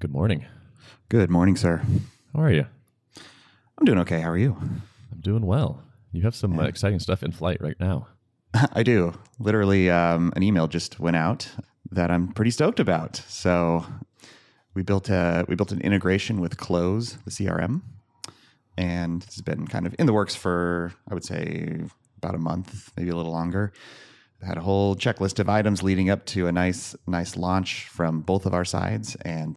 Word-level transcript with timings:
Good 0.00 0.12
morning. 0.12 0.46
Good 1.10 1.28
morning, 1.28 1.56
sir. 1.56 1.82
How 2.34 2.40
are 2.40 2.50
you? 2.50 2.64
I'm 3.76 3.84
doing 3.84 3.98
okay. 3.98 4.22
How 4.22 4.30
are 4.30 4.38
you? 4.38 4.56
I'm 4.58 5.20
doing 5.20 5.44
well. 5.44 5.82
You 6.10 6.22
have 6.22 6.34
some 6.34 6.58
uh, 6.58 6.62
exciting 6.62 7.00
stuff 7.00 7.22
in 7.22 7.32
flight 7.32 7.60
right 7.60 7.78
now. 7.78 8.08
I 8.72 8.82
do. 8.82 9.12
Literally, 9.38 9.90
um, 9.90 10.32
an 10.34 10.42
email 10.42 10.68
just 10.68 11.00
went 11.00 11.16
out 11.16 11.50
that 11.90 12.10
I'm 12.10 12.32
pretty 12.32 12.50
stoked 12.50 12.80
about. 12.80 13.16
So 13.28 13.84
we 14.72 14.82
built 14.82 15.10
a 15.10 15.44
we 15.48 15.54
built 15.54 15.70
an 15.70 15.82
integration 15.82 16.40
with 16.40 16.56
Close, 16.56 17.18
the 17.26 17.30
CRM, 17.30 17.82
and 18.78 19.22
it's 19.24 19.42
been 19.42 19.66
kind 19.66 19.86
of 19.86 19.94
in 19.98 20.06
the 20.06 20.14
works 20.14 20.34
for 20.34 20.94
I 21.10 21.12
would 21.12 21.24
say 21.26 21.82
about 22.16 22.34
a 22.34 22.38
month, 22.38 22.90
maybe 22.96 23.10
a 23.10 23.16
little 23.16 23.32
longer. 23.32 23.74
Had 24.42 24.56
a 24.56 24.62
whole 24.62 24.96
checklist 24.96 25.38
of 25.38 25.48
items 25.48 25.82
leading 25.82 26.08
up 26.08 26.24
to 26.26 26.46
a 26.46 26.52
nice 26.52 26.96
nice 27.06 27.36
launch 27.36 27.86
from 27.88 28.20
both 28.22 28.46
of 28.46 28.54
our 28.54 28.64
sides, 28.64 29.14
and 29.22 29.56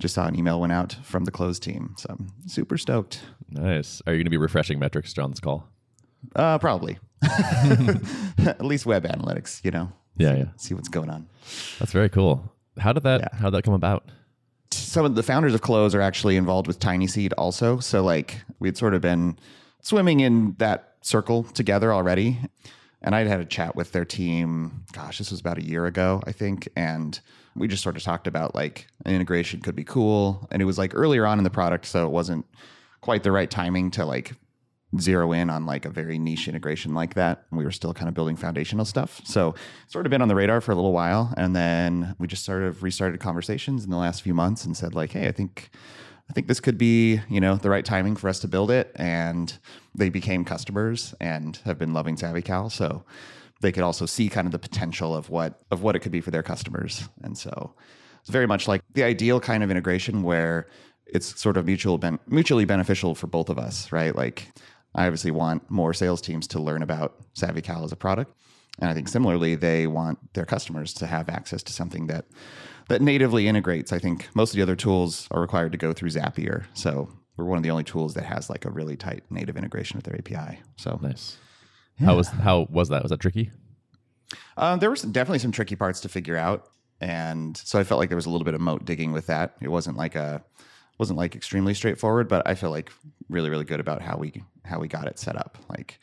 just 0.00 0.14
saw 0.14 0.26
an 0.26 0.36
email 0.36 0.60
went 0.60 0.72
out 0.72 0.96
from 1.04 1.24
the 1.24 1.30
Close 1.30 1.58
team. 1.60 1.94
So 1.98 2.08
I'm 2.10 2.32
super 2.46 2.76
stoked. 2.76 3.20
Nice. 3.48 4.02
Are 4.06 4.12
you 4.12 4.18
going 4.18 4.24
to 4.26 4.30
be 4.30 4.36
refreshing 4.36 4.78
metrics 4.80 5.14
this 5.14 5.40
call? 5.40 5.68
Uh, 6.34 6.58
probably. 6.58 6.98
At 8.38 8.64
least 8.64 8.86
web 8.86 9.04
analytics, 9.04 9.64
you 9.64 9.70
know. 9.70 9.92
Yeah, 10.16 10.36
yeah. 10.36 10.44
See 10.56 10.74
what's 10.74 10.88
going 10.88 11.10
on. 11.10 11.28
That's 11.78 11.92
very 11.92 12.08
cool. 12.08 12.52
How 12.78 12.92
did 12.92 13.02
that 13.04 13.20
Yeah. 13.20 13.38
how 13.38 13.50
did 13.50 13.58
that 13.58 13.62
come 13.64 13.74
about? 13.74 14.10
some 14.72 15.04
of 15.04 15.14
the 15.14 15.22
founders 15.22 15.54
of 15.54 15.60
Close 15.60 15.94
are 15.94 16.00
actually 16.00 16.36
involved 16.36 16.66
with 16.66 16.78
TinySeed 16.80 17.32
also. 17.38 17.78
So 17.78 18.02
like 18.02 18.40
we'd 18.58 18.76
sort 18.76 18.94
of 18.94 19.00
been 19.00 19.38
swimming 19.80 20.18
in 20.20 20.54
that 20.58 20.94
circle 21.00 21.44
together 21.44 21.92
already. 21.92 22.38
And 23.04 23.14
I'd 23.14 23.26
had 23.26 23.40
a 23.40 23.44
chat 23.44 23.76
with 23.76 23.92
their 23.92 24.06
team, 24.06 24.84
gosh, 24.92 25.18
this 25.18 25.30
was 25.30 25.38
about 25.38 25.58
a 25.58 25.64
year 25.64 25.84
ago, 25.84 26.22
I 26.26 26.32
think. 26.32 26.68
And 26.74 27.20
we 27.54 27.68
just 27.68 27.82
sort 27.82 27.96
of 27.96 28.02
talked 28.02 28.26
about 28.26 28.54
like 28.54 28.88
an 29.04 29.14
integration 29.14 29.60
could 29.60 29.76
be 29.76 29.84
cool. 29.84 30.48
And 30.50 30.60
it 30.60 30.64
was 30.64 30.78
like 30.78 30.92
earlier 30.94 31.26
on 31.26 31.38
in 31.38 31.44
the 31.44 31.50
product, 31.50 31.84
so 31.86 32.06
it 32.06 32.10
wasn't 32.10 32.46
quite 33.02 33.22
the 33.22 33.30
right 33.30 33.50
timing 33.50 33.90
to 33.92 34.06
like 34.06 34.32
zero 34.98 35.32
in 35.32 35.50
on 35.50 35.66
like 35.66 35.84
a 35.84 35.90
very 35.90 36.18
niche 36.18 36.48
integration 36.48 36.94
like 36.94 37.14
that. 37.14 37.44
We 37.50 37.64
were 37.64 37.72
still 37.72 37.92
kind 37.92 38.08
of 38.08 38.14
building 38.14 38.36
foundational 38.36 38.86
stuff. 38.86 39.20
So 39.24 39.54
sort 39.86 40.06
of 40.06 40.10
been 40.10 40.22
on 40.22 40.28
the 40.28 40.34
radar 40.34 40.60
for 40.62 40.72
a 40.72 40.74
little 40.74 40.92
while. 40.92 41.34
And 41.36 41.54
then 41.54 42.16
we 42.18 42.26
just 42.26 42.44
sort 42.44 42.62
of 42.62 42.82
restarted 42.82 43.20
conversations 43.20 43.84
in 43.84 43.90
the 43.90 43.96
last 43.98 44.22
few 44.22 44.34
months 44.34 44.64
and 44.64 44.76
said 44.76 44.94
like, 44.94 45.12
hey, 45.12 45.28
I 45.28 45.32
think 45.32 45.70
I 46.28 46.32
think 46.32 46.46
this 46.46 46.60
could 46.60 46.78
be, 46.78 47.20
you 47.28 47.40
know, 47.40 47.56
the 47.56 47.70
right 47.70 47.84
timing 47.84 48.16
for 48.16 48.28
us 48.28 48.40
to 48.40 48.48
build 48.48 48.70
it. 48.70 48.92
And 48.96 49.56
they 49.94 50.08
became 50.08 50.44
customers 50.44 51.14
and 51.20 51.56
have 51.64 51.78
been 51.78 51.92
loving 51.92 52.16
SavvyCal. 52.16 52.72
So 52.72 53.04
they 53.60 53.72
could 53.72 53.82
also 53.82 54.06
see 54.06 54.28
kind 54.28 54.46
of 54.46 54.52
the 54.52 54.58
potential 54.58 55.14
of 55.14 55.30
what 55.30 55.60
of 55.70 55.82
what 55.82 55.96
it 55.96 56.00
could 56.00 56.12
be 56.12 56.20
for 56.20 56.30
their 56.30 56.42
customers. 56.42 57.08
And 57.22 57.36
so 57.36 57.74
it's 58.20 58.30
very 58.30 58.46
much 58.46 58.66
like 58.68 58.82
the 58.94 59.02
ideal 59.02 59.40
kind 59.40 59.62
of 59.62 59.70
integration 59.70 60.22
where 60.22 60.68
it's 61.06 61.38
sort 61.40 61.56
of 61.56 61.66
mutual 61.66 61.98
ben- 61.98 62.18
mutually 62.26 62.64
beneficial 62.64 63.14
for 63.14 63.26
both 63.26 63.50
of 63.50 63.58
us, 63.58 63.92
right? 63.92 64.16
Like 64.16 64.48
I 64.94 65.06
obviously 65.06 65.30
want 65.30 65.70
more 65.70 65.92
sales 65.92 66.20
teams 66.20 66.46
to 66.48 66.60
learn 66.60 66.82
about 66.82 67.14
SavvyCal 67.34 67.84
as 67.84 67.92
a 67.92 67.96
product. 67.96 68.34
And 68.80 68.90
I 68.90 68.94
think 68.94 69.08
similarly, 69.08 69.54
they 69.54 69.86
want 69.86 70.34
their 70.34 70.46
customers 70.46 70.92
to 70.94 71.06
have 71.06 71.28
access 71.28 71.62
to 71.64 71.72
something 71.72 72.06
that 72.08 72.24
that 72.88 73.00
natively 73.02 73.48
integrates. 73.48 73.92
I 73.92 73.98
think 73.98 74.28
most 74.34 74.50
of 74.50 74.56
the 74.56 74.62
other 74.62 74.76
tools 74.76 75.28
are 75.30 75.40
required 75.40 75.72
to 75.72 75.78
go 75.78 75.92
through 75.92 76.10
Zapier. 76.10 76.64
So 76.74 77.08
we're 77.36 77.44
one 77.46 77.56
of 77.56 77.62
the 77.62 77.70
only 77.70 77.84
tools 77.84 78.14
that 78.14 78.24
has 78.24 78.48
like 78.50 78.64
a 78.64 78.70
really 78.70 78.96
tight 78.96 79.22
native 79.30 79.56
integration 79.56 79.96
with 79.98 80.04
their 80.04 80.16
API. 80.16 80.60
So 80.76 80.98
Nice. 81.02 81.38
How 82.00 82.16
was 82.16 82.28
how 82.28 82.66
was 82.70 82.88
that? 82.88 83.02
Was 83.02 83.10
that 83.10 83.20
tricky? 83.20 83.50
um, 84.56 84.78
there 84.80 84.90
was 84.90 85.02
definitely 85.02 85.38
some 85.38 85.52
tricky 85.52 85.76
parts 85.76 86.00
to 86.00 86.08
figure 86.08 86.36
out, 86.36 86.66
and 87.00 87.56
so 87.56 87.78
I 87.78 87.84
felt 87.84 88.00
like 88.00 88.08
there 88.08 88.16
was 88.16 88.26
a 88.26 88.30
little 88.30 88.44
bit 88.44 88.54
of 88.54 88.60
moat 88.60 88.84
digging 88.84 89.12
with 89.12 89.26
that. 89.28 89.54
It 89.60 89.68
wasn't 89.68 89.96
like 89.96 90.16
a 90.16 90.42
wasn't 90.98 91.18
like 91.18 91.34
extremely 91.36 91.74
straightforward, 91.74 92.28
but 92.28 92.46
I 92.48 92.54
feel 92.54 92.70
like 92.70 92.90
really 93.28 93.48
really 93.50 93.64
good 93.64 93.80
about 93.80 94.02
how 94.02 94.16
we 94.16 94.42
how 94.64 94.80
we 94.80 94.88
got 94.88 95.06
it 95.06 95.18
set 95.18 95.36
up. 95.36 95.56
Like 95.68 96.00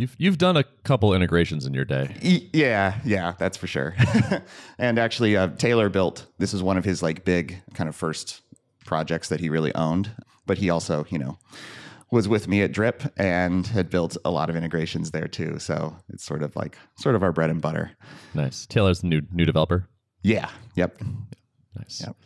You've 0.00 0.16
you've 0.18 0.38
done 0.38 0.56
a 0.56 0.64
couple 0.84 1.12
integrations 1.14 1.66
in 1.66 1.74
your 1.74 1.84
day. 1.84 2.16
E- 2.22 2.48
Yeah, 2.52 2.98
yeah, 3.04 3.34
that's 3.38 3.56
for 3.56 3.66
sure. 3.66 3.94
and 4.78 4.98
actually, 4.98 5.36
uh, 5.36 5.48
Taylor 5.58 5.88
built 5.88 6.26
this 6.38 6.54
is 6.54 6.62
one 6.62 6.76
of 6.78 6.84
his 6.84 7.02
like 7.02 7.24
big 7.24 7.62
kind 7.74 7.88
of 7.88 7.94
first 7.94 8.40
projects 8.86 9.28
that 9.28 9.40
he 9.40 9.48
really 9.48 9.74
owned. 9.74 10.10
But 10.46 10.58
he 10.58 10.70
also, 10.70 11.04
you 11.10 11.18
know, 11.18 11.38
was 12.10 12.26
with 12.26 12.48
me 12.48 12.62
at 12.62 12.72
Drip 12.72 13.02
and 13.18 13.66
had 13.66 13.90
built 13.90 14.16
a 14.24 14.30
lot 14.30 14.50
of 14.50 14.56
integrations 14.56 15.10
there 15.10 15.28
too. 15.28 15.58
So 15.58 15.96
it's 16.08 16.24
sort 16.24 16.42
of 16.42 16.56
like 16.56 16.76
sort 16.98 17.14
of 17.14 17.22
our 17.22 17.30
bread 17.32 17.50
and 17.50 17.60
butter. 17.60 17.90
Nice. 18.34 18.66
Taylor's 18.66 19.00
the 19.02 19.06
new 19.08 19.20
new 19.32 19.44
developer. 19.44 19.86
Yeah. 20.22 20.48
Yep. 20.76 21.02
Nice. 21.78 22.00
Yep. 22.04 22.16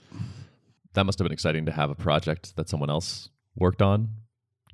That 0.95 1.05
must 1.07 1.19
have 1.19 1.25
been 1.25 1.33
exciting 1.33 1.67
to 1.67 1.73
have 1.73 1.91
a 1.91 1.95
project 1.97 2.55
that 2.57 2.69
someone 2.69 2.89
else 2.89 3.29
worked 3.57 3.83
on 3.83 4.09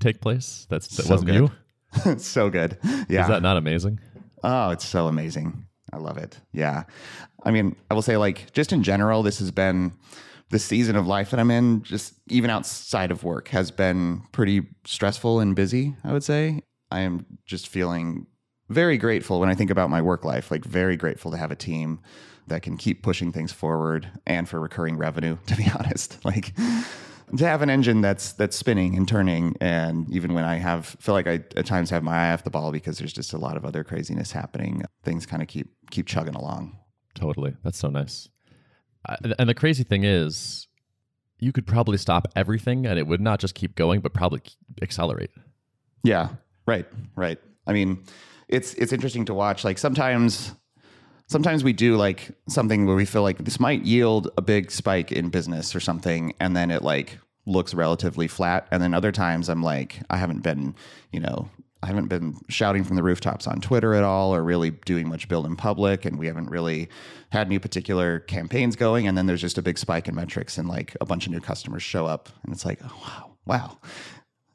take 0.01 0.21
place. 0.21 0.67
That's 0.71 0.87
that 0.97 1.05
So 1.05 1.11
wasn't 1.11 1.31
good. 1.31 1.35
you. 1.37 1.51
so 2.19 2.51
good. 2.51 2.79
Yeah. 3.09 3.23
Is 3.23 3.29
that 3.29 3.43
not 3.43 3.57
amazing? 3.57 4.01
Oh, 4.43 4.71
it's 4.71 4.87
so 4.87 5.07
amazing. 5.07 5.67
I 5.93 5.99
love 5.99 6.19
it. 6.19 6.39
Yeah. 6.53 6.85
I 7.45 7.51
mean, 7.51 7.77
I 7.91 7.95
will 7.95 8.03
say, 8.03 8.17
like, 8.17 8.53
just 8.53 8.73
in 8.73 8.83
general, 8.83 9.23
this 9.23 9.39
has 9.39 9.51
been 9.51 9.93
the 10.51 10.59
season 10.59 10.97
of 10.97 11.07
life 11.07 11.31
that 11.31 11.41
I'm 11.41 11.51
in, 11.51 11.83
just 11.83 12.15
even 12.29 12.51
outside 12.51 13.11
of 13.11 13.25
work, 13.25 13.49
has 13.49 13.71
been 13.71 14.23
pretty 14.33 14.67
stressful 14.85 15.41
and 15.41 15.55
busy, 15.55 15.97
I 16.05 16.13
would 16.13 16.25
say. 16.25 16.63
I 16.91 17.01
am 17.01 17.27
just 17.47 17.69
feeling 17.69 18.27
very 18.69 18.99
grateful 18.99 19.41
when 19.41 19.49
I 19.49 19.55
think 19.55 19.71
about 19.71 19.91
my 19.91 20.03
work 20.03 20.25
life, 20.25 20.51
like, 20.51 20.65
very 20.65 20.97
grateful 20.97 21.31
to 21.31 21.37
have 21.37 21.51
a 21.51 21.57
team 21.57 22.01
that 22.47 22.63
can 22.63 22.77
keep 22.77 23.03
pushing 23.03 23.33
things 23.33 23.53
forward 23.53 24.09
and 24.27 24.49
for 24.49 24.61
recurring 24.61 24.97
revenue, 24.97 25.39
to 25.47 25.57
be 25.57 25.67
honest. 25.79 26.25
Like, 26.25 26.53
to 27.37 27.47
have 27.47 27.63
an 27.63 27.71
engine 27.71 28.01
that's 28.01 28.33
that's 28.33 28.57
spinning 28.57 28.97
and 28.97 29.07
turning 29.09 29.55
and 29.61 30.11
even 30.13 30.35
when 30.35 30.45
i 30.45 30.57
have 30.57 30.87
feel 31.01 31.15
like 31.15 31.27
i 31.27 31.35
at 31.57 31.67
times 31.67 31.91
have 31.91 32.03
my 32.03 32.29
eye 32.29 32.33
off 32.33 32.45
the 32.45 32.51
ball 32.51 32.73
because 32.73 32.99
there's 32.99 33.13
just 33.13 33.33
a 33.33 33.39
lot 33.39 33.57
of 33.57 33.65
other 33.65 33.85
craziness 33.85 34.33
happening 34.33 34.83
things 35.05 35.27
kind 35.27 35.43
of 35.43 35.49
keep 35.49 35.69
keep 35.91 36.07
chugging 36.07 36.35
along 36.35 36.77
Totally. 37.15 37.57
That's 37.65 37.79
so 37.79 37.89
nice. 37.91 38.29
I, 39.07 39.17
and 39.39 39.49
the 39.49 39.55
crazy 39.55 39.83
thing 39.83 40.05
is, 40.05 40.69
you 41.39 41.53
could 41.53 41.67
probably 41.67 41.99
stop 41.99 42.29
everything 42.37 42.87
and 42.87 42.99
it 42.99 43.07
would 43.07 43.21
not 43.21 43.41
just 43.41 43.55
keep 43.55 43.75
going, 43.75 44.01
but 44.01 44.15
probably 44.15 44.43
accelerate. 44.83 45.31
yeah 46.05 46.29
right 46.67 46.87
right 47.17 47.39
i 47.67 47.73
mean 47.73 48.03
it's 48.49 48.75
it's 48.75 48.93
interesting 48.93 49.25
to 49.25 49.35
watch 49.35 49.65
like 49.65 49.77
sometimes 49.79 50.53
sometimes 51.31 51.63
we 51.63 51.73
do 51.73 51.97
like 51.97 52.33
something 52.49 52.87
where 52.87 52.97
we 52.97 53.05
feel 53.05 53.23
like 53.23 53.39
this 53.39 53.61
might 53.61 53.83
yield 53.85 54.29
a 54.37 54.43
big 54.43 54.71
spike 54.71 55.13
in 55.13 55.31
business 55.31 55.77
or 55.77 55.81
something 55.81 56.35
and 56.41 56.57
then 56.57 56.73
it 56.73 56.83
like 56.83 57.19
looks 57.47 57.73
relatively 57.73 58.27
flat. 58.27 58.67
And 58.73 58.83
then 58.83 58.93
other 58.95 59.13
times 59.13 59.49
i'm 59.49 59.63
like 59.63 60.01
i 60.11 60.17
haven't 60.17 60.43
been 60.43 60.75
you 61.13 61.21
know 61.21 61.49
i 61.85 61.87
haven't 61.87 62.09
been 62.09 62.37
shouting 62.49 62.83
from 62.83 62.97
the 62.97 63.03
rooftops 63.03 63.47
on 63.47 63.61
twitter 63.61 63.95
at 63.95 64.03
all 64.03 64.35
or 64.35 64.43
really 64.43 64.71
doing 64.71 65.09
much 65.09 65.29
build 65.29 65.47
in 65.47 65.55
public 65.55 66.05
and 66.05 66.19
we 66.19 66.27
haven't 66.27 66.51
really 66.51 66.89
had 67.31 67.47
any 67.47 67.61
particular 67.61 68.19
campaigns 68.19 68.75
going. 68.75 69.07
And 69.07 69.17
then 69.17 69.27
there's 69.27 69.41
just 69.41 69.57
a 69.57 69.63
big 69.63 69.79
spike 69.79 70.09
in 70.09 70.17
metrics 70.17 70.59
and 70.59 70.69
like 70.69 70.97
a 71.01 71.07
bunch 71.07 71.27
of 71.27 71.33
new 71.33 71.41
customers 71.41 71.85
show 71.85 72.07
up 72.07 72.29
and 72.43 72.53
it's 72.53 72.65
like 72.65 72.81
oh, 72.85 72.97
wow 73.03 73.37
wow. 73.47 73.79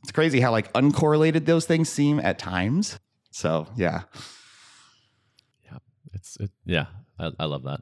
It's 0.03 0.11
crazy 0.11 0.39
how 0.41 0.51
like 0.51 0.71
uncorrelated 0.73 1.45
those 1.45 1.65
things 1.65 1.89
seem 1.89 2.19
at 2.19 2.37
times. 2.37 2.99
So 3.31 3.67
yeah. 3.77 4.01
Yeah. 4.11 4.21
It's, 6.35 6.51
it, 6.51 6.51
yeah. 6.65 6.85
I, 7.19 7.31
I 7.39 7.45
love 7.45 7.63
that. 7.63 7.81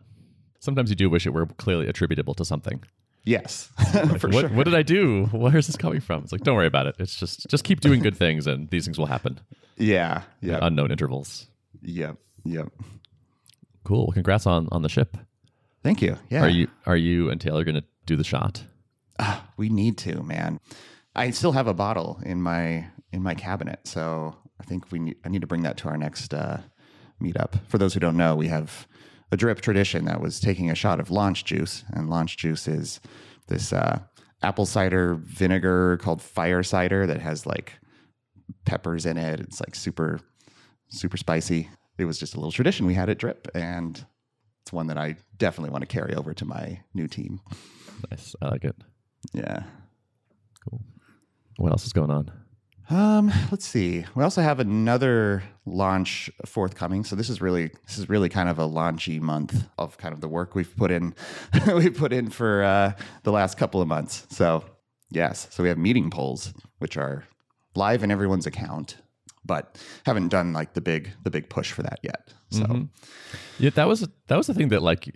Sometimes 0.60 0.90
you 0.90 0.96
do 0.96 1.10
wish 1.10 1.26
it 1.26 1.32
were 1.32 1.46
clearly 1.46 1.88
attributable 1.88 2.34
to 2.36 2.46
something. 2.46 2.84
yes 3.26 3.70
Like, 3.94 4.20
for 4.20 4.30
what, 4.30 4.42
sure 4.42 4.50
what 4.50 4.66
did 4.66 4.76
I 4.76 4.84
do? 4.84 5.26
Where 5.32 5.58
is 5.58 5.68
this 5.68 5.78
coming 5.78 6.00
from? 6.00 6.24
It's 6.24 6.32
like, 6.32 6.42
don't 6.42 6.56
worry 6.56 6.68
about 6.68 6.88
it. 6.88 6.96
It's 7.00 7.16
just, 7.16 7.50
just 7.50 7.64
keep 7.64 7.82
doing 7.82 8.02
good 8.02 8.16
things 8.16 8.48
and 8.48 8.70
these 8.70 8.86
things 8.86 8.98
will 8.98 9.08
happen 9.08 9.40
yeah 9.78 10.22
yeah 10.42 10.60
unknown 10.62 10.92
intervals. 10.92 11.48
Yep. 11.82 12.18
Yep. 12.46 12.70
Cool. 13.84 14.12
Congrats 14.14 14.46
on, 14.46 14.68
on 14.72 14.82
the 14.82 14.90
ship. 14.90 15.18
Thank 15.84 16.02
you. 16.02 16.18
Yeah. 16.30 16.44
Are 16.44 16.50
you, 16.50 16.68
are 16.86 16.96
you 16.96 17.30
and 17.30 17.42
Taylor 17.42 17.64
going 17.64 17.76
to 17.76 17.84
do 18.06 18.16
the 18.16 18.24
shot? 18.24 18.64
Ah, 19.20 19.50
we 19.58 19.70
need 19.70 19.98
to, 20.00 20.24
man. 20.24 20.60
I 21.16 21.32
still 21.32 21.52
have 21.52 21.68
a 21.68 21.74
bottle 21.74 22.20
in 22.26 22.42
my 22.42 22.88
in 23.12 23.22
my 23.22 23.36
cabinet, 23.36 23.82
so 23.84 24.36
I 24.60 24.64
think 24.64 24.92
we 24.92 24.98
need, 24.98 25.18
I 25.24 25.30
need 25.30 25.42
to 25.42 25.48
bring 25.48 25.62
that 25.64 25.78
to 25.78 25.88
our 25.90 25.98
next 25.98 26.34
uh, 26.34 26.62
meetup. 27.24 27.60
For 27.68 27.78
those 27.78 27.94
who 27.94 28.00
don't 28.00 28.18
know, 28.18 28.36
we 28.36 28.48
have 28.48 28.88
a 29.32 29.38
drip 29.38 29.62
tradition 29.62 30.06
that 30.06 30.22
was 30.22 30.40
taking 30.40 30.70
a 30.70 30.76
shot 30.76 31.00
of 31.00 31.10
launch 31.10 31.46
juice, 31.46 31.84
and 31.94 32.10
launch 32.10 32.38
juice 32.38 32.68
is 32.68 33.00
this 33.48 33.74
uh, 33.74 34.00
apple 34.42 34.66
cider 34.66 35.16
vinegar 35.16 35.98
called 35.98 36.22
fire 36.22 36.64
cider 36.64 37.08
that 37.08 37.22
has 37.22 37.46
like 37.46 37.74
peppers 38.66 39.06
in 39.06 39.18
it. 39.18 39.40
It's 39.40 39.60
like 39.60 39.76
super 39.76 40.20
super 40.90 41.18
spicy. 41.18 41.70
It 41.98 42.06
was 42.06 42.20
just 42.20 42.36
a 42.36 42.38
little 42.38 42.52
tradition 42.52 42.86
we 42.86 42.94
had 42.94 43.10
at 43.10 43.18
Drip, 43.18 43.48
and 43.54 44.04
it's 44.62 44.74
one 44.74 44.88
that 44.88 44.98
I 44.98 45.18
definitely 45.38 45.72
want 45.72 45.82
to 45.82 45.88
carry 45.88 46.16
over 46.16 46.34
to 46.34 46.46
my 46.46 46.82
new 46.94 47.08
team. 47.08 47.42
Nice. 48.10 48.36
I 48.42 48.50
like 48.50 48.64
it. 48.64 48.76
Yeah. 49.34 49.64
Cool. 50.68 50.82
What 51.58 51.72
else 51.72 51.86
is 51.86 51.94
going 51.94 52.12
on? 52.12 52.32
Um, 52.90 53.32
let's 53.50 53.66
see. 53.66 54.06
We 54.14 54.24
also 54.24 54.42
have 54.42 54.60
another 54.60 55.44
launch 55.66 56.30
forthcoming. 56.46 57.04
So 57.04 57.16
this 57.16 57.30
is 57.30 57.42
really 57.42 57.72
this 57.88 57.98
is 57.98 58.10
really 58.10 58.30
kind 58.30 58.50
of 58.50 58.60
a 58.60 58.68
launchy 58.68 59.22
month 59.22 59.68
of 59.78 59.98
kind 59.98 60.14
of 60.14 60.22
the 60.22 60.28
work 60.28 60.56
we've 60.56 60.76
put 60.76 60.92
in 60.92 61.16
we've 61.74 61.96
put 61.96 62.12
in 62.12 62.30
for 62.30 62.64
uh, 62.64 62.94
the 63.24 63.32
last 63.32 63.58
couple 63.58 63.82
of 63.82 63.88
months. 63.88 64.28
So 64.30 64.66
yes, 65.10 65.48
so 65.50 65.64
we 65.64 65.70
have 65.70 65.78
meeting 65.78 66.10
polls 66.10 66.54
which 66.80 66.98
are 66.98 67.26
live 67.76 68.04
in 68.04 68.12
everyone's 68.12 68.46
account, 68.46 68.98
but 69.46 69.82
haven't 70.06 70.28
done 70.28 70.54
like 70.54 70.74
the 70.74 70.82
big 70.82 71.12
the 71.24 71.32
big 71.32 71.50
push 71.50 71.72
for 71.72 71.84
that 71.84 72.00
yet. 72.04 72.34
So 72.50 72.88
Yeah, 73.60 73.72
that 73.72 73.88
was 73.88 74.08
that 74.28 74.36
was 74.36 74.48
the 74.48 74.54
thing 74.54 74.70
that 74.70 74.84
like 74.84 75.10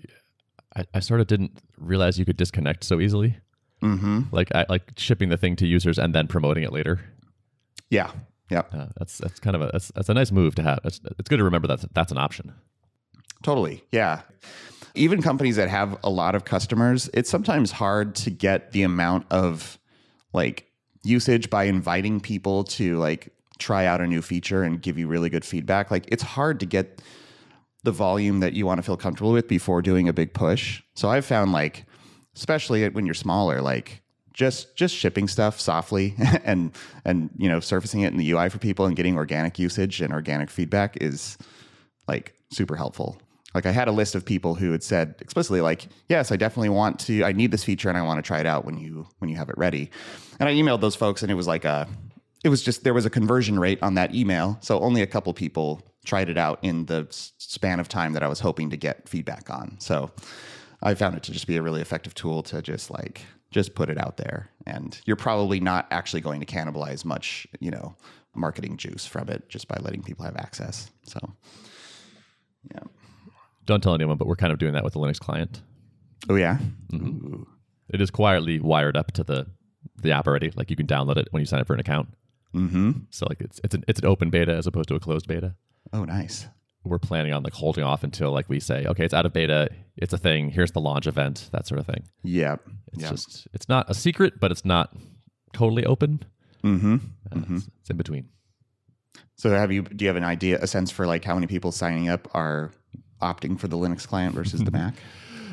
I, 0.76 0.86
I 0.94 1.00
sort 1.02 1.20
of 1.20 1.28
didn't 1.28 1.60
realize 1.78 2.18
you 2.18 2.26
could 2.26 2.38
disconnect 2.38 2.84
so 2.84 3.00
easily. 3.00 3.38
mm-hmm. 3.82 4.22
Like 4.32 4.56
I 4.56 4.66
like 4.70 4.94
shipping 4.96 5.30
the 5.30 5.38
thing 5.38 5.56
to 5.58 5.68
users 5.68 6.00
and 6.00 6.16
then 6.16 6.28
promoting 6.28 6.64
it 6.64 6.72
later. 6.72 7.02
Yeah, 7.90 8.12
yeah. 8.50 8.64
Uh, 8.74 8.88
that's 8.98 9.18
that's 9.18 9.40
kind 9.40 9.56
of 9.56 9.62
a 9.62 9.70
that's, 9.72 9.92
that's 9.96 10.10
a 10.10 10.14
nice 10.14 10.32
move 10.32 10.56
to 10.56 10.64
have. 10.64 10.80
It's, 10.84 11.00
it's 11.20 11.30
good 11.30 11.38
to 11.38 11.44
remember 11.44 11.68
that 11.68 11.94
that's 11.94 12.12
an 12.12 12.18
option. 12.18 12.54
Totally. 13.44 13.84
Yeah. 13.92 14.22
Even 14.96 15.22
companies 15.22 15.58
that 15.58 15.70
have 15.70 15.98
a 16.04 16.10
lot 16.10 16.34
of 16.34 16.44
customers, 16.44 17.10
it's 17.14 17.30
sometimes 17.30 17.72
hard 17.72 18.16
to 18.16 18.32
get 18.32 18.72
the 18.72 18.82
amount 18.82 19.28
of 19.32 19.78
like 20.34 20.72
usage 21.04 21.50
by 21.50 21.66
inviting 21.66 22.20
people 22.20 22.64
to 22.64 22.98
like 22.98 23.30
try 23.60 23.86
out 23.86 24.02
a 24.02 24.08
new 24.08 24.22
feature 24.22 24.64
and 24.64 24.82
give 24.82 24.98
you 24.98 25.08
really 25.08 25.30
good 25.30 25.46
feedback. 25.46 25.92
Like 25.92 26.06
it's 26.08 26.24
hard 26.24 26.60
to 26.60 26.66
get 26.66 27.02
the 27.84 27.92
volume 27.92 28.40
that 28.40 28.54
you 28.54 28.66
want 28.66 28.80
to 28.80 28.84
feel 28.84 28.98
comfortable 28.98 29.32
with 29.32 29.48
before 29.48 29.82
doing 29.82 30.10
a 30.10 30.14
big 30.14 30.34
push. 30.34 30.82
So 30.96 31.10
I've 31.10 31.26
found 31.26 31.52
like 31.52 31.86
especially 32.36 32.88
when 32.90 33.06
you're 33.06 33.16
smaller 33.16 33.62
like 33.62 34.02
just 34.38 34.76
just 34.76 34.96
shipping 34.96 35.28
stuff 35.28 35.60
softly 35.60 36.14
and 36.46 36.72
and 37.04 37.32
you 37.38 37.50
know 37.50 37.60
surfacing 37.60 38.02
it 38.02 38.14
in 38.14 38.18
the 38.18 38.32
UI 38.32 38.50
for 38.50 38.60
people 38.60 38.86
and 38.86 38.96
getting 38.96 39.18
organic 39.18 39.58
usage 39.58 40.00
and 40.00 40.14
organic 40.14 40.50
feedback 40.50 40.96
is 41.02 41.38
like 42.08 42.36
super 42.52 42.76
helpful. 42.76 43.20
Like 43.56 43.66
I 43.66 43.72
had 43.72 43.88
a 43.88 43.92
list 43.92 44.14
of 44.14 44.24
people 44.24 44.54
who 44.54 44.72
had 44.72 44.84
said 44.84 45.16
explicitly 45.20 45.62
like, 45.62 45.88
"Yes, 46.08 46.32
I 46.32 46.36
definitely 46.36 46.70
want 46.70 47.00
to 47.02 47.24
I 47.24 47.32
need 47.32 47.52
this 47.52 47.64
feature 47.64 47.90
and 47.90 47.98
I 47.98 48.04
want 48.04 48.20
to 48.20 48.22
try 48.22 48.40
it 48.40 48.46
out 48.46 48.64
when 48.64 48.78
you 48.78 49.08
when 49.18 49.30
you 49.30 49.36
have 49.38 49.50
it 49.50 49.58
ready." 49.58 49.90
And 50.40 50.48
I 50.48 50.54
emailed 50.54 50.82
those 50.82 50.96
folks 50.96 51.24
and 51.24 51.32
it 51.32 51.36
was 51.36 51.48
like 51.48 51.66
a 51.66 51.88
it 52.44 52.50
was 52.50 52.62
just 52.62 52.84
there 52.84 52.94
was 52.94 53.08
a 53.08 53.10
conversion 53.10 53.60
rate 53.60 53.80
on 53.82 53.96
that 53.96 54.14
email, 54.14 54.60
so 54.62 54.80
only 54.82 55.02
a 55.02 55.08
couple 55.08 55.34
people 55.34 55.82
tried 56.06 56.30
it 56.30 56.38
out 56.38 56.60
in 56.62 56.86
the 56.86 57.08
span 57.10 57.80
of 57.80 57.90
time 57.90 58.14
that 58.14 58.22
I 58.22 58.28
was 58.28 58.40
hoping 58.40 58.70
to 58.70 58.78
get 58.78 59.10
feedback 59.10 59.50
on. 59.50 59.78
So 59.80 60.12
I 60.84 60.94
found 60.94 61.18
it 61.18 61.24
to 61.24 61.32
just 61.32 61.48
be 61.48 61.58
a 61.58 61.62
really 61.62 61.82
effective 61.82 62.14
tool 62.14 62.44
to 62.44 62.62
just 62.62 62.92
like 62.92 63.24
just 63.58 63.74
put 63.74 63.90
it 63.90 63.98
out 63.98 64.18
there 64.18 64.52
and 64.68 65.02
you're 65.06 65.16
probably 65.16 65.60
not 65.60 65.88
actually 65.90 66.22
going 66.22 66.40
to 66.40 66.46
cannibalize 66.46 67.04
much, 67.04 67.48
you 67.60 67.72
know, 67.72 67.96
marketing 68.36 68.78
juice 68.78 69.08
from 69.08 69.30
it 69.30 69.50
just 69.50 69.68
by 69.68 69.78
letting 69.82 70.04
people 70.04 70.24
have 70.24 70.36
access. 70.38 70.92
So 71.04 71.20
yeah. 72.72 72.84
Don't 73.66 73.82
tell 73.82 73.96
anyone, 73.96 74.18
but 74.18 74.28
we're 74.28 74.36
kind 74.36 74.54
of 74.54 74.60
doing 74.60 74.74
that 74.74 74.84
with 74.84 74.94
the 74.94 75.00
Linux 75.00 75.20
client. 75.20 75.64
Oh 76.30 76.36
yeah. 76.36 76.60
It 77.90 78.00
is 78.00 78.12
quietly 78.12 78.60
wired 78.60 78.96
up 78.96 79.12
to 79.14 79.24
the 79.24 79.48
the 79.96 80.12
app 80.12 80.28
already. 80.28 80.52
Like 80.56 80.70
you 80.70 80.76
can 80.76 80.86
download 80.86 81.18
it 81.18 81.28
when 81.32 81.40
you 81.40 81.48
sign 81.48 81.60
up 81.60 81.66
for 81.66 81.74
an 81.74 81.80
account. 81.80 82.10
Mm-hmm. 82.54 82.92
So 83.10 83.26
like 83.28 83.42
it's 83.42 83.60
it's 83.64 83.74
an 83.74 83.84
it's 83.88 84.00
an 84.02 84.06
open 84.06 84.30
beta 84.30 84.54
as 84.54 84.68
opposed 84.68 84.90
to 84.90 84.96
a 84.96 85.00
closed 85.00 85.28
beta. 85.28 85.56
Oh 85.92 86.04
nice. 86.06 86.46
We're 86.84 87.00
planning 87.00 87.34
on 87.34 87.44
like 87.44 87.54
holding 87.54 87.84
off 87.84 88.04
until 88.04 88.32
like 88.32 88.48
we 88.50 88.60
say, 88.60 88.86
okay, 88.86 89.04
it's 89.04 89.14
out 89.14 89.26
of 89.26 89.34
beta, 89.34 89.70
it's 89.98 90.14
a 90.14 90.18
thing. 90.18 90.50
Here's 90.50 90.72
the 90.72 90.80
launch 90.80 91.06
event, 91.08 91.50
that 91.52 91.68
sort 91.68 91.80
of 91.80 91.86
thing. 91.86 92.04
Yep. 92.24 92.62
It's 92.94 93.02
yep. 93.02 93.12
just 93.12 93.48
it's 93.54 93.68
not 93.68 93.90
a 93.90 93.94
secret, 93.94 94.40
but 94.40 94.52
it's 94.52 94.64
not 94.64 94.96
totally 95.54 95.86
open. 95.86 96.24
mm-hmm. 96.64 96.96
Uh, 97.32 97.42
it's, 97.50 97.70
it's 97.82 97.90
in 97.90 97.98
between. 97.98 98.30
So 99.36 99.52
have 99.52 99.72
you 99.72 99.84
do 99.84 100.06
you 100.06 100.10
have 100.10 100.18
an 100.18 100.24
idea, 100.24 100.60
a 100.62 100.68
sense 100.68 100.92
for 100.92 101.06
like 101.06 101.24
how 101.24 101.36
many 101.36 101.48
people 101.48 101.72
signing 101.72 102.10
up 102.10 102.28
are 102.34 102.72
opting 103.22 103.60
for 103.60 103.68
the 103.68 103.78
Linux 103.78 104.08
client 104.08 104.34
versus 104.34 104.64
the 104.64 104.72
Mac? 104.78 104.96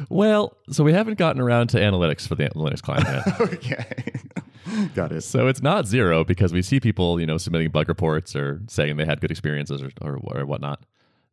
Well, 0.08 0.56
so 0.70 0.82
we 0.84 0.92
haven't 0.92 1.18
gotten 1.18 1.40
around 1.40 1.68
to 1.68 1.78
analytics 1.78 2.26
for 2.26 2.34
the 2.34 2.48
Linux 2.50 2.82
client 2.82 3.06
yet. 3.06 3.40
okay. 3.52 4.12
Got 4.94 5.12
it. 5.12 5.20
So 5.22 5.46
it's 5.46 5.62
not 5.62 5.86
zero 5.86 6.24
because 6.24 6.52
we 6.52 6.62
see 6.62 6.80
people, 6.80 7.20
you 7.20 7.26
know, 7.26 7.38
submitting 7.38 7.70
bug 7.70 7.88
reports 7.88 8.34
or 8.34 8.60
saying 8.68 8.96
they 8.96 9.04
had 9.04 9.20
good 9.20 9.30
experiences 9.30 9.82
or 9.82 9.90
or, 10.00 10.18
or 10.24 10.46
whatnot. 10.46 10.84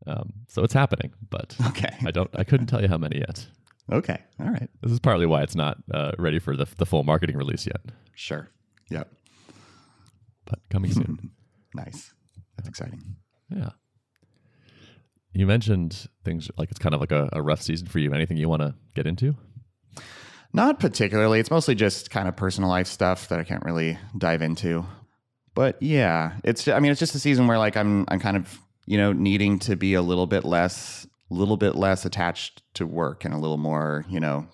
Um, 0.08 0.34
so 0.48 0.64
it's 0.64 0.74
happening, 0.74 1.12
but 1.30 1.56
Okay. 1.68 1.96
I 2.06 2.12
don't. 2.12 2.30
I 2.34 2.44
couldn't 2.44 2.68
tell 2.68 2.82
you 2.82 2.88
how 2.88 2.98
many 2.98 3.20
yet. 3.20 3.46
Okay. 3.92 4.20
All 4.40 4.48
right. 4.50 4.70
This 4.82 4.92
is 4.92 5.00
partly 5.00 5.26
why 5.26 5.42
it's 5.44 5.56
not 5.56 5.78
uh, 5.94 6.12
ready 6.18 6.40
for 6.40 6.56
the 6.58 6.66
the 6.78 6.86
full 6.86 7.04
marketing 7.04 7.38
release 7.38 7.66
yet, 7.68 7.82
Sure. 8.16 8.50
Yep. 8.90 9.08
but 10.46 10.60
coming 10.70 10.92
soon. 10.92 11.32
Nice. 11.76 12.14
That's 12.58 12.68
exciting. 12.68 13.02
yeah. 13.50 13.70
You 15.34 15.48
mentioned 15.48 16.08
things 16.26 16.52
like 16.58 16.70
it's 16.70 16.80
kind 16.80 16.94
of 16.94 17.00
like 17.00 17.14
a, 17.14 17.30
a 17.32 17.42
rough 17.42 17.62
season 17.62 17.88
for 17.88 18.00
you. 18.00 18.12
Anything 18.14 18.36
you 18.36 18.50
want 18.50 18.62
to 18.62 18.76
get 18.94 19.08
into? 19.08 19.36
Not 20.52 20.82
particularly. 20.82 21.40
It's 21.40 21.50
mostly 21.50 21.76
just 21.76 22.12
kind 22.12 22.28
of 22.28 22.36
personal 22.36 22.70
life 22.70 22.88
stuff 22.88 23.30
that 23.30 23.40
I 23.40 23.46
can't 23.46 23.64
really 23.64 23.98
dive 24.18 24.42
into. 24.42 24.86
But 25.56 25.82
yeah, 25.82 26.34
it's 26.44 26.68
I 26.68 26.80
mean 26.80 26.92
it's 26.92 27.00
just 27.00 27.16
a 27.16 27.20
season 27.20 27.48
where 27.48 27.58
like 27.58 27.78
I'm 27.78 28.04
I'm 28.10 28.20
kind 28.20 28.36
of, 28.36 28.60
you 28.92 28.98
know, 28.98 29.14
needing 29.14 29.58
to 29.58 29.78
be 29.78 29.94
a 29.94 30.02
little 30.02 30.28
bit 30.28 30.44
less 30.44 31.08
little 31.30 31.56
bit 31.56 31.76
less 31.76 32.04
attached 32.04 32.62
to 32.74 32.86
work 32.86 33.24
and 33.24 33.34
a 33.34 33.38
little 33.38 33.58
more, 33.58 34.04
you 34.10 34.20
know, 34.20 34.46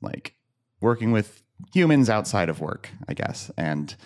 like 0.00 0.36
working 0.80 1.10
with 1.10 1.42
humans 1.74 2.08
outside 2.08 2.48
of 2.48 2.60
work, 2.60 2.88
I 3.08 3.14
guess. 3.14 3.50
And 3.56 3.96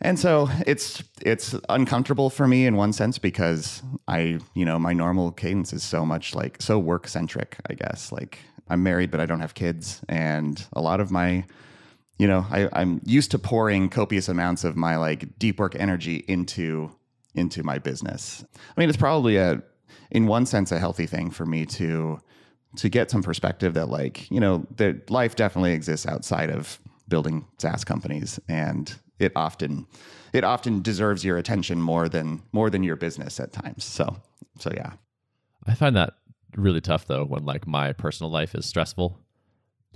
and 0.00 0.18
so 0.18 0.48
it's 0.66 1.04
it's 1.20 1.54
uncomfortable 1.68 2.30
for 2.30 2.48
me 2.48 2.64
in 2.64 2.74
one 2.74 2.94
sense 2.94 3.18
because 3.18 3.82
I, 4.08 4.38
you 4.54 4.64
know, 4.64 4.78
my 4.78 4.94
normal 4.94 5.30
cadence 5.30 5.74
is 5.74 5.82
so 5.82 6.06
much 6.06 6.34
like 6.34 6.62
so 6.62 6.78
work 6.78 7.06
centric, 7.06 7.58
I 7.68 7.74
guess. 7.74 8.12
Like 8.12 8.38
I'm 8.70 8.82
married 8.82 9.10
but 9.10 9.20
I 9.20 9.26
don't 9.26 9.40
have 9.40 9.52
kids 9.52 10.00
and 10.08 10.66
a 10.72 10.80
lot 10.80 11.00
of 11.00 11.10
my 11.10 11.44
you 12.16 12.28
know, 12.28 12.46
I, 12.50 12.70
I'm 12.72 13.02
used 13.04 13.32
to 13.32 13.38
pouring 13.38 13.90
copious 13.90 14.26
amounts 14.30 14.64
of 14.64 14.74
my 14.74 14.96
like 14.96 15.38
deep 15.38 15.58
work 15.58 15.74
energy 15.74 16.24
into 16.28 16.92
into 17.34 17.62
my 17.62 17.78
business. 17.78 18.44
I 18.76 18.80
mean, 18.80 18.88
it's 18.88 18.98
probably 18.98 19.36
a 19.36 19.62
in 20.10 20.26
one 20.26 20.46
sense 20.46 20.72
a 20.72 20.78
healthy 20.78 21.06
thing 21.06 21.30
for 21.30 21.46
me 21.46 21.66
to 21.66 22.20
to 22.76 22.88
get 22.88 23.10
some 23.10 23.22
perspective 23.22 23.74
that 23.74 23.86
like, 23.86 24.30
you 24.30 24.40
know, 24.40 24.66
that 24.76 25.10
life 25.10 25.36
definitely 25.36 25.72
exists 25.72 26.06
outside 26.06 26.50
of 26.50 26.78
building 27.08 27.46
SaaS 27.58 27.84
companies 27.84 28.40
and 28.48 28.94
it 29.18 29.32
often 29.36 29.86
it 30.32 30.42
often 30.42 30.82
deserves 30.82 31.24
your 31.24 31.36
attention 31.36 31.80
more 31.80 32.08
than 32.08 32.42
more 32.52 32.70
than 32.70 32.82
your 32.82 32.96
business 32.96 33.38
at 33.38 33.52
times. 33.52 33.84
So 33.84 34.16
so 34.58 34.70
yeah. 34.74 34.92
I 35.66 35.74
find 35.74 35.96
that 35.96 36.14
really 36.56 36.80
tough 36.80 37.06
though 37.06 37.24
when 37.24 37.44
like 37.44 37.66
my 37.66 37.92
personal 37.92 38.30
life 38.30 38.54
is 38.54 38.66
stressful. 38.66 39.18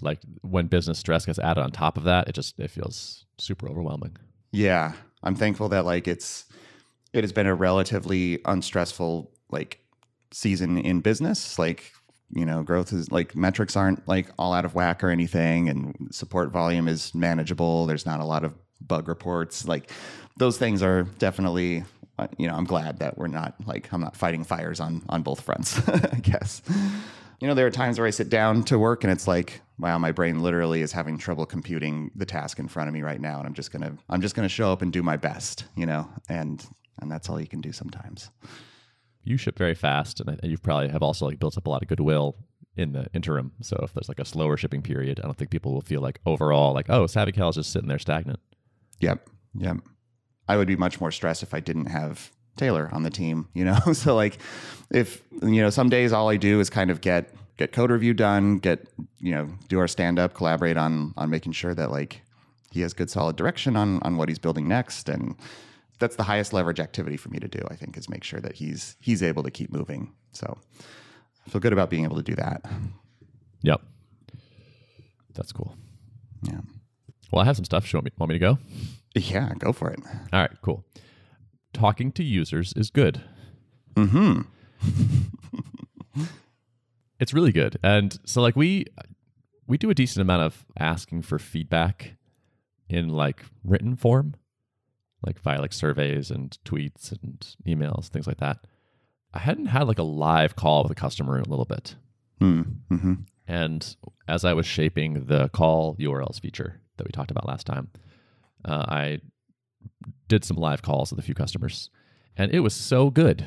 Like 0.00 0.20
when 0.42 0.66
business 0.66 0.98
stress 0.98 1.26
gets 1.26 1.40
added 1.40 1.60
on 1.60 1.72
top 1.72 1.96
of 1.96 2.04
that, 2.04 2.28
it 2.28 2.34
just 2.34 2.58
it 2.60 2.70
feels 2.70 3.24
super 3.38 3.68
overwhelming. 3.68 4.16
Yeah, 4.52 4.92
I'm 5.22 5.34
thankful 5.34 5.68
that 5.70 5.84
like 5.84 6.06
it's 6.06 6.46
it 7.18 7.24
has 7.24 7.32
been 7.32 7.46
a 7.46 7.54
relatively 7.54 8.40
unstressful 8.44 9.30
like 9.50 9.80
season 10.32 10.78
in 10.78 11.00
business. 11.00 11.58
Like 11.58 11.92
you 12.30 12.44
know, 12.44 12.62
growth 12.62 12.92
is 12.92 13.10
like 13.10 13.34
metrics 13.34 13.74
aren't 13.76 14.06
like 14.06 14.28
all 14.38 14.52
out 14.52 14.64
of 14.64 14.74
whack 14.74 15.02
or 15.02 15.10
anything, 15.10 15.68
and 15.68 16.08
support 16.10 16.50
volume 16.52 16.86
is 16.88 17.14
manageable. 17.14 17.86
There's 17.86 18.04
not 18.06 18.20
a 18.20 18.24
lot 18.24 18.44
of 18.44 18.52
bug 18.80 19.08
reports. 19.08 19.66
Like 19.66 19.90
those 20.36 20.58
things 20.58 20.82
are 20.82 21.04
definitely. 21.18 21.84
uh, 22.18 22.28
You 22.36 22.48
know, 22.48 22.54
I'm 22.54 22.64
glad 22.64 22.98
that 22.98 23.16
we're 23.16 23.28
not 23.28 23.54
like 23.66 23.92
I'm 23.92 24.00
not 24.00 24.16
fighting 24.16 24.44
fires 24.44 24.78
on 24.80 25.02
on 25.08 25.22
both 25.22 25.40
fronts. 25.40 25.80
I 25.88 26.18
guess. 26.20 26.62
You 27.40 27.46
know, 27.46 27.54
there 27.54 27.66
are 27.66 27.70
times 27.70 27.98
where 27.98 28.06
I 28.06 28.10
sit 28.10 28.28
down 28.30 28.64
to 28.64 28.78
work 28.80 29.04
and 29.04 29.12
it's 29.12 29.28
like, 29.28 29.60
wow, 29.78 29.96
my 29.96 30.10
brain 30.10 30.40
literally 30.42 30.82
is 30.82 30.90
having 30.90 31.16
trouble 31.18 31.46
computing 31.46 32.10
the 32.16 32.26
task 32.26 32.58
in 32.58 32.66
front 32.66 32.88
of 32.88 32.94
me 32.94 33.02
right 33.02 33.20
now, 33.20 33.38
and 33.38 33.46
I'm 33.46 33.54
just 33.54 33.70
gonna, 33.70 33.96
I'm 34.10 34.20
just 34.20 34.34
gonna 34.34 34.48
show 34.48 34.72
up 34.72 34.82
and 34.82 34.92
do 34.92 35.04
my 35.04 35.16
best, 35.16 35.64
you 35.76 35.86
know, 35.86 36.10
and 36.28 36.66
and 37.00 37.10
that's 37.10 37.28
all 37.28 37.40
you 37.40 37.46
can 37.46 37.60
do 37.60 37.72
sometimes. 37.72 38.30
You 39.24 39.36
ship 39.36 39.58
very 39.58 39.74
fast, 39.74 40.20
and 40.20 40.38
you 40.42 40.58
probably 40.58 40.88
have 40.88 41.02
also 41.02 41.26
like 41.26 41.38
built 41.38 41.58
up 41.58 41.66
a 41.66 41.70
lot 41.70 41.82
of 41.82 41.88
goodwill 41.88 42.36
in 42.76 42.92
the 42.92 43.06
interim. 43.12 43.52
So 43.60 43.78
if 43.82 43.92
there's 43.92 44.08
like 44.08 44.20
a 44.20 44.24
slower 44.24 44.56
shipping 44.56 44.82
period, 44.82 45.20
I 45.20 45.26
don't 45.26 45.36
think 45.36 45.50
people 45.50 45.74
will 45.74 45.82
feel 45.82 46.00
like 46.00 46.20
overall 46.24 46.72
like, 46.72 46.88
oh, 46.88 47.04
SavvyCal 47.04 47.50
is 47.50 47.56
just 47.56 47.72
sitting 47.72 47.88
there 47.88 47.98
stagnant. 47.98 48.40
Yep, 49.00 49.28
yep. 49.58 49.78
I 50.48 50.56
would 50.56 50.68
be 50.68 50.76
much 50.76 51.00
more 51.00 51.10
stressed 51.10 51.42
if 51.42 51.52
I 51.52 51.60
didn't 51.60 51.86
have 51.86 52.30
Taylor 52.56 52.88
on 52.92 53.02
the 53.02 53.10
team, 53.10 53.48
you 53.54 53.64
know. 53.64 53.78
so 53.92 54.14
like, 54.14 54.38
if 54.90 55.22
you 55.42 55.60
know, 55.60 55.70
some 55.70 55.88
days 55.88 56.12
all 56.12 56.28
I 56.28 56.36
do 56.36 56.60
is 56.60 56.70
kind 56.70 56.90
of 56.90 57.00
get 57.00 57.34
get 57.56 57.72
code 57.72 57.90
review 57.90 58.14
done, 58.14 58.58
get 58.58 58.88
you 59.18 59.32
know, 59.32 59.48
do 59.68 59.78
our 59.78 59.88
stand 59.88 60.18
up, 60.18 60.34
collaborate 60.34 60.76
on 60.76 61.12
on 61.16 61.28
making 61.30 61.52
sure 61.52 61.74
that 61.74 61.90
like 61.90 62.22
he 62.70 62.80
has 62.80 62.92
good 62.92 63.10
solid 63.10 63.36
direction 63.36 63.76
on 63.76 64.00
on 64.02 64.16
what 64.16 64.28
he's 64.28 64.38
building 64.38 64.68
next, 64.68 65.08
and 65.08 65.36
that's 65.98 66.16
the 66.16 66.22
highest 66.22 66.52
leverage 66.52 66.80
activity 66.80 67.16
for 67.16 67.28
me 67.28 67.38
to 67.38 67.48
do. 67.48 67.60
I 67.70 67.76
think 67.76 67.96
is 67.96 68.08
make 68.08 68.24
sure 68.24 68.40
that 68.40 68.54
he's 68.54 68.96
he's 69.00 69.22
able 69.22 69.42
to 69.42 69.50
keep 69.50 69.72
moving. 69.72 70.12
So 70.32 70.58
I 71.46 71.50
feel 71.50 71.60
good 71.60 71.72
about 71.72 71.90
being 71.90 72.04
able 72.04 72.16
to 72.16 72.22
do 72.22 72.34
that. 72.36 72.64
Yep, 73.62 73.82
that's 75.34 75.52
cool. 75.52 75.74
Yeah. 76.42 76.60
Well, 77.32 77.42
I 77.42 77.44
have 77.44 77.56
some 77.56 77.64
stuff. 77.64 77.92
You 77.92 77.98
want 77.98 78.06
me, 78.06 78.12
want 78.18 78.30
me 78.30 78.38
to 78.38 78.38
go? 78.38 78.58
Yeah, 79.14 79.52
go 79.58 79.72
for 79.72 79.90
it. 79.90 80.00
All 80.32 80.40
right, 80.40 80.50
cool. 80.62 80.84
Talking 81.72 82.12
to 82.12 82.22
users 82.22 82.72
is 82.74 82.90
good. 82.90 83.22
Mm-hmm. 83.94 84.42
It's 87.20 87.34
really 87.34 87.52
good. 87.52 87.78
And 87.82 88.18
so 88.24 88.40
like 88.40 88.56
we 88.56 88.86
we 89.66 89.76
do 89.76 89.90
a 89.90 89.94
decent 89.94 90.22
amount 90.22 90.42
of 90.42 90.64
asking 90.78 91.22
for 91.22 91.38
feedback 91.38 92.14
in 92.88 93.08
like 93.08 93.44
written 93.64 93.96
form, 93.96 94.34
like 95.26 95.40
via 95.40 95.60
like 95.60 95.72
surveys 95.72 96.30
and 96.30 96.56
tweets 96.64 97.12
and 97.12 97.54
emails, 97.66 98.06
things 98.08 98.26
like 98.26 98.38
that. 98.38 98.58
I 99.34 99.40
hadn't 99.40 99.66
had 99.66 99.86
like 99.88 99.98
a 99.98 100.02
live 100.04 100.56
call 100.56 100.82
with 100.82 100.92
a 100.92 100.94
customer 100.94 101.36
in 101.36 101.44
a 101.44 101.48
little 101.48 101.64
bit. 101.64 101.96
Mm-hmm. 102.40 103.14
And 103.46 103.96
as 104.26 104.44
I 104.44 104.52
was 104.52 104.66
shaping 104.66 105.24
the 105.26 105.48
call 105.48 105.96
URLs 105.96 106.40
feature 106.40 106.80
that 106.96 107.06
we 107.06 107.10
talked 107.12 107.30
about 107.30 107.46
last 107.46 107.66
time, 107.66 107.88
uh, 108.64 108.84
I 108.88 109.20
did 110.28 110.44
some 110.44 110.56
live 110.56 110.82
calls 110.82 111.10
with 111.10 111.18
a 111.18 111.22
few 111.22 111.34
customers, 111.34 111.90
and 112.36 112.52
it 112.52 112.60
was 112.60 112.74
so 112.74 113.10
good. 113.10 113.46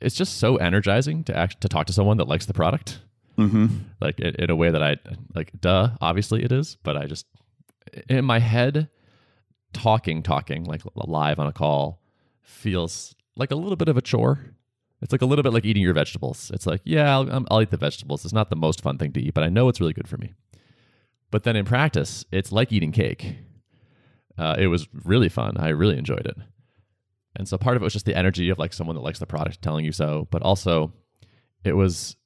It's 0.00 0.14
just 0.16 0.38
so 0.38 0.56
energizing 0.56 1.24
to 1.24 1.36
act 1.36 1.60
to 1.62 1.68
talk 1.68 1.86
to 1.86 1.92
someone 1.92 2.18
that 2.18 2.28
likes 2.28 2.46
the 2.46 2.54
product, 2.54 3.00
Mm-hmm. 3.38 3.66
like 4.00 4.20
in, 4.20 4.34
in 4.36 4.50
a 4.50 4.54
way 4.56 4.70
that 4.70 4.82
I 4.82 4.96
like. 5.34 5.50
Duh, 5.60 5.90
obviously 6.00 6.44
it 6.44 6.52
is, 6.52 6.76
but 6.84 6.96
I 6.96 7.06
just 7.06 7.26
in 8.08 8.24
my 8.24 8.38
head, 8.38 8.88
talking, 9.74 10.22
talking 10.22 10.64
like 10.64 10.82
live 10.94 11.38
on 11.38 11.46
a 11.46 11.52
call 11.52 12.00
feels 12.42 13.14
like 13.36 13.50
a 13.50 13.56
little 13.56 13.76
bit 13.76 13.88
of 13.88 13.96
a 13.96 14.02
chore. 14.02 14.54
It's 15.02 15.12
like 15.12 15.22
a 15.22 15.26
little 15.26 15.42
bit 15.42 15.52
like 15.52 15.66
eating 15.66 15.82
your 15.82 15.92
vegetables. 15.92 16.50
It's 16.54 16.66
like, 16.66 16.80
yeah, 16.84 17.12
I'll, 17.12 17.30
um, 17.30 17.46
I'll 17.50 17.60
eat 17.60 17.70
the 17.70 17.76
vegetables. 17.76 18.24
It's 18.24 18.32
not 18.32 18.48
the 18.48 18.56
most 18.56 18.80
fun 18.80 18.96
thing 18.96 19.12
to 19.12 19.20
eat, 19.20 19.34
but 19.34 19.44
I 19.44 19.50
know 19.50 19.68
it's 19.68 19.80
really 19.80 19.92
good 19.92 20.08
for 20.08 20.16
me. 20.16 20.32
But 21.30 21.42
then 21.42 21.56
in 21.56 21.64
practice, 21.64 22.24
it's 22.32 22.52
like 22.52 22.72
eating 22.72 22.92
cake. 22.92 23.36
Uh, 24.38 24.56
it 24.58 24.68
was 24.68 24.88
really 25.04 25.28
fun. 25.28 25.56
I 25.58 25.68
really 25.68 25.98
enjoyed 25.98 26.26
it. 26.26 26.36
And 27.36 27.48
so 27.48 27.58
part 27.58 27.76
of 27.76 27.82
it 27.82 27.84
was 27.84 27.92
just 27.92 28.06
the 28.06 28.16
energy 28.16 28.48
of 28.48 28.58
like 28.58 28.72
someone 28.72 28.96
that 28.96 29.02
likes 29.02 29.18
the 29.18 29.26
product 29.26 29.60
telling 29.60 29.84
you 29.84 29.92
so, 29.92 30.28
but 30.30 30.42
also 30.42 30.92
it 31.64 31.72
was 31.72 32.16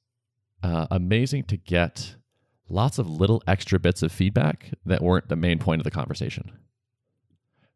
uh, 0.63 0.87
amazing 0.91 1.45
to 1.45 1.57
get 1.57 2.15
lots 2.69 2.99
of 2.99 3.09
little 3.09 3.41
extra 3.47 3.79
bits 3.79 4.03
of 4.03 4.11
feedback 4.11 4.69
that 4.85 5.01
weren't 5.01 5.27
the 5.27 5.35
main 5.35 5.57
point 5.57 5.81
of 5.81 5.83
the 5.83 5.91
conversation. 5.91 6.51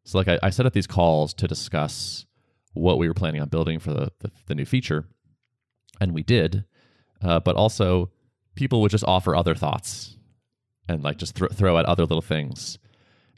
So 0.04 0.18
like 0.18 0.28
I, 0.28 0.40
I 0.44 0.50
set 0.50 0.66
up 0.66 0.74
these 0.74 0.88
calls 0.88 1.34
to 1.36 1.48
discuss 1.48 2.26
what 2.74 2.98
we 2.98 3.08
were 3.08 3.14
planning 3.14 3.42
on 3.42 3.50
building 3.50 3.80
for 3.80 3.94
the, 3.94 4.12
the, 4.20 4.32
the 4.48 4.56
new 4.56 4.66
feature, 4.66 5.06
and 6.02 6.14
we 6.14 6.24
did. 6.24 6.66
Uh, 7.22 7.40
but 7.40 7.56
also, 7.56 8.12
people 8.56 8.82
would 8.82 8.92
just 8.92 9.06
offer 9.06 9.36
other 9.36 9.56
thoughts 9.56 10.18
and 10.90 11.04
like 11.04 11.18
just 11.18 11.36
thro- 11.36 11.48
throw 11.48 11.78
out 11.78 11.86
other 11.86 12.04
little 12.04 12.22
things. 12.22 12.80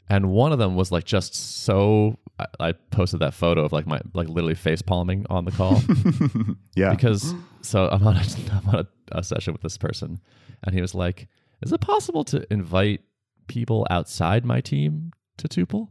And 0.08 0.30
one 0.30 0.52
of 0.52 0.58
them 0.58 0.74
was 0.76 0.90
like 0.92 1.04
just 1.04 1.34
so. 1.34 2.18
I, 2.38 2.46
I 2.60 2.72
posted 2.72 3.20
that 3.20 3.32
photo 3.34 3.64
of 3.64 3.72
like 3.72 3.86
my 3.86 4.00
like 4.12 4.28
literally 4.28 4.54
face 4.54 4.82
palming 4.82 5.26
on 5.30 5.44
the 5.44 5.52
call 5.52 5.80
Yeah. 6.76 6.90
because 6.90 7.34
so 7.62 7.88
I'm 7.88 8.06
on 8.06 8.16
a, 8.16 8.20
I'm 8.52 8.68
on 8.68 8.74
a, 9.12 9.18
a 9.18 9.22
session 9.22 9.52
with 9.52 9.62
this 9.62 9.76
person, 9.78 10.20
and 10.64 10.74
he 10.74 10.80
was 10.80 10.94
like, 10.94 11.28
"Is 11.62 11.72
it 11.72 11.80
possible 11.80 12.24
to 12.24 12.46
invite 12.52 13.02
people 13.46 13.86
outside 13.90 14.44
my 14.44 14.60
team 14.60 15.12
to 15.38 15.48
Tuple?" 15.48 15.88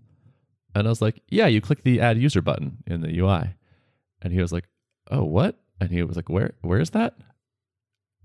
And 0.75 0.87
I 0.87 0.89
was 0.89 1.01
like, 1.01 1.21
"Yeah, 1.29 1.47
you 1.47 1.61
click 1.61 1.83
the 1.83 2.01
add 2.01 2.17
user 2.17 2.41
button 2.41 2.77
in 2.85 3.01
the 3.01 3.17
UI." 3.17 3.55
And 4.21 4.31
he 4.31 4.39
was 4.39 4.51
like, 4.51 4.65
"Oh, 5.09 5.23
what?" 5.23 5.57
And 5.79 5.89
he 5.89 6.03
was 6.03 6.15
like, 6.15 6.29
"Where 6.29 6.53
where 6.61 6.79
is 6.79 6.91
that?" 6.91 7.15
And 7.17 7.25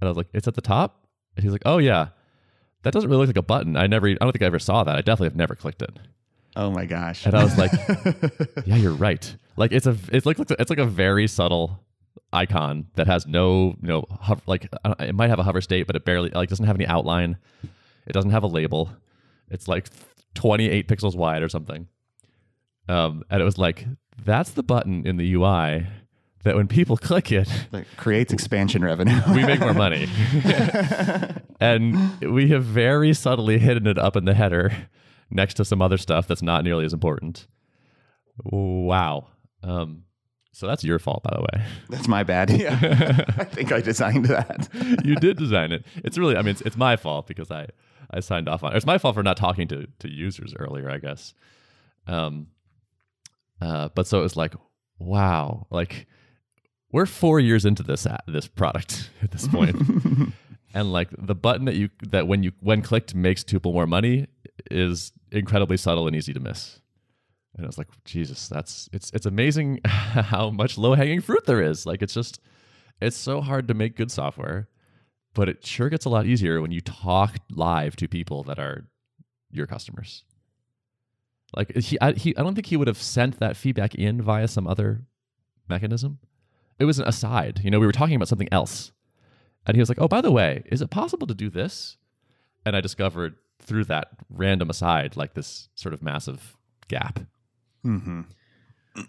I 0.02 0.08
was 0.08 0.16
like, 0.16 0.28
"It's 0.34 0.48
at 0.48 0.54
the 0.54 0.60
top." 0.60 1.06
And 1.36 1.44
he's 1.44 1.52
like, 1.52 1.62
"Oh 1.64 1.78
yeah, 1.78 2.08
that 2.82 2.92
doesn't 2.92 3.08
really 3.08 3.20
look 3.20 3.36
like 3.36 3.42
a 3.42 3.42
button. 3.42 3.76
I 3.76 3.86
never, 3.86 4.08
I 4.08 4.14
don't 4.14 4.32
think 4.32 4.42
I 4.42 4.46
ever 4.46 4.58
saw 4.58 4.84
that. 4.84 4.96
I 4.96 5.00
definitely 5.00 5.28
have 5.28 5.36
never 5.36 5.54
clicked 5.54 5.82
it." 5.82 5.98
oh 6.56 6.70
my 6.70 6.84
gosh. 6.86 7.26
And 7.26 7.34
I 7.34 7.44
was 7.44 7.56
like, 7.56 7.72
yeah, 8.66 8.76
you're 8.76 8.92
right. 8.92 9.34
Like 9.56 9.72
it's 9.72 9.86
a 9.86 9.96
it's 10.12 10.26
like 10.26 10.38
it's 10.38 10.70
like 10.70 10.78
a 10.78 10.86
very 10.86 11.26
subtle 11.26 11.84
icon 12.32 12.86
that 12.94 13.06
has 13.06 13.26
no 13.26 13.76
you 13.80 13.88
know 13.88 14.04
hover, 14.20 14.42
like 14.46 14.68
it 15.00 15.14
might 15.14 15.30
have 15.30 15.38
a 15.38 15.42
hover 15.42 15.60
state, 15.60 15.86
but 15.86 15.96
it 15.96 16.04
barely 16.04 16.30
like 16.30 16.48
doesn't 16.48 16.66
have 16.66 16.76
any 16.76 16.86
outline. 16.86 17.36
It 18.06 18.12
doesn't 18.12 18.30
have 18.30 18.42
a 18.42 18.48
label. 18.48 18.90
It's 19.50 19.68
like 19.68 19.88
28 20.34 20.88
pixels 20.88 21.14
wide 21.14 21.42
or 21.42 21.48
something. 21.48 21.88
Um, 22.90 23.22
and 23.30 23.40
it 23.40 23.44
was 23.44 23.56
like 23.56 23.86
that's 24.24 24.50
the 24.50 24.64
button 24.64 25.06
in 25.06 25.16
the 25.16 25.34
UI 25.34 25.86
that 26.42 26.56
when 26.56 26.66
people 26.66 26.96
click 27.08 27.30
it, 27.30 27.48
That 27.70 27.86
creates 27.96 28.32
expansion 28.32 28.84
revenue. 28.84 29.20
we 29.34 29.44
make 29.44 29.60
more 29.60 29.74
money. 29.74 30.08
and 31.60 32.20
we 32.20 32.48
have 32.48 32.64
very 32.64 33.14
subtly 33.14 33.58
hidden 33.58 33.86
it 33.86 33.98
up 33.98 34.16
in 34.16 34.24
the 34.24 34.34
header 34.34 34.72
next 35.30 35.54
to 35.54 35.64
some 35.64 35.80
other 35.80 35.98
stuff 35.98 36.26
that's 36.26 36.42
not 36.42 36.64
nearly 36.64 36.84
as 36.84 36.92
important. 36.92 37.46
Wow. 38.42 39.28
Um, 39.62 40.04
so 40.52 40.66
that's 40.66 40.82
your 40.82 40.98
fault, 40.98 41.22
by 41.22 41.30
the 41.36 41.42
way. 41.42 41.64
That's 41.90 42.08
my 42.08 42.24
bad. 42.24 42.50
Yeah. 42.50 42.76
I 43.38 43.44
think 43.44 43.70
I 43.70 43.80
designed 43.80 44.24
that. 44.26 44.68
you 45.04 45.14
did 45.14 45.36
design 45.36 45.70
it. 45.70 45.84
It's 45.96 46.18
really, 46.18 46.36
I 46.36 46.42
mean, 46.42 46.52
it's, 46.52 46.60
it's 46.62 46.76
my 46.76 46.96
fault 46.96 47.28
because 47.28 47.52
I, 47.52 47.68
I 48.10 48.18
signed 48.18 48.48
off 48.48 48.64
on 48.64 48.72
it. 48.72 48.76
It's 48.76 48.86
my 48.86 48.98
fault 48.98 49.14
for 49.14 49.22
not 49.22 49.36
talking 49.36 49.68
to, 49.68 49.86
to 50.00 50.10
users 50.10 50.54
earlier, 50.58 50.90
I 50.90 50.98
guess. 50.98 51.34
Um, 52.08 52.48
uh, 53.60 53.88
but 53.94 54.06
so 54.06 54.18
it 54.18 54.22
was 54.22 54.36
like, 54.36 54.54
wow, 54.98 55.66
like 55.70 56.06
we're 56.92 57.06
four 57.06 57.40
years 57.40 57.64
into 57.64 57.82
this 57.82 58.06
a- 58.06 58.22
this 58.26 58.48
product 58.48 59.10
at 59.22 59.30
this 59.30 59.46
point, 59.46 59.76
and 60.74 60.92
like 60.92 61.08
the 61.16 61.34
button 61.34 61.66
that 61.66 61.76
you 61.76 61.90
that 62.08 62.26
when 62.26 62.42
you 62.42 62.52
when 62.60 62.82
clicked 62.82 63.14
makes 63.14 63.42
Tuple 63.44 63.72
more 63.72 63.86
money 63.86 64.26
is 64.70 65.12
incredibly 65.32 65.76
subtle 65.76 66.06
and 66.06 66.16
easy 66.16 66.32
to 66.32 66.40
miss. 66.40 66.80
And 67.56 67.66
I 67.66 67.68
was 67.68 67.78
like, 67.78 67.88
Jesus, 68.04 68.48
that's 68.48 68.88
it's 68.92 69.10
it's 69.12 69.26
amazing 69.26 69.80
how 69.84 70.50
much 70.50 70.78
low 70.78 70.94
hanging 70.94 71.20
fruit 71.20 71.46
there 71.46 71.60
is. 71.60 71.86
Like 71.86 72.02
it's 72.02 72.14
just 72.14 72.40
it's 73.00 73.16
so 73.16 73.40
hard 73.40 73.68
to 73.68 73.74
make 73.74 73.96
good 73.96 74.10
software, 74.10 74.68
but 75.34 75.48
it 75.48 75.66
sure 75.66 75.88
gets 75.88 76.04
a 76.04 76.10
lot 76.10 76.26
easier 76.26 76.60
when 76.60 76.70
you 76.70 76.80
talk 76.80 77.36
live 77.50 77.96
to 77.96 78.08
people 78.08 78.42
that 78.44 78.58
are 78.58 78.86
your 79.50 79.66
customers. 79.66 80.24
Like 81.56 81.74
he, 81.76 82.00
I, 82.00 82.12
he, 82.12 82.36
I 82.36 82.42
don't 82.42 82.54
think 82.54 82.66
he 82.66 82.76
would 82.76 82.88
have 82.88 83.00
sent 83.00 83.38
that 83.40 83.56
feedback 83.56 83.94
in 83.94 84.22
via 84.22 84.46
some 84.48 84.66
other 84.66 85.02
mechanism. 85.68 86.18
It 86.78 86.84
was 86.84 86.98
an 86.98 87.08
aside. 87.08 87.60
You 87.64 87.70
know, 87.70 87.80
we 87.80 87.86
were 87.86 87.92
talking 87.92 88.14
about 88.14 88.28
something 88.28 88.48
else, 88.52 88.92
and 89.66 89.76
he 89.76 89.80
was 89.80 89.88
like, 89.88 90.00
"Oh, 90.00 90.08
by 90.08 90.20
the 90.20 90.30
way, 90.32 90.62
is 90.66 90.80
it 90.80 90.90
possible 90.90 91.26
to 91.26 91.34
do 91.34 91.50
this?" 91.50 91.96
And 92.64 92.76
I 92.76 92.80
discovered 92.80 93.34
through 93.60 93.84
that 93.84 94.08
random 94.28 94.70
aside, 94.70 95.16
like 95.16 95.34
this 95.34 95.68
sort 95.74 95.92
of 95.92 96.02
massive 96.02 96.56
gap, 96.88 97.20
hmm 97.82 98.22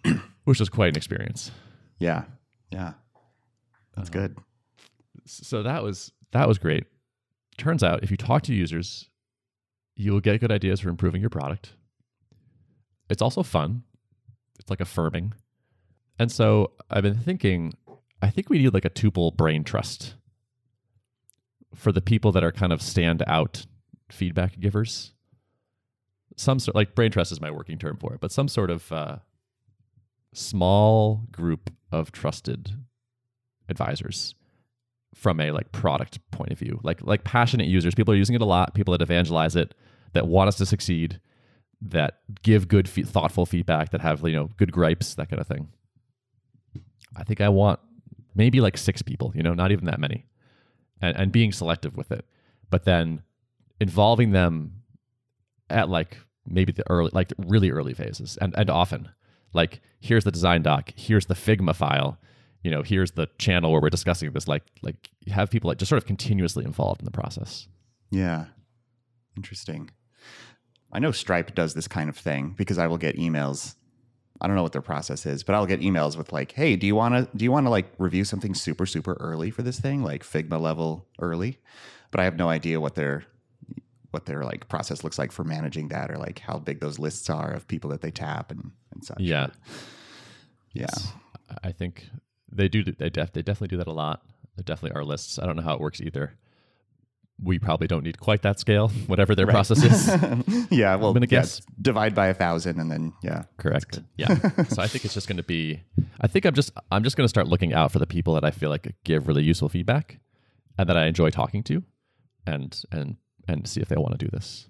which 0.44 0.60
was 0.60 0.70
quite 0.70 0.90
an 0.90 0.98
experience. 0.98 1.52
Yeah. 2.00 2.24
Yeah. 2.72 2.94
That's 3.96 4.10
good. 4.10 4.38
so 5.26 5.64
that 5.64 5.84
was 5.84 6.12
that 6.32 6.48
was 6.48 6.58
great. 6.58 6.86
Turns 7.58 7.84
out, 7.84 8.04
if 8.04 8.10
you 8.12 8.18
talk 8.18 8.42
to 8.44 8.54
users, 8.54 9.10
you 9.96 10.12
will 10.14 10.22
get 10.22 10.40
good 10.40 10.52
ideas 10.52 10.80
for 10.80 10.90
improving 10.90 11.22
your 11.22 11.30
product. 11.30 11.74
It's 13.12 13.22
also 13.22 13.44
fun. 13.44 13.84
It's 14.58 14.70
like 14.70 14.80
affirming. 14.80 15.34
And 16.18 16.32
so 16.32 16.72
I've 16.90 17.04
been 17.04 17.18
thinking, 17.18 17.74
I 18.22 18.30
think 18.30 18.50
we 18.50 18.60
need 18.60 18.74
like 18.74 18.86
a 18.86 18.90
tuple 18.90 19.36
brain 19.36 19.66
trust 19.66 20.16
for 21.76 21.92
the 21.92 22.02
people 22.02 22.32
that 22.32 22.44
are 22.44 22.54
kind 22.54 22.72
of 22.72 22.82
stand 22.82 23.22
out 23.28 23.66
feedback 24.10 24.60
givers. 24.60 25.14
Some 26.38 26.60
sort 26.60 26.76
like 26.76 26.96
brain 26.96 27.12
trust 27.12 27.34
is 27.34 27.42
my 27.42 27.52
working 27.52 27.78
term 27.78 27.98
for 27.98 28.14
it, 28.14 28.22
but 28.22 28.32
some 28.32 28.48
sort 28.48 28.72
of 28.72 28.90
uh, 28.94 29.18
small 30.34 31.24
group 31.32 31.70
of 31.92 32.14
trusted 32.14 32.72
advisors 33.68 34.36
from 35.14 35.42
a 35.42 35.52
like 35.52 35.74
product 35.74 36.20
point 36.32 36.52
of 36.52 36.60
view 36.60 36.80
like 36.84 37.02
like 37.02 37.26
passionate 37.26 37.68
users 37.68 37.94
people 37.94 38.14
are 38.14 38.18
using 38.18 38.34
it 38.34 38.42
a 38.42 38.46
lot 38.46 38.74
people 38.74 38.94
that 38.94 39.02
evangelize 39.02 39.58
it 39.58 39.76
that 40.14 40.26
want 40.26 40.48
us 40.48 40.56
to 40.56 40.66
succeed 40.66 41.20
that 41.82 42.20
give 42.44 42.68
good 42.68 42.88
fe- 42.88 43.04
thoughtful 43.04 43.46
feedback 43.46 43.90
that 43.92 44.02
have 44.02 44.22
you 44.28 44.34
know 44.36 44.50
good 44.58 44.72
gripes 44.72 45.16
that 45.16 45.30
kind 45.30 45.40
of 45.42 45.48
thing 45.48 45.68
i 47.16 47.24
think 47.24 47.42
i 47.42 47.50
want 47.50 47.80
maybe 48.36 48.62
like 48.62 48.78
six 48.78 49.02
people 49.02 49.32
you 49.36 49.42
know 49.44 49.54
not 49.54 49.72
even 49.72 49.86
that 49.86 50.00
many 50.00 50.26
and, 51.02 51.18
and 51.18 51.32
being 51.32 51.52
selective 51.52 51.98
with 51.98 52.12
it 52.12 52.26
but 52.70 52.86
then 52.86 53.22
involving 53.80 54.32
them 54.32 54.74
at 55.70 55.90
like 55.90 56.18
maybe 56.46 56.72
the 56.72 56.84
early 56.90 57.10
like 57.14 57.34
really 57.38 57.72
early 57.72 57.94
phases 57.94 58.38
and 58.38 58.54
and 58.58 58.70
often 58.70 59.10
like 59.54 59.82
here's 60.00 60.24
the 60.24 60.32
design 60.32 60.62
doc 60.62 60.92
here's 60.96 61.26
the 61.26 61.34
figma 61.36 61.76
file 61.76 62.18
you 62.64 62.70
know 62.70 62.84
here's 62.84 63.12
the 63.12 63.28
channel 63.40 63.72
where 63.72 63.82
we're 63.82 63.90
discussing 63.90 64.32
this 64.34 64.48
like 64.48 64.64
like 64.84 65.10
have 65.28 65.50
people 65.50 65.68
like 65.68 65.78
just 65.80 65.90
sort 65.90 65.98
of 66.02 66.06
continuously 66.06 66.64
involved 66.64 67.02
in 67.02 67.06
the 67.06 67.12
process 67.12 67.68
Yeah. 68.12 68.46
Interesting. 69.38 69.90
I 70.92 71.00
know 71.00 71.12
Stripe 71.12 71.56
does 71.56 71.74
this 71.74 71.88
kind 71.88 72.10
of 72.10 72.18
thing 72.18 72.54
because 72.58 72.78
I 72.78 72.88
will 72.88 72.98
get 72.98 73.16
emails. 73.18 73.76
I 74.42 74.48
don't 74.48 74.56
know 74.56 74.64
what 74.64 74.72
their 74.74 74.82
process 74.82 75.26
is, 75.26 75.44
but 75.44 75.54
I'll 75.56 75.68
get 75.68 75.82
emails 75.82 76.18
with 76.18 76.32
like, 76.34 76.52
"Hey, 76.54 76.76
do 76.76 76.88
you 76.88 76.96
want 76.96 77.14
to 77.16 77.38
do 77.38 77.46
you 77.46 77.52
want 77.52 77.66
to 77.68 77.70
like 77.70 77.94
review 77.98 78.24
something 78.26 78.54
super 78.56 78.86
super 78.86 79.14
early 79.20 79.52
for 79.52 79.62
this 79.62 79.80
thing, 79.80 80.04
like 80.04 80.24
Figma 80.24 80.60
level 80.60 81.06
early?" 81.20 81.60
But 82.10 82.20
I 82.20 82.24
have 82.26 82.36
no 82.38 82.50
idea 82.50 82.82
what 82.82 82.96
their 82.96 83.24
what 84.10 84.26
their 84.26 84.44
like 84.44 84.68
process 84.68 85.04
looks 85.04 85.18
like 85.20 85.32
for 85.32 85.44
managing 85.44 85.88
that, 85.90 86.12
or 86.12 86.18
like 86.18 86.40
how 86.40 86.58
big 86.58 86.80
those 86.82 87.00
lists 87.00 87.30
are 87.30 87.52
of 87.52 87.68
people 87.68 87.90
that 87.92 88.02
they 88.02 88.12
tap 88.12 88.52
and 88.52 88.72
and 88.94 89.06
such. 89.06 89.20
Yeah. 89.20 89.48
But, 89.48 89.56
yeah. 90.74 90.88
I- 90.96 91.08
I 91.64 91.72
think 91.74 92.08
they 92.52 92.68
do. 92.70 92.82
They 92.84 93.10
def, 93.10 93.34
they 93.34 93.42
definitely 93.42 93.68
do 93.68 93.78
that 93.78 93.88
a 93.88 93.92
lot. 93.94 94.24
They 94.56 94.64
definitely 94.64 94.98
are 95.00 95.04
lists. 95.04 95.38
I 95.38 95.46
don't 95.46 95.56
know 95.58 95.62
how 95.64 95.74
it 95.76 95.82
works 95.82 96.00
either. 96.02 96.34
We 97.44 97.58
probably 97.58 97.88
don't 97.88 98.04
need 98.04 98.20
quite 98.20 98.44
that 98.44 98.60
scale, 98.60 98.90
whatever 99.08 99.34
their 99.36 99.48
Right. 99.48 99.54
process 99.54 99.84
is. 99.84 100.08
yeah. 100.72 100.96
Well, 100.96 101.08
I'm 101.10 101.14
gonna 101.14 101.22
yeah, 101.30 101.42
guess. 101.42 101.62
divide 101.82 102.14
by 102.14 102.28
a 102.28 102.34
thousand, 102.34 102.80
and 102.80 102.92
then 102.92 103.14
yeah. 103.24 103.44
Correct. 103.58 104.00
Yeah. 104.16 104.36
so 104.70 104.82
I 104.82 104.88
think 104.88 105.06
it's 105.06 105.14
just 105.16 105.28
going 105.28 105.38
to 105.38 105.44
be. 105.44 105.82
I 106.22 106.28
think 106.28 106.46
I'm 106.46 106.54
just 106.54 106.72
I'm 106.92 107.04
just 107.04 107.18
going 107.18 107.26
to 107.26 107.30
start 107.30 107.48
looking 107.48 107.74
out 107.74 107.92
for 107.92 108.00
the 108.00 108.06
people 108.06 108.36
that 108.36 108.44
I 108.44 108.52
feel 108.52 108.70
like 108.70 108.94
give 109.04 109.28
really 109.28 109.44
useful 109.44 109.70
feedback, 109.70 110.20
and 110.78 110.88
that 110.88 110.96
I 110.98 111.06
enjoy 111.08 111.32
talking 111.32 111.64
to, 111.64 111.84
and 112.46 112.80
and 112.92 113.18
and 113.48 113.68
see 113.68 113.82
if 113.82 113.88
they 113.90 113.96
want 113.98 114.12
to 114.20 114.24
do 114.24 114.30
this. 114.32 114.68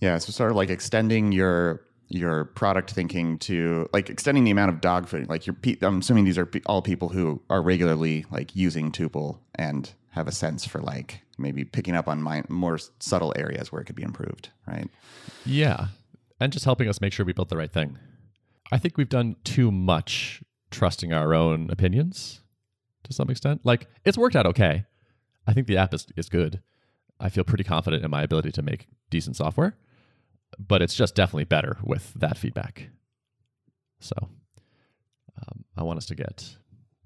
Yeah, 0.00 0.18
so 0.18 0.30
sort 0.32 0.50
of 0.50 0.56
like 0.56 0.68
extending 0.70 1.32
your 1.32 1.82
your 2.08 2.44
product 2.44 2.90
thinking 2.92 3.38
to 3.38 3.88
like 3.92 4.10
extending 4.10 4.44
the 4.44 4.50
amount 4.50 4.70
of 4.70 4.80
dog 4.80 5.08
food. 5.08 5.28
Like 5.28 5.46
your, 5.46 5.56
I'm 5.82 5.98
assuming 6.00 6.24
these 6.24 6.38
are 6.38 6.48
all 6.66 6.82
people 6.82 7.08
who 7.08 7.42
are 7.50 7.62
regularly 7.62 8.24
like 8.30 8.54
using 8.54 8.92
Tuple 8.92 9.38
and 9.54 9.92
have 10.16 10.26
a 10.26 10.32
sense 10.32 10.64
for 10.64 10.80
like 10.80 11.20
maybe 11.38 11.62
picking 11.62 11.94
up 11.94 12.08
on 12.08 12.22
my, 12.22 12.42
more 12.48 12.78
subtle 12.98 13.34
areas 13.36 13.70
where 13.70 13.82
it 13.82 13.84
could 13.84 13.94
be 13.94 14.02
improved, 14.02 14.48
right? 14.66 14.88
Yeah. 15.44 15.88
And 16.40 16.52
just 16.52 16.64
helping 16.64 16.88
us 16.88 17.00
make 17.00 17.12
sure 17.12 17.26
we 17.26 17.34
built 17.34 17.50
the 17.50 17.56
right 17.56 17.70
thing. 17.70 17.98
I 18.72 18.78
think 18.78 18.96
we've 18.96 19.08
done 19.08 19.36
too 19.44 19.70
much 19.70 20.42
trusting 20.70 21.12
our 21.12 21.34
own 21.34 21.70
opinions 21.70 22.40
to 23.04 23.12
some 23.12 23.30
extent. 23.30 23.60
Like, 23.64 23.88
it's 24.04 24.18
worked 24.18 24.34
out 24.34 24.46
okay. 24.46 24.86
I 25.46 25.52
think 25.52 25.66
the 25.66 25.76
app 25.76 25.94
is, 25.94 26.06
is 26.16 26.28
good. 26.28 26.62
I 27.20 27.28
feel 27.28 27.44
pretty 27.44 27.64
confident 27.64 28.02
in 28.04 28.10
my 28.10 28.22
ability 28.22 28.52
to 28.52 28.62
make 28.62 28.88
decent 29.10 29.36
software, 29.36 29.76
but 30.58 30.80
it's 30.82 30.94
just 30.94 31.14
definitely 31.14 31.44
better 31.44 31.76
with 31.84 32.12
that 32.14 32.38
feedback. 32.38 32.88
So 34.00 34.14
um, 34.20 35.64
I 35.76 35.82
want 35.82 35.98
us 35.98 36.06
to 36.06 36.14
get 36.14 36.56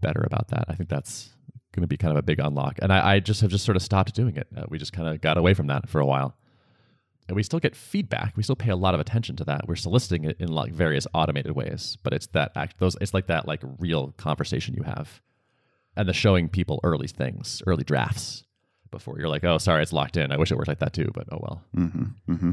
better 0.01 0.23
about 0.25 0.49
that. 0.49 0.65
I 0.69 0.75
think 0.75 0.89
that's 0.89 1.31
going 1.73 1.83
to 1.83 1.89
be 1.89 1.97
kind 1.97 2.13
of 2.13 2.19
a 2.19 2.23
big 2.23 2.41
unlock. 2.41 2.79
And 2.83 2.93
I, 2.93 3.15
I 3.15 3.21
just 3.21 3.41
have 3.43 3.51
just 3.51 3.65
sort 3.65 3.77
of 3.77 3.83
stopped 3.83 4.15
doing 4.15 4.37
it. 4.37 4.49
Uh, 4.57 4.65
we 4.69 4.79
just 4.79 4.93
kind 4.93 5.09
of 5.09 5.21
got 5.21 5.39
away 5.39 5.55
from 5.55 5.69
that 5.69 5.89
for 5.89 6.01
a 6.01 6.07
while 6.07 6.37
and 7.31 7.37
we 7.37 7.45
still 7.45 7.61
get 7.61 7.77
feedback. 7.77 8.37
We 8.37 8.43
still 8.43 8.57
pay 8.57 8.71
a 8.71 8.77
lot 8.77 8.93
of 8.93 8.99
attention 8.99 9.37
to 9.37 9.45
that. 9.45 9.69
We're 9.69 9.77
soliciting 9.77 10.25
it 10.25 10.37
in 10.41 10.49
like 10.49 10.73
various 10.73 11.07
automated 11.15 11.53
ways, 11.53 11.97
but 12.03 12.13
it's 12.13 12.27
that 12.29 12.51
act 12.57 12.81
those 12.81 12.97
it's 13.01 13.15
like 13.15 13.29
that 13.29 13.47
like 13.47 13.63
real 13.79 14.13
conversation 14.17 14.75
you 14.75 14.83
have, 14.83 15.23
and 15.97 16.09
the 16.09 16.13
showing 16.13 16.49
people 16.49 16.81
early 16.83 17.07
things, 17.07 17.63
early 17.69 17.85
drafts 17.85 18.43
before 18.91 19.17
you're 19.21 19.29
like, 19.29 19.45
oh, 19.45 19.59
sorry, 19.59 19.81
it's 19.81 19.93
locked 19.93 20.17
in. 20.17 20.33
I 20.33 20.39
wish 20.39 20.51
it 20.51 20.57
worked 20.57 20.67
like 20.67 20.81
that 20.81 20.93
too, 20.93 21.09
but 21.15 21.29
oh 21.31 21.39
well. 21.41 21.65
Mm-hmm. 21.77 22.33
Mm-hmm. 22.33 22.51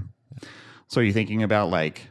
So 0.89 1.01
are 1.01 1.03
you 1.03 1.12
thinking 1.12 1.41
about 1.41 1.71
like 1.71 2.09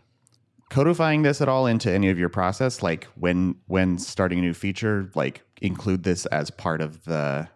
codifying 0.69 1.23
this 1.23 1.41
at 1.41 1.49
all 1.49 1.67
into 1.69 1.93
any 1.93 2.11
of 2.11 2.19
your 2.19 2.31
process? 2.31 2.83
Like 2.83 3.05
when 3.15 3.55
when 3.69 3.97
starting 3.97 4.41
a 4.41 4.43
new 4.43 4.55
feature, 4.55 5.09
like 5.15 5.43
include 5.61 6.03
this 6.03 6.27
as 6.27 6.51
part 6.51 6.81
of 6.81 7.05
the 7.05 7.49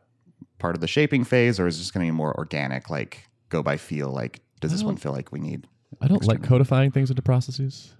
part 0.59 0.75
of 0.75 0.81
the 0.81 0.89
shaping 0.89 1.25
phase, 1.25 1.59
or 1.59 1.67
is 1.67 1.79
this 1.79 1.91
going 1.91 2.07
to 2.07 2.13
be 2.13 2.17
more 2.17 2.37
organic, 2.37 2.91
like 2.91 3.25
go 3.49 3.63
by 3.63 3.77
feel? 3.77 4.11
Like 4.11 4.41
does 4.61 4.73
this 4.73 4.83
one 4.83 4.97
feel 4.97 5.13
like 5.13 5.33
we 5.33 5.41
need? 5.41 5.67
I 6.01 6.07
don't 6.07 6.25
like 6.25 6.43
codifying 6.43 6.91
things 6.91 7.11
into 7.11 7.23
processes. 7.23 7.93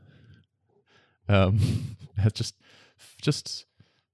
Um, 1.29 1.97
just 2.35 2.55
just 3.21 3.67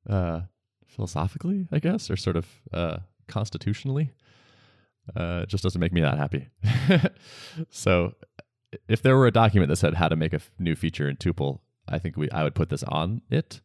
uh, 0.08 0.42
philosophically, 0.86 1.68
I 1.72 1.78
guess, 1.78 2.10
or 2.10 2.16
sort 2.16 2.36
of 2.36 2.46
uh, 2.72 2.98
constitutionally, 3.26 4.12
uh, 5.14 5.40
it 5.42 5.48
just 5.48 5.62
doesn't 5.62 5.80
make 5.80 5.92
me 5.92 6.00
that 6.00 6.16
happy. 6.16 6.48
so, 7.70 8.14
if 8.88 9.02
there 9.02 9.16
were 9.16 9.26
a 9.26 9.32
document 9.32 9.68
that 9.68 9.76
said 9.76 9.94
how 9.94 10.08
to 10.08 10.16
make 10.16 10.32
a 10.32 10.36
f- 10.36 10.50
new 10.58 10.74
feature 10.74 11.08
in 11.08 11.16
Tuple, 11.16 11.60
I 11.88 11.98
think 11.98 12.16
we 12.16 12.30
I 12.30 12.42
would 12.42 12.54
put 12.54 12.68
this 12.68 12.82
on 12.84 13.22
it. 13.30 13.60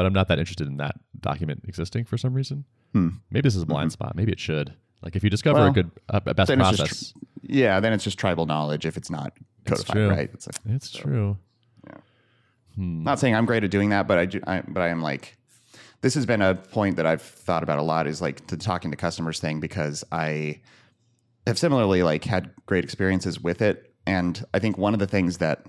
But 0.00 0.06
I'm 0.06 0.14
not 0.14 0.28
that 0.28 0.38
interested 0.38 0.66
in 0.66 0.78
that 0.78 0.94
document 1.20 1.60
existing 1.68 2.06
for 2.06 2.16
some 2.16 2.32
reason. 2.32 2.64
Hmm. 2.94 3.08
Maybe 3.30 3.42
this 3.42 3.54
is 3.54 3.60
a 3.60 3.66
blind 3.66 3.92
spot. 3.92 4.16
Maybe 4.16 4.32
it 4.32 4.40
should. 4.40 4.72
Like 5.02 5.14
if 5.14 5.22
you 5.22 5.28
discover 5.28 5.66
a 5.66 5.70
good 5.70 5.90
a, 6.08 6.22
best 6.22 6.48
then 6.48 6.58
it's 6.58 6.70
just 6.70 6.78
process, 6.80 7.14
Yeah, 7.42 7.80
then 7.80 7.92
it's 7.92 8.02
just 8.02 8.18
tribal 8.18 8.46
knowledge 8.46 8.86
if 8.86 8.96
it's 8.96 9.10
not 9.10 9.34
It's 9.66 9.82
codified, 9.84 9.92
true. 9.94 10.08
right? 10.08 10.30
It's 10.32 10.46
like, 10.46 10.74
it's 10.74 10.90
true. 10.90 11.36
Yeah. 11.86 11.96
Hmm. 12.76 13.02
not 13.04 13.18
saying 13.18 13.34
I'm 13.34 13.44
great 13.44 13.62
at 13.62 13.70
doing 13.70 13.90
that, 13.90 14.08
but 14.08 14.16
I, 14.16 14.24
do, 14.24 14.40
I 14.46 14.62
but 14.66 14.80
I 14.80 14.88
am 14.88 15.02
like 15.02 15.36
this 16.00 16.14
has 16.14 16.24
been 16.24 16.40
a 16.40 16.54
point 16.54 16.96
that 16.96 17.04
I've 17.04 17.20
thought 17.20 17.62
about 17.62 17.78
a 17.78 17.82
lot 17.82 18.06
is 18.06 18.22
like 18.22 18.46
the 18.46 18.56
talking 18.56 18.90
to 18.90 18.96
customers 18.96 19.38
thing 19.38 19.60
because 19.60 20.02
I 20.10 20.62
have 21.46 21.58
similarly 21.58 22.02
like 22.02 22.24
had 22.24 22.52
great 22.64 22.84
experiences 22.84 23.38
with 23.38 23.60
it, 23.60 23.92
and 24.06 24.42
I 24.54 24.60
think 24.60 24.78
one 24.78 24.94
of 24.94 24.98
the 24.98 25.06
things 25.06 25.36
that 25.38 25.66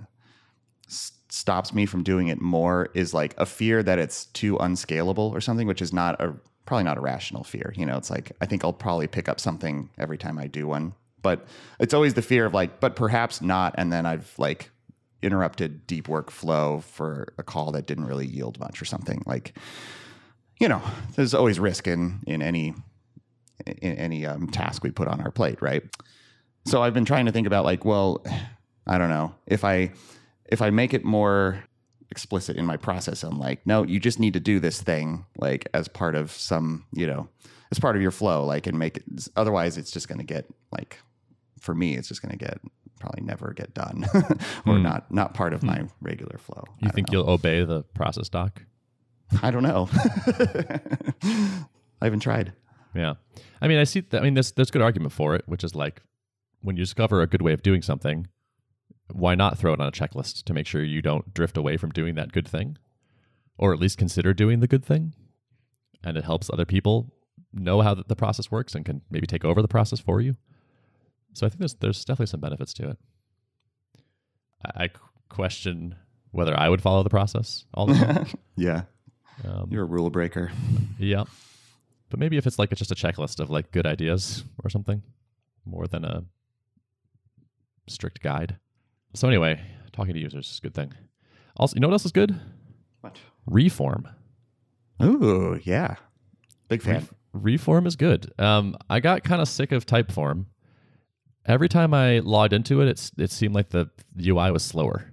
s- 0.87 1.11
stops 1.31 1.73
me 1.73 1.85
from 1.85 2.03
doing 2.03 2.27
it 2.27 2.41
more 2.41 2.89
is 2.93 3.13
like 3.13 3.33
a 3.37 3.45
fear 3.45 3.81
that 3.81 3.97
it's 3.97 4.25
too 4.25 4.57
unscalable 4.57 5.31
or 5.33 5.39
something, 5.39 5.65
which 5.65 5.81
is 5.81 5.93
not 5.93 6.19
a 6.21 6.33
probably 6.65 6.83
not 6.83 6.97
a 6.97 7.01
rational 7.01 7.43
fear. 7.43 7.73
You 7.77 7.85
know, 7.85 7.97
it's 7.97 8.09
like 8.09 8.33
I 8.41 8.45
think 8.45 8.65
I'll 8.65 8.73
probably 8.73 9.07
pick 9.07 9.29
up 9.29 9.39
something 9.39 9.89
every 9.97 10.17
time 10.17 10.37
I 10.37 10.47
do 10.47 10.67
one, 10.67 10.93
but 11.21 11.47
it's 11.79 11.93
always 11.93 12.15
the 12.15 12.21
fear 12.21 12.45
of 12.45 12.53
like, 12.53 12.81
but 12.81 12.97
perhaps 12.97 13.41
not, 13.41 13.73
and 13.77 13.93
then 13.93 14.05
I've 14.05 14.33
like 14.37 14.71
interrupted 15.21 15.87
deep 15.87 16.07
workflow 16.07 16.83
for 16.83 17.33
a 17.37 17.43
call 17.43 17.71
that 17.71 17.85
didn't 17.85 18.05
really 18.05 18.25
yield 18.27 18.59
much 18.59 18.81
or 18.81 18.85
something. 18.85 19.23
Like 19.25 19.57
you 20.59 20.67
know 20.67 20.81
there's 21.15 21.33
always 21.33 21.59
risk 21.59 21.87
in 21.87 22.19
in 22.27 22.41
any 22.41 22.75
in 23.65 23.95
any 23.97 24.25
um, 24.25 24.47
task 24.47 24.83
we 24.83 24.91
put 24.91 25.07
on 25.07 25.21
our 25.21 25.31
plate 25.31 25.61
right? 25.61 25.83
So 26.65 26.83
i've 26.83 26.93
been 26.93 27.05
trying 27.05 27.25
to 27.25 27.31
think 27.31 27.47
about 27.47 27.63
like 27.65 27.85
well 27.85 28.23
i 28.87 28.97
don't 28.97 29.09
know. 29.09 29.33
If 29.47 29.63
i 29.63 29.91
if 30.51 30.61
i 30.61 30.69
make 30.69 30.93
it 30.93 31.03
more 31.03 31.63
explicit 32.11 32.57
in 32.57 32.65
my 32.65 32.77
process 32.77 33.23
i'm 33.23 33.39
like 33.39 33.65
no 33.65 33.83
you 33.83 33.99
just 33.99 34.19
need 34.19 34.33
to 34.33 34.39
do 34.39 34.59
this 34.59 34.81
thing 34.81 35.25
like 35.37 35.67
as 35.73 35.87
part 35.87 36.13
of 36.15 36.29
some 36.31 36.85
you 36.93 37.07
know 37.07 37.27
as 37.71 37.79
part 37.79 37.95
of 37.95 38.01
your 38.01 38.11
flow 38.11 38.45
like 38.45 38.67
and 38.67 38.77
make 38.77 38.97
it 38.97 39.03
otherwise 39.37 39.77
it's 39.77 39.91
just 39.91 40.07
going 40.09 40.17
to 40.19 40.25
get 40.25 40.45
like 40.71 40.99
for 41.59 41.73
me 41.73 41.95
it's 41.95 42.07
just 42.09 42.21
going 42.21 42.31
to 42.37 42.37
get 42.37 42.59
probably 42.99 43.23
never 43.23 43.53
get 43.53 43.73
done 43.73 44.05
or 44.67 44.75
Hmm. 44.75 44.83
not 44.83 45.09
not 45.09 45.33
part 45.33 45.53
of 45.53 45.63
my 45.63 45.87
regular 46.01 46.37
flow 46.37 46.63
You 46.79 46.89
think 46.91 47.07
know. 47.11 47.19
you'll 47.21 47.29
obey 47.29 47.63
the 47.63 47.83
process 47.95 48.27
doc? 48.29 48.61
i 49.41 49.49
don't 49.49 49.63
know 49.63 49.87
i 51.23 52.05
haven't 52.05 52.19
tried 52.19 52.53
Yeah. 52.93 53.13
I 53.61 53.67
mean, 53.69 53.77
I 53.79 53.85
see. 53.85 54.01
That, 54.01 54.19
I 54.21 54.23
mean, 54.25 54.33
there's 54.33 54.51
there's 54.51 54.71
good 54.71 54.81
argument 54.81 55.13
for 55.13 55.33
it, 55.35 55.43
which 55.45 55.63
is 55.63 55.75
like 55.75 56.01
when 56.61 56.75
you 56.75 56.83
discover 56.83 57.21
a 57.21 57.27
good 57.27 57.41
way 57.41 57.53
of 57.53 57.61
doing 57.63 57.81
something, 57.81 58.27
why 59.13 59.35
not 59.35 59.57
throw 59.57 59.73
it 59.73 59.81
on 59.81 59.87
a 59.87 59.91
checklist 59.91 60.43
to 60.43 60.53
make 60.53 60.67
sure 60.67 60.83
you 60.83 61.01
don't 61.01 61.33
drift 61.33 61.57
away 61.57 61.77
from 61.77 61.91
doing 61.91 62.15
that 62.15 62.31
good 62.31 62.47
thing, 62.47 62.77
or 63.57 63.73
at 63.73 63.79
least 63.79 63.97
consider 63.97 64.33
doing 64.33 64.59
the 64.59 64.67
good 64.67 64.85
thing, 64.85 65.13
and 66.03 66.17
it 66.17 66.23
helps 66.23 66.49
other 66.51 66.65
people 66.65 67.13
know 67.53 67.81
how 67.81 67.93
the 67.93 68.03
the 68.07 68.15
process 68.15 68.49
works 68.49 68.75
and 68.75 68.85
can 68.85 69.01
maybe 69.09 69.27
take 69.27 69.43
over 69.43 69.61
the 69.61 69.67
process 69.67 69.99
for 69.99 70.21
you. 70.21 70.35
So 71.33 71.45
I 71.45 71.49
think 71.49 71.59
there's 71.59 71.75
there's 71.75 72.05
definitely 72.05 72.27
some 72.27 72.39
benefits 72.39 72.73
to 72.75 72.89
it. 72.89 72.97
I, 74.65 74.85
I 74.85 74.89
question 75.29 75.95
whether 76.31 76.57
I 76.57 76.69
would 76.69 76.81
follow 76.81 77.03
the 77.03 77.09
process 77.09 77.65
all 77.73 77.87
the 77.87 77.93
time. 77.93 78.27
yeah 78.55 78.83
Um, 79.43 79.67
you're 79.69 79.83
a 79.83 79.85
rule 79.85 80.09
breaker 80.09 80.51
Yeah. 80.97 81.23
But 82.09 82.19
maybe 82.19 82.37
if 82.37 82.45
it's 82.45 82.59
like 82.59 82.71
it's 82.71 82.79
just 82.79 82.91
a 82.91 82.95
checklist 82.95 83.39
of 83.39 83.49
like 83.49 83.71
good 83.71 83.85
ideas 83.85 84.43
or 84.63 84.69
something 84.69 85.01
more 85.65 85.87
than 85.87 86.03
a 86.03 86.25
strict 87.87 88.21
guide. 88.21 88.57
So 89.13 89.27
anyway, 89.27 89.61
talking 89.91 90.13
to 90.13 90.19
users 90.19 90.49
is 90.49 90.57
a 90.59 90.61
good 90.61 90.73
thing. 90.73 90.93
Also, 91.57 91.75
you 91.75 91.81
know 91.81 91.87
what 91.87 91.93
else 91.93 92.05
is 92.05 92.11
good? 92.11 92.39
what 93.01 93.17
Reform. 93.47 94.07
ooh 95.01 95.59
yeah 95.63 95.95
big 96.69 96.81
fan 96.81 97.07
Reform 97.33 97.87
is 97.87 97.95
good. 97.95 98.31
Um, 98.39 98.75
I 98.89 98.99
got 98.99 99.23
kind 99.23 99.41
of 99.41 99.47
sick 99.47 99.71
of 99.71 99.85
Typeform. 99.85 100.47
Every 101.45 101.69
time 101.69 101.93
I 101.93 102.19
logged 102.19 102.53
into 102.53 102.81
it, 102.81 102.87
it's 102.87 103.11
it 103.17 103.31
seemed 103.31 103.55
like 103.55 103.69
the 103.69 103.89
UI 104.19 104.51
was 104.51 104.63
slower. 104.63 105.11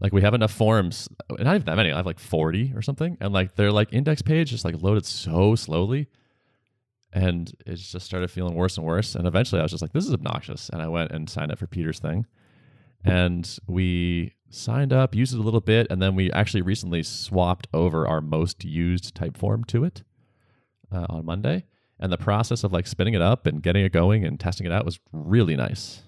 Like 0.00 0.12
we 0.12 0.20
have 0.22 0.34
enough 0.34 0.52
forms, 0.52 1.08
not 1.30 1.54
even 1.54 1.64
that 1.64 1.76
many. 1.76 1.92
I 1.92 1.96
have 1.96 2.06
like 2.06 2.18
forty 2.18 2.72
or 2.74 2.82
something, 2.82 3.16
and 3.20 3.32
like 3.32 3.54
their 3.54 3.72
like 3.72 3.92
index 3.92 4.20
page 4.20 4.50
just 4.50 4.64
like 4.64 4.82
loaded 4.82 5.06
so 5.06 5.54
slowly, 5.54 6.08
and 7.12 7.50
it 7.66 7.76
just 7.76 8.04
started 8.04 8.30
feeling 8.30 8.54
worse 8.54 8.76
and 8.76 8.86
worse. 8.86 9.14
And 9.14 9.26
eventually, 9.26 9.60
I 9.60 9.62
was 9.62 9.70
just 9.70 9.82
like, 9.82 9.92
"This 9.92 10.06
is 10.06 10.12
obnoxious," 10.12 10.68
and 10.68 10.82
I 10.82 10.88
went 10.88 11.12
and 11.12 11.30
signed 11.30 11.52
up 11.52 11.58
for 11.58 11.66
Peter's 11.66 12.00
thing, 12.00 12.26
and 13.04 13.58
we 13.66 14.34
signed 14.50 14.92
up, 14.92 15.14
used 15.14 15.34
it 15.34 15.38
a 15.38 15.42
little 15.42 15.60
bit, 15.60 15.86
and 15.90 16.00
then 16.00 16.14
we 16.14 16.30
actually 16.32 16.62
recently 16.62 17.02
swapped 17.02 17.66
over 17.72 18.06
our 18.06 18.20
most 18.20 18.64
used 18.64 19.14
Typeform 19.14 19.66
to 19.66 19.84
it 19.84 20.02
uh, 20.92 21.06
on 21.08 21.24
Monday, 21.24 21.64
and 21.98 22.12
the 22.12 22.18
process 22.18 22.64
of 22.64 22.72
like 22.72 22.86
spinning 22.86 23.14
it 23.14 23.22
up 23.22 23.46
and 23.46 23.62
getting 23.62 23.84
it 23.84 23.92
going 23.92 24.24
and 24.24 24.38
testing 24.38 24.66
it 24.66 24.72
out 24.72 24.84
was 24.84 25.00
really 25.12 25.56
nice. 25.56 26.02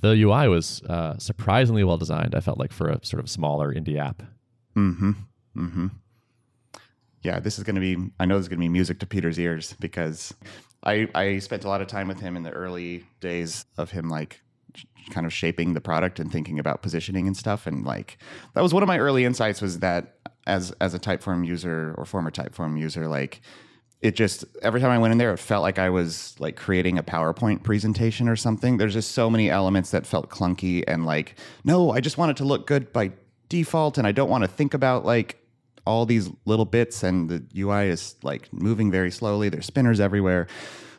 The 0.00 0.10
UI 0.10 0.48
was 0.48 0.82
uh, 0.82 1.18
surprisingly 1.18 1.84
well 1.84 1.96
designed. 1.96 2.34
I 2.34 2.40
felt 2.40 2.58
like 2.58 2.72
for 2.72 2.88
a 2.88 3.04
sort 3.04 3.22
of 3.22 3.30
smaller 3.30 3.72
indie 3.72 3.98
app. 3.98 4.22
mm-hmm 4.76 5.12
mm-hmm 5.56 5.86
yeah, 7.22 7.38
this 7.38 7.58
is 7.58 7.64
going 7.64 7.74
to 7.74 7.80
be, 7.80 7.96
I 8.18 8.24
know 8.24 8.36
this 8.36 8.44
is 8.44 8.48
going 8.48 8.58
to 8.58 8.64
be 8.64 8.68
music 8.68 8.98
to 9.00 9.06
Peter's 9.06 9.38
ears 9.38 9.74
because 9.78 10.32
I, 10.82 11.08
I 11.14 11.38
spent 11.38 11.64
a 11.64 11.68
lot 11.68 11.82
of 11.82 11.86
time 11.86 12.08
with 12.08 12.20
him 12.20 12.36
in 12.36 12.42
the 12.42 12.50
early 12.50 13.04
days 13.20 13.66
of 13.76 13.90
him 13.90 14.08
like 14.08 14.42
kind 15.10 15.26
of 15.26 15.32
shaping 15.32 15.74
the 15.74 15.80
product 15.80 16.18
and 16.18 16.30
thinking 16.30 16.58
about 16.58 16.82
positioning 16.82 17.26
and 17.26 17.36
stuff. 17.36 17.66
And 17.66 17.84
like, 17.84 18.18
that 18.54 18.62
was 18.62 18.74
one 18.74 18.82
of 18.82 18.86
my 18.86 18.98
early 18.98 19.24
insights 19.24 19.60
was 19.60 19.78
that 19.80 20.16
as, 20.46 20.72
as 20.80 20.94
a 20.94 20.98
Typeform 20.98 21.46
user 21.46 21.94
or 21.96 22.04
former 22.04 22.30
Typeform 22.30 22.78
user, 22.78 23.06
like, 23.06 23.40
it 24.00 24.16
just 24.16 24.44
every 24.62 24.80
time 24.80 24.90
I 24.90 24.98
went 24.98 25.12
in 25.12 25.18
there, 25.18 25.32
it 25.32 25.38
felt 25.38 25.62
like 25.62 25.78
I 25.78 25.90
was 25.90 26.34
like 26.38 26.56
creating 26.56 26.98
a 26.98 27.02
PowerPoint 27.02 27.62
presentation 27.62 28.28
or 28.28 28.36
something. 28.36 28.78
There's 28.78 28.94
just 28.94 29.12
so 29.12 29.28
many 29.28 29.50
elements 29.50 29.90
that 29.90 30.06
felt 30.06 30.30
clunky 30.30 30.82
and 30.88 31.04
like, 31.04 31.38
no, 31.64 31.90
I 31.90 32.00
just 32.00 32.16
want 32.16 32.30
it 32.30 32.36
to 32.38 32.44
look 32.44 32.66
good 32.66 32.92
by 32.92 33.12
default, 33.48 33.98
and 33.98 34.06
I 34.06 34.12
don't 34.12 34.30
want 34.30 34.42
to 34.44 34.48
think 34.48 34.72
about 34.72 35.04
like 35.04 35.36
all 35.86 36.06
these 36.06 36.30
little 36.46 36.64
bits. 36.64 37.02
And 37.02 37.28
the 37.28 37.44
UI 37.58 37.88
is 37.88 38.14
like 38.22 38.50
moving 38.52 38.90
very 38.90 39.10
slowly. 39.10 39.50
There's 39.50 39.66
spinners 39.66 40.00
everywhere. 40.00 40.46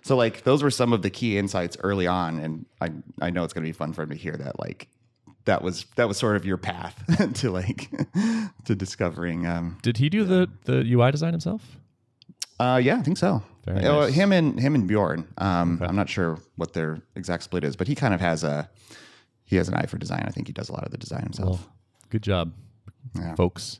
So 0.04 0.16
like 0.16 0.44
those 0.44 0.64
were 0.64 0.72
some 0.72 0.94
of 0.94 1.02
the 1.04 1.10
key 1.10 1.38
insights 1.38 1.78
early 1.82 2.08
on, 2.08 2.40
and 2.40 2.66
I 2.82 2.90
I 3.22 3.30
know 3.30 3.44
it's 3.44 3.54
going 3.54 3.64
to 3.64 3.70
be 3.70 3.74
fun 3.74 3.94
for 3.94 4.02
him 4.04 4.10
to 4.10 4.16
hear 4.16 4.34
that 4.38 4.60
like 4.60 4.88
that 5.46 5.62
was 5.62 5.86
that 5.96 6.08
was 6.08 6.18
sort 6.18 6.36
of 6.36 6.46
your 6.46 6.58
path 6.58 7.04
to 7.36 7.52
like 7.52 7.90
to 8.66 8.76
discovering 8.76 9.46
um, 9.48 9.78
Did 9.82 9.98
he 9.98 10.10
do 10.10 10.24
the 10.24 10.50
the 10.66 10.84
UI 10.94 11.12
design 11.12 11.32
himself? 11.34 11.78
uh, 12.60 12.80
yeah, 12.84 12.98
I 12.98 13.02
think 13.02 13.18
so. 13.18 13.42
Uh, 13.68 13.74
nice. 13.74 14.14
Him 14.14 14.32
and 14.32 14.60
him 14.60 14.74
and 14.76 14.88
Bjorn. 14.88 15.28
Um, 15.38 15.80
I'm 15.84 15.96
not 15.96 16.10
sure 16.10 16.40
what 16.56 16.74
their 16.74 17.00
exact 17.16 17.44
split 17.44 17.64
is, 17.64 17.76
but 17.76 17.88
he 17.88 17.94
kind 17.96 18.14
of 18.14 18.22
has 18.22 18.44
a 18.44 18.70
he 19.44 19.56
has 19.58 19.68
an 19.68 19.76
eye 19.76 19.86
for 19.86 19.98
design. 19.98 20.24
I 20.28 20.32
think 20.32 20.48
he 20.48 20.54
does 20.54 20.70
a 20.70 20.74
lot 20.74 20.84
of 20.84 20.92
the 20.92 20.98
design 20.98 21.24
himself. 21.24 21.68
Good 22.10 22.24
job, 22.24 22.54
Yeah. 23.16 23.36
folks. 23.36 23.80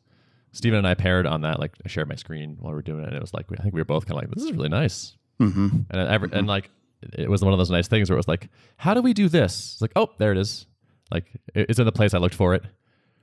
Steven 0.52 0.78
and 0.80 0.88
I 0.88 0.94
paired 0.96 1.26
on 1.26 1.42
that. 1.42 1.60
Like 1.60 1.74
I 1.86 1.88
shared 1.88 2.10
my 2.10 2.16
screen 2.16 2.58
while 2.60 2.74
we 2.74 2.76
were 2.76 2.82
doing 2.82 3.04
it, 3.04 3.08
and 3.08 3.16
it 3.16 3.22
was 3.22 3.34
like 3.34 3.46
I 3.58 3.62
think 3.64 3.74
we 3.74 3.82
were 3.82 3.86
both 3.86 4.06
kind 4.06 4.18
of 4.18 4.24
like, 4.24 4.36
"This 4.36 4.44
is 4.44 4.52
really 4.52 4.70
nice." 4.70 5.16
Mm-hmm. 5.42 5.68
And 5.90 6.10
every, 6.10 6.30
and 6.32 6.48
like 6.48 6.70
it 7.14 7.30
was 7.30 7.44
one 7.44 7.54
of 7.54 7.58
those 7.60 7.70
nice 7.72 7.88
things 7.88 8.10
where 8.10 8.16
it 8.16 8.20
was 8.20 8.28
like, 8.28 8.50
"How 8.78 8.94
do 8.94 9.02
we 9.02 9.14
do 9.14 9.28
this?" 9.28 9.74
It's 9.74 9.82
like, 9.82 9.94
"Oh, 9.96 10.10
there 10.18 10.32
it 10.32 10.38
is." 10.38 10.66
Like 11.12 11.26
is 11.56 11.64
it- 11.64 11.70
it's 11.70 11.80
in 11.80 11.86
the 11.86 11.92
place 11.92 12.14
I 12.14 12.20
looked 12.20 12.36
for 12.36 12.54
it. 12.54 12.64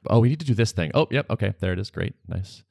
Oh, 0.08 0.20
we 0.20 0.28
need 0.28 0.40
to 0.40 0.46
do 0.46 0.54
this 0.54 0.72
thing. 0.72 0.90
Oh, 0.94 1.06
yep, 1.10 1.26
okay, 1.30 1.54
there 1.60 1.72
it 1.72 1.78
is. 1.78 1.90
Great, 1.90 2.14
nice. 2.28 2.62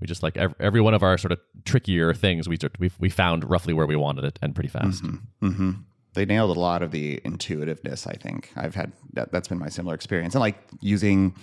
We 0.00 0.06
just 0.06 0.22
like 0.22 0.36
every, 0.36 0.56
every 0.58 0.80
one 0.80 0.94
of 0.94 1.02
our 1.02 1.16
sort 1.16 1.32
of 1.32 1.38
trickier 1.64 2.12
things. 2.14 2.48
We 2.48 2.58
we 2.78 2.90
we 2.98 3.08
found 3.08 3.48
roughly 3.48 3.72
where 3.72 3.86
we 3.86 3.96
wanted 3.96 4.24
it 4.24 4.38
and 4.42 4.54
pretty 4.54 4.68
fast. 4.68 5.02
Mm-hmm. 5.02 5.70
They 6.14 6.26
nailed 6.26 6.54
a 6.56 6.60
lot 6.60 6.82
of 6.82 6.90
the 6.90 7.20
intuitiveness. 7.24 8.06
I 8.06 8.14
think 8.14 8.50
I've 8.56 8.74
had 8.74 8.92
that. 9.14 9.30
That's 9.32 9.48
been 9.48 9.58
my 9.58 9.68
similar 9.68 9.94
experience, 9.94 10.34
and 10.34 10.40
like 10.40 10.58
using 10.80 11.34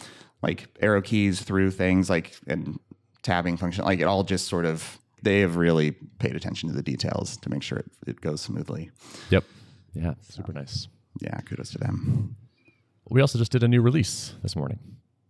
like 0.42 0.68
arrow 0.82 1.02
keys 1.02 1.42
through 1.42 1.72
things 1.72 2.10
like 2.10 2.36
and 2.48 2.80
tabbing 3.24 3.58
function. 3.58 3.86
Like 3.86 4.00
it 4.00 4.04
all 4.04 4.24
just 4.24 4.48
sort 4.48 4.66
of 4.66 5.00
they 5.24 5.42
have 5.42 5.56
really 5.56 5.92
paid 6.20 6.36
attention 6.36 6.70
to 6.70 6.76
the 6.76 6.84
details 6.84 7.38
to 7.38 7.50
make 7.50 7.64
sure 7.64 7.80
it, 7.80 7.92
it 8.08 8.22
goes 8.22 8.42
smoothly. 8.42 8.92
Yep. 9.30 9.44
Yeah, 9.94 10.14
super 10.22 10.54
nice. 10.54 10.88
Yeah, 11.22 11.40
kudos 11.42 11.72
to 11.72 11.78
them. 11.78 12.36
We 13.10 13.22
also 13.22 13.40
just 13.40 13.52
did 13.52 13.64
a 13.64 13.68
new 13.68 13.82
release 13.82 14.36
this 14.44 14.56
morning. 14.56 14.80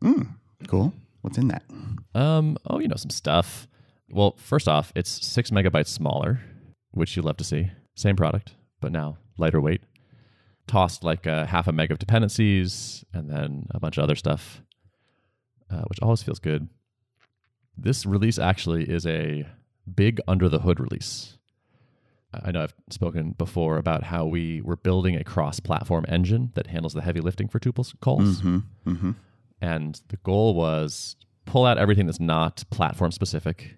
Mm, 0.04 0.36
cool. 0.68 0.94
What's 1.22 1.38
in 1.38 1.48
that? 1.48 1.64
Um, 2.14 2.58
oh, 2.68 2.80
you 2.80 2.88
know, 2.88 2.96
some 2.96 3.10
stuff. 3.10 3.68
Well, 4.10 4.36
first 4.38 4.68
off, 4.68 4.92
it's 4.96 5.26
six 5.26 5.50
megabytes 5.50 5.88
smaller, 5.88 6.42
which 6.92 7.16
you 7.16 7.22
love 7.22 7.38
to 7.38 7.44
see. 7.44 7.72
Same 7.96 8.16
product, 8.16 8.56
but 8.82 8.92
now 8.92 9.18
lighter 9.38 9.62
weight. 9.62 9.82
Tossed 10.68 11.04
like 11.04 11.26
a 11.26 11.46
half 11.46 11.68
a 11.68 11.72
meg 11.72 11.92
of 11.92 12.00
dependencies 12.00 13.04
and 13.14 13.30
then 13.30 13.68
a 13.72 13.80
bunch 13.80 13.98
of 13.98 14.04
other 14.04 14.16
stuff, 14.16 14.62
uh, 15.72 15.84
which 15.88 16.00
always 16.02 16.22
feels 16.22 16.40
good. 16.40 16.70
This 17.78 18.06
release 18.06 18.38
actually 18.38 18.84
is 18.84 19.06
a 19.06 19.48
big 19.96 20.20
under 20.28 20.48
the 20.50 20.60
hood 20.60 20.80
release. 20.80 21.38
I 22.34 22.52
know 22.52 22.62
I've 22.64 22.76
spoken 22.92 23.32
before 23.32 23.78
about 23.78 24.04
how 24.04 24.26
we 24.26 24.62
were 24.62 24.76
building 24.76 25.16
a 25.16 25.24
cross 25.24 25.60
platform 25.60 26.06
engine 26.08 26.52
that 26.54 26.68
handles 26.68 26.94
the 26.94 27.02
heavy 27.02 27.22
lifting 27.22 27.48
for 27.48 27.60
tuple 27.60 27.92
calls 28.02 28.42
Mm-hmm. 28.42 28.92
Mm-hmm. 28.92 29.12
and 29.62 30.00
the 30.10 30.18
goal 30.18 30.54
was 30.54 31.16
pull 31.46 31.66
out 31.66 31.80
everything 31.80 32.06
that's 32.06 32.20
not 32.20 32.64
platform 32.70 33.12
specific 33.12 33.78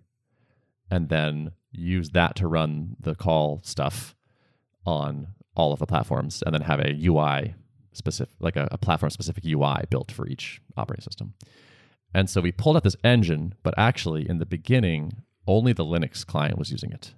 and 0.89 1.07
then 1.07 1.53
use 1.71 2.09
that 2.09 2.35
to 2.35 2.47
run 2.47 2.97
the 2.99 3.15
call 3.15 3.61
stuff 3.63 4.15
on 4.85 5.27
all 5.55 5.71
of 5.71 5.79
the 5.79 5.85
platforms 5.85 6.43
and 6.45 6.53
then 6.53 6.61
have 6.63 6.81
a 6.81 6.93
UI 7.07 7.55
specific 7.93 8.33
like 8.41 8.57
a, 8.57 8.67
a 8.71 8.77
platform 8.77 9.09
specific 9.09 9.45
UI 9.45 9.83
built 9.89 10.11
for 10.11 10.27
each 10.27 10.59
operating 10.75 11.03
system. 11.03 11.33
And 12.13 12.29
so 12.29 12.41
we 12.41 12.51
pulled 12.51 12.75
out 12.75 12.83
this 12.83 12.97
engine, 13.05 13.53
but 13.63 13.73
actually 13.77 14.27
in 14.29 14.39
the 14.39 14.45
beginning 14.45 15.21
only 15.47 15.73
the 15.73 15.85
Linux 15.85 16.25
client 16.25 16.57
was 16.57 16.71
using 16.71 16.91
it. 16.91 17.13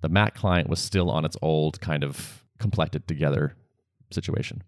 The 0.00 0.08
Mac 0.08 0.34
client 0.34 0.68
was 0.68 0.80
still 0.80 1.10
on 1.10 1.24
its 1.24 1.36
old 1.40 1.80
kind 1.80 2.02
of 2.02 2.44
complected 2.58 3.06
together 3.06 3.54
situation. 4.10 4.62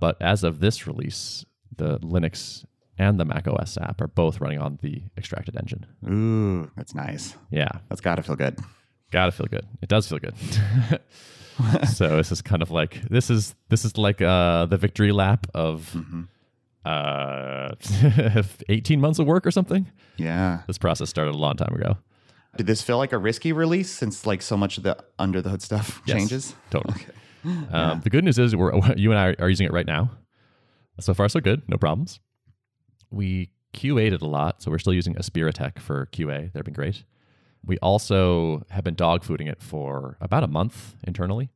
But 0.00 0.20
as 0.22 0.44
of 0.44 0.60
this 0.60 0.86
release, 0.86 1.44
the 1.76 1.98
Linux 2.00 2.64
and 2.96 3.18
the 3.18 3.24
Mac 3.24 3.46
OS 3.48 3.76
app 3.78 4.00
are 4.00 4.06
both 4.08 4.40
running 4.40 4.58
on 4.60 4.78
the 4.82 5.02
extracted 5.16 5.56
engine. 5.56 5.86
Ooh, 6.08 6.70
that's 6.76 6.94
nice. 6.94 7.36
Yeah, 7.50 7.68
That's 7.88 8.00
got 8.00 8.16
to 8.16 8.22
feel 8.22 8.36
good. 8.36 8.58
gotta 9.10 9.32
feel 9.32 9.46
good. 9.46 9.66
It 9.82 9.88
does 9.88 10.08
feel 10.08 10.18
good. 10.18 10.34
so 11.88 12.16
this 12.16 12.30
is 12.30 12.42
kind 12.42 12.62
of 12.62 12.70
like 12.70 13.00
this 13.08 13.30
is 13.30 13.54
this 13.68 13.84
is 13.84 13.96
like 13.96 14.20
uh, 14.22 14.66
the 14.66 14.76
victory 14.76 15.12
lap 15.12 15.46
of 15.54 15.96
uh, 16.88 17.74
18 18.68 19.00
months 19.00 19.18
of 19.18 19.26
work 19.26 19.46
or 19.46 19.50
something. 19.50 19.90
Yeah. 20.16 20.62
This 20.66 20.78
process 20.78 21.10
started 21.10 21.34
a 21.34 21.38
long 21.38 21.56
time 21.56 21.74
ago. 21.74 21.98
Did 22.56 22.66
this 22.66 22.82
feel 22.82 22.96
like 22.98 23.12
a 23.12 23.18
risky 23.18 23.52
release 23.52 23.90
since 23.90 24.26
like 24.26 24.42
so 24.42 24.56
much 24.56 24.78
of 24.78 24.82
the 24.84 24.96
under 25.18 25.42
the 25.42 25.50
hood 25.50 25.62
stuff 25.62 26.00
Yes, 26.06 26.16
changes? 26.16 26.54
Totally. 26.70 27.04
Um, 27.70 28.00
The 28.00 28.10
good 28.10 28.24
news 28.24 28.38
is 28.38 28.56
we're, 28.56 28.72
you 28.96 29.10
and 29.12 29.18
I 29.18 29.34
are 29.42 29.48
using 29.48 29.66
it 29.66 29.72
right 29.72 29.86
now. 29.86 30.10
So 31.00 31.14
far, 31.14 31.28
so 31.28 31.40
good. 31.40 31.62
No 31.68 31.76
problems. 31.76 32.20
We 33.10 33.50
QA'd 33.74 34.12
it 34.12 34.22
a 34.22 34.26
lot, 34.26 34.62
so 34.62 34.70
we're 34.70 34.78
still 34.78 34.94
using 34.94 35.14
Aspiritech 35.14 35.78
for 35.78 36.06
QA. 36.12 36.52
They've 36.52 36.64
been 36.64 36.74
great. 36.74 37.04
We 37.64 37.78
also 37.78 38.64
have 38.70 38.82
been 38.82 38.96
dogfooding 38.96 39.48
it 39.48 39.62
for 39.62 40.16
about 40.20 40.42
a 40.42 40.46
month 40.48 40.96
internally. 41.06 41.50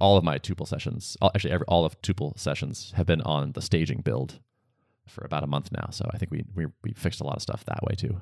All 0.00 0.16
of 0.16 0.24
my 0.24 0.38
tuple 0.38 0.66
sessions, 0.66 1.16
all- 1.20 1.32
actually 1.34 1.52
every, 1.52 1.66
all 1.66 1.84
of 1.84 2.00
tuple 2.02 2.38
sessions, 2.38 2.92
have 2.96 3.06
been 3.06 3.20
on 3.22 3.52
the 3.52 3.62
staging 3.62 4.00
build 4.00 4.38
for 5.06 5.24
about 5.24 5.42
a 5.42 5.46
month 5.46 5.70
now. 5.72 5.88
So 5.90 6.08
I 6.12 6.18
think 6.18 6.30
we 6.30 6.44
we, 6.54 6.66
we 6.84 6.92
fixed 6.92 7.20
a 7.20 7.24
lot 7.24 7.36
of 7.36 7.42
stuff 7.42 7.64
that 7.64 7.82
way 7.82 7.94
too. 7.96 8.20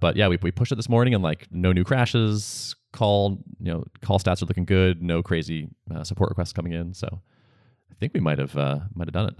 But 0.00 0.16
yeah, 0.16 0.28
we, 0.28 0.36
we 0.42 0.50
pushed 0.50 0.72
it 0.72 0.76
this 0.76 0.88
morning 0.88 1.14
and 1.14 1.22
like 1.22 1.48
no 1.50 1.72
new 1.72 1.84
crashes. 1.84 2.74
Call 2.92 3.42
you 3.58 3.72
know 3.72 3.84
call 4.02 4.18
stats 4.18 4.42
are 4.42 4.46
looking 4.46 4.64
good. 4.66 5.02
No 5.02 5.22
crazy 5.22 5.68
uh, 5.94 6.04
support 6.04 6.28
requests 6.30 6.52
coming 6.52 6.72
in. 6.72 6.92
So 6.94 7.08
I 7.90 7.94
think 7.98 8.12
we 8.14 8.20
might 8.20 8.38
have 8.38 8.56
uh, 8.56 8.80
might 8.94 9.06
have 9.08 9.14
done 9.14 9.28
it. 9.28 9.34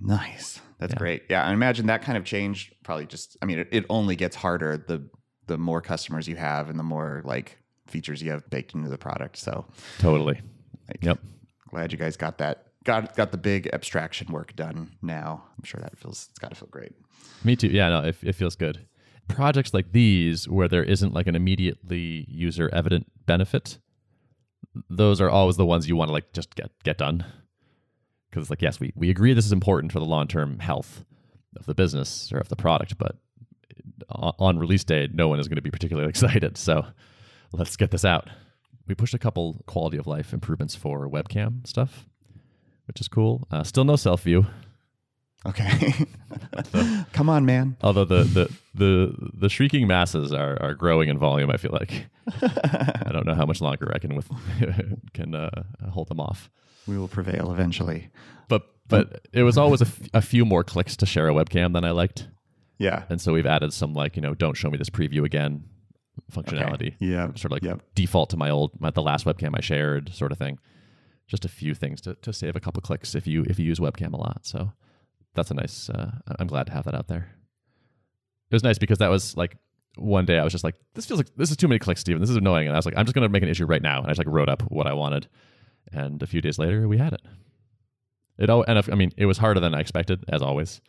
Nice. 0.00 0.60
That's 0.78 0.92
Yeah. 0.94 0.98
great. 0.98 1.22
Yeah, 1.28 1.44
I 1.44 1.52
imagine 1.52 1.86
that 1.86 2.02
kind 2.02 2.16
of 2.18 2.24
change 2.24 2.72
probably 2.84 3.06
just 3.06 3.36
I 3.42 3.46
mean 3.46 3.58
it, 3.60 3.68
it 3.72 3.86
only 3.90 4.16
gets 4.16 4.36
harder 4.36 4.76
the 4.76 5.02
the 5.46 5.58
more 5.58 5.80
customers 5.80 6.28
you 6.28 6.36
have 6.36 6.68
and 6.70 6.78
the 6.78 6.82
more 6.84 7.22
like 7.24 7.58
features 7.86 8.22
you 8.22 8.30
have 8.30 8.48
baked 8.50 8.74
into 8.74 8.88
the 8.88 8.98
product. 8.98 9.36
So 9.36 9.66
Totally. 9.98 10.40
Like 10.90 11.02
Yep. 11.04 11.18
glad 11.70 11.92
you 11.92 11.98
guys 11.98 12.16
got 12.16 12.38
that 12.38 12.66
got 12.84 13.14
got 13.16 13.30
the 13.32 13.38
big 13.38 13.68
abstraction 13.72 14.32
work 14.32 14.54
done 14.56 14.90
now. 15.02 15.44
I'm 15.58 15.64
sure 15.64 15.80
that 15.80 15.98
feels 15.98 16.28
it's 16.30 16.38
got 16.38 16.48
to 16.50 16.54
feel 16.56 16.68
great. 16.70 16.92
Me 17.44 17.56
too. 17.56 17.68
Yeah, 17.68 17.88
no, 17.88 18.00
it, 18.00 18.16
it 18.22 18.32
feels 18.34 18.56
good. 18.56 18.86
Projects 19.28 19.72
like 19.72 19.92
these, 19.92 20.48
where 20.48 20.66
there 20.68 20.82
isn't 20.82 21.14
like 21.14 21.26
an 21.26 21.36
immediately 21.36 22.26
user 22.28 22.68
evident 22.72 23.06
benefit, 23.26 23.78
those 24.88 25.20
are 25.20 25.30
always 25.30 25.56
the 25.56 25.66
ones 25.66 25.88
you 25.88 25.94
want 25.96 26.08
to 26.08 26.12
like 26.12 26.32
just 26.32 26.54
get 26.54 26.70
get 26.84 26.98
done. 26.98 27.24
Because 28.30 28.44
it's 28.44 28.50
like, 28.50 28.62
yes, 28.62 28.78
we, 28.78 28.92
we 28.94 29.10
agree 29.10 29.32
this 29.32 29.44
is 29.46 29.52
important 29.52 29.92
for 29.92 29.98
the 29.98 30.04
long 30.06 30.26
term 30.28 30.58
health 30.60 31.04
of 31.56 31.66
the 31.66 31.74
business 31.74 32.32
or 32.32 32.38
of 32.38 32.48
the 32.48 32.56
product, 32.56 32.96
but 32.96 33.16
on, 34.08 34.32
on 34.38 34.58
release 34.58 34.84
day, 34.84 35.08
no 35.12 35.26
one 35.28 35.40
is 35.40 35.48
going 35.48 35.56
to 35.56 35.62
be 35.62 35.70
particularly 35.70 36.08
excited. 36.14 36.56
So 36.56 36.86
let's 37.52 37.76
get 37.76 37.90
this 37.90 38.04
out. 38.04 38.28
We 38.90 38.96
pushed 38.96 39.14
a 39.14 39.18
couple 39.20 39.62
quality 39.66 39.98
of 39.98 40.08
life 40.08 40.32
improvements 40.32 40.74
for 40.74 41.08
webcam 41.08 41.64
stuff, 41.64 42.08
which 42.88 43.00
is 43.00 43.06
cool. 43.06 43.46
Uh, 43.48 43.62
still 43.62 43.84
no 43.84 43.94
self 43.94 44.22
view. 44.24 44.46
Okay. 45.46 45.94
Come 47.12 47.28
on, 47.28 47.46
man. 47.46 47.76
Although 47.84 48.04
the 48.04 48.24
the 48.24 48.56
the, 48.74 49.30
the 49.32 49.48
shrieking 49.48 49.86
masses 49.86 50.32
are, 50.32 50.60
are 50.60 50.74
growing 50.74 51.08
in 51.08 51.18
volume, 51.18 51.50
I 51.52 51.56
feel 51.56 51.70
like 51.70 52.06
I 52.42 53.10
don't 53.12 53.26
know 53.26 53.34
how 53.36 53.46
much 53.46 53.60
longer 53.60 53.92
I 53.94 53.98
can 54.00 54.16
with 54.16 54.28
can 55.14 55.36
uh, 55.36 55.50
hold 55.90 56.08
them 56.08 56.18
off. 56.18 56.50
We 56.88 56.98
will 56.98 57.06
prevail 57.06 57.52
eventually. 57.52 58.08
But 58.48 58.62
but 58.88 59.24
it 59.32 59.44
was 59.44 59.56
always 59.56 59.82
a, 59.82 59.86
f- 59.86 60.00
a 60.14 60.20
few 60.20 60.44
more 60.44 60.64
clicks 60.64 60.96
to 60.96 61.06
share 61.06 61.28
a 61.28 61.32
webcam 61.32 61.74
than 61.74 61.84
I 61.84 61.92
liked, 61.92 62.26
Yeah. 62.78 63.04
and 63.08 63.20
so 63.20 63.32
we've 63.32 63.46
added 63.46 63.72
some 63.72 63.94
like 63.94 64.16
you 64.16 64.22
know 64.22 64.34
don't 64.34 64.56
show 64.56 64.68
me 64.68 64.78
this 64.78 64.90
preview 64.90 65.24
again 65.24 65.62
functionality. 66.32 66.94
Yeah. 67.00 67.26
Sort 67.34 67.46
of 67.46 67.50
like 67.52 67.62
Yep. 67.62 67.82
default 67.94 68.30
to 68.30 68.36
my 68.36 68.50
old 68.50 68.80
my, 68.80 68.90
the 68.90 69.02
last 69.02 69.24
webcam 69.26 69.52
I 69.54 69.60
shared 69.60 70.12
sort 70.14 70.32
of 70.32 70.38
thing. 70.38 70.58
Just 71.26 71.44
a 71.44 71.48
few 71.48 71.74
things 71.74 72.00
to, 72.02 72.14
to 72.16 72.32
save 72.32 72.56
a 72.56 72.60
couple 72.60 72.80
clicks 72.82 73.14
if 73.14 73.26
you 73.26 73.44
if 73.48 73.58
you 73.58 73.64
use 73.64 73.78
webcam 73.78 74.12
a 74.12 74.16
lot. 74.16 74.40
So 74.44 74.72
that's 75.34 75.50
a 75.50 75.54
nice. 75.54 75.88
Uh, 75.88 76.10
I'm 76.38 76.46
glad 76.48 76.66
to 76.66 76.72
have 76.72 76.84
that 76.86 76.94
out 76.94 77.08
there. 77.08 77.28
It 78.50 78.54
was 78.54 78.64
nice 78.64 78.78
because 78.78 78.98
that 78.98 79.10
was 79.10 79.36
like 79.36 79.56
one 79.96 80.24
day 80.24 80.38
I 80.38 80.44
was 80.44 80.52
just 80.52 80.64
like, 80.64 80.74
this 80.94 81.06
feels 81.06 81.18
like 81.20 81.28
this 81.36 81.50
is 81.50 81.56
too 81.56 81.68
many 81.68 81.78
clicks, 81.78 82.00
Steven. 82.00 82.20
This 82.20 82.30
is 82.30 82.36
annoying. 82.36 82.66
And 82.66 82.74
I 82.74 82.78
was 82.78 82.86
like, 82.86 82.96
I'm 82.96 83.04
just 83.04 83.14
going 83.14 83.22
to 83.22 83.28
make 83.28 83.42
an 83.42 83.48
issue 83.48 83.66
right 83.66 83.82
now. 83.82 83.98
And 83.98 84.06
I 84.06 84.10
just 84.10 84.18
like 84.18 84.26
wrote 84.28 84.48
up 84.48 84.62
what 84.70 84.86
I 84.86 84.92
wanted. 84.92 85.28
And 85.92 86.22
a 86.22 86.26
few 86.26 86.40
days 86.40 86.58
later, 86.58 86.86
we 86.88 86.98
had 86.98 87.12
it. 87.12 87.22
It 88.38 88.50
all, 88.50 88.64
and 88.66 88.78
if, 88.78 88.90
I 88.90 88.94
mean, 88.94 89.12
it 89.16 89.26
was 89.26 89.38
harder 89.38 89.60
than 89.60 89.74
I 89.74 89.80
expected, 89.80 90.24
as 90.28 90.42
always. 90.42 90.80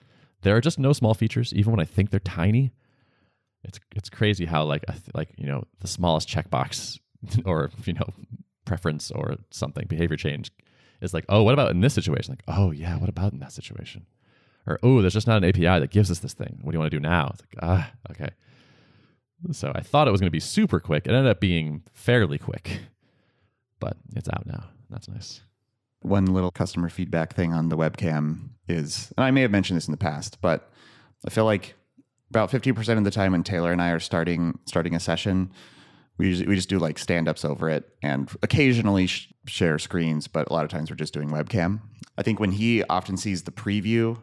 There 0.42 0.56
are 0.56 0.62
just 0.62 0.80
no 0.80 0.94
small 0.94 1.14
features, 1.14 1.54
even 1.54 1.72
when 1.72 1.80
I 1.80 1.86
think 1.86 2.10
they're 2.10 2.20
tiny. 2.20 2.74
It's 3.64 3.80
it's 3.96 4.10
crazy 4.10 4.46
how 4.46 4.64
like 4.64 4.84
like 5.14 5.30
you 5.38 5.48
know 5.48 5.64
the 5.80 5.88
smallest 5.88 6.28
checkbox 6.30 7.00
or 7.46 7.72
you 7.86 7.94
know 7.94 8.08
preference 8.66 9.12
or 9.12 9.38
something 9.50 9.86
behavior 9.88 10.18
change 10.18 10.52
is 11.02 11.14
like 11.14 11.26
oh 11.30 11.44
what 11.44 11.54
about 11.54 11.72
in 11.72 11.82
this 11.82 11.94
situation? 11.94 12.34
Like 12.34 12.58
oh 12.58 12.72
yeah 12.72 12.98
what 12.98 13.10
about 13.10 13.34
in 13.34 13.40
that 13.40 13.52
situation? 13.52 14.06
Or 14.68 14.80
oh 14.84 15.02
there's 15.02 15.14
just 15.14 15.28
not 15.28 15.44
an 15.44 15.50
API 15.50 15.80
that 15.80 15.92
gives 15.92 16.12
us 16.12 16.20
this 16.20 16.34
thing. 16.34 16.60
What 16.62 16.72
do 16.72 16.76
you 16.76 16.80
want 16.80 16.92
to 16.92 16.98
do 16.98 17.02
now? 17.02 17.32
It's 17.34 17.42
like 17.42 17.64
ah 17.64 17.92
okay. 18.12 18.30
So 19.52 19.72
I 19.74 19.82
thought 19.82 20.08
it 20.08 20.12
was 20.12 20.22
going 20.22 20.28
to 20.28 20.32
be 20.32 20.40
super 20.40 20.80
quick. 20.80 21.08
It 21.08 21.14
ended 21.14 21.32
up 21.32 21.40
being 21.40 21.82
fairly 21.94 22.38
quick 22.38 22.82
but 23.82 23.98
it's 24.16 24.30
out 24.30 24.46
now. 24.46 24.64
That's 24.90 25.10
nice. 25.10 25.42
One 26.04 26.28
little 26.28 26.52
customer 26.52 26.88
feedback 26.88 27.36
thing 27.36 27.52
on 27.54 27.68
the 27.68 27.76
webcam 27.76 28.52
is, 28.70 29.12
and 29.18 29.26
I 29.26 29.32
may 29.32 29.42
have 29.42 29.52
mentioned 29.52 29.76
this 29.76 29.88
in 29.88 29.92
the 29.92 29.98
past, 29.98 30.38
but 30.42 30.72
I 31.26 31.30
feel 31.30 31.44
like 31.44 31.76
about 32.32 32.50
50% 32.50 32.98
of 32.98 33.04
the 33.04 33.12
time 33.12 33.34
when 33.34 33.44
Taylor 33.44 33.74
and 33.74 33.82
I 33.82 33.90
are 33.90 34.00
starting 34.00 34.58
starting 34.66 34.96
a 34.96 35.02
session, 35.02 35.52
we 36.18 36.46
we 36.46 36.56
just 36.56 36.70
do 36.70 36.80
like 36.80 36.98
stand-ups 36.98 37.44
over 37.44 37.70
it 37.70 37.90
and 38.02 38.32
occasionally 38.42 39.08
sh- 39.08 39.34
share 39.48 39.78
screens, 39.78 40.30
but 40.30 40.50
a 40.50 40.54
lot 40.54 40.64
of 40.64 40.72
times 40.72 40.90
we're 40.90 40.96
just 40.96 41.14
doing 41.14 41.30
webcam. 41.30 41.82
I 42.18 42.24
think 42.24 42.40
when 42.40 42.52
he 42.52 42.84
often 42.86 43.18
sees 43.18 43.44
the 43.44 43.52
preview, 43.52 44.18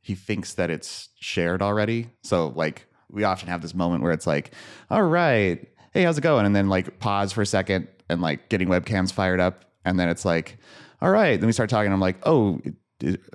he 0.00 0.16
thinks 0.16 0.54
that 0.54 0.68
it's 0.68 1.10
shared 1.20 1.62
already. 1.62 2.08
So 2.24 2.48
like 2.48 2.86
we 3.08 3.22
often 3.22 3.48
have 3.48 3.62
this 3.62 3.74
moment 3.74 4.02
where 4.02 4.12
it's 4.12 4.26
like, 4.26 4.52
"All 4.90 5.04
right, 5.04 5.64
hey, 5.92 6.02
how's 6.02 6.18
it 6.18 6.22
going?" 6.22 6.44
and 6.44 6.56
then 6.56 6.68
like 6.68 6.98
pause 6.98 7.32
for 7.32 7.42
a 7.42 7.46
second 7.46 7.86
and 8.08 8.20
like 8.20 8.48
getting 8.48 8.66
webcams 8.66 9.12
fired 9.12 9.38
up, 9.38 9.64
and 9.84 9.96
then 9.98 10.08
it's 10.08 10.24
like, 10.24 10.58
"All 11.00 11.10
right," 11.10 11.38
then 11.38 11.46
we 11.46 11.52
start 11.52 11.70
talking. 11.70 11.92
I'm 11.92 12.00
like, 12.00 12.18
"Oh, 12.24 12.60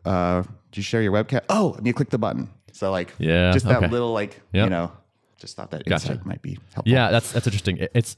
uh, 0.04 0.44
did 0.72 0.78
you 0.78 0.84
share 0.84 1.02
your 1.02 1.14
webcam? 1.14 1.42
Oh, 1.48 1.74
and 1.76 1.88
you 1.88 1.94
click 1.94 2.10
the 2.10 2.18
button." 2.18 2.50
So 2.74 2.92
like, 2.92 3.14
Yeah, 3.20 3.52
just 3.54 3.66
that 3.66 3.78
okay. 3.78 3.88
little 3.88 4.12
like, 4.14 4.42
you 4.52 4.70
know, 4.70 4.92
just 5.40 5.56
thought 5.56 5.72
that 5.72 5.86
Gotcha. 5.86 6.12
insight 6.12 6.26
might 6.26 6.42
be 6.42 6.58
helpful. 6.74 6.92
yeah 6.92 7.12
that's 7.12 7.32
that's 7.32 7.48
interesting 7.48 7.78
It- 7.78 7.92
it's 7.94 8.18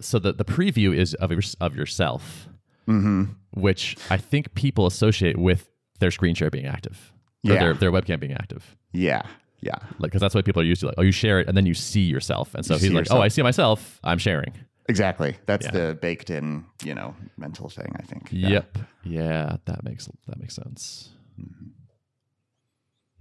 so 0.00 0.18
the 0.18 0.32
the 0.32 0.44
preview 0.44 0.94
is 0.96 1.14
of 1.14 1.30
your, 1.30 1.42
of 1.60 1.74
yourself 1.76 2.48
Mm-hmm. 2.86 3.24
which 3.52 3.96
I 4.10 4.18
think 4.18 4.52
people 4.54 4.84
associate 4.86 5.38
with 5.38 5.70
their 6.00 6.10
screen 6.10 6.34
share 6.34 6.50
being 6.50 6.66
active 6.66 7.12
or 7.46 7.52
Yeah. 7.54 7.60
their, 7.60 7.74
their 7.74 7.92
webcam 7.92 8.20
being 8.20 8.34
active. 8.34 8.76
Yeah. 8.92 9.22
Yeah. 9.62 9.76
Like, 9.98 10.10
because 10.10 10.20
that's 10.20 10.34
what 10.34 10.44
people 10.44 10.60
are 10.60 10.66
used 10.66 10.80
to. 10.82 10.88
Like, 10.88 10.96
oh, 10.98 11.02
you 11.02 11.12
share 11.12 11.40
it 11.40 11.48
and 11.48 11.56
then 11.56 11.64
you 11.64 11.72
see 11.72 12.02
yourself. 12.02 12.54
And 12.54 12.62
so 12.66 12.74
You 12.74 12.80
he's 12.80 12.90
like, 12.90 13.00
yourself. 13.06 13.20
oh, 13.20 13.22
I 13.22 13.28
see 13.28 13.40
myself. 13.42 14.00
I'm 14.04 14.18
sharing. 14.18 14.52
Exactly. 14.90 15.36
That's 15.46 15.64
Yeah. 15.64 15.70
the 15.72 15.94
baked 15.98 16.28
in, 16.28 16.66
you 16.84 16.94
know, 16.94 17.14
mental 17.38 17.70
thing, 17.70 17.90
I 17.98 18.02
think. 18.02 18.28
Yeah. 18.30 18.48
Yep. 18.50 18.78
Yeah, 19.04 19.56
that 19.64 19.82
makes 19.82 20.06
that 20.26 20.38
makes 20.38 20.54
sense. 20.54 21.08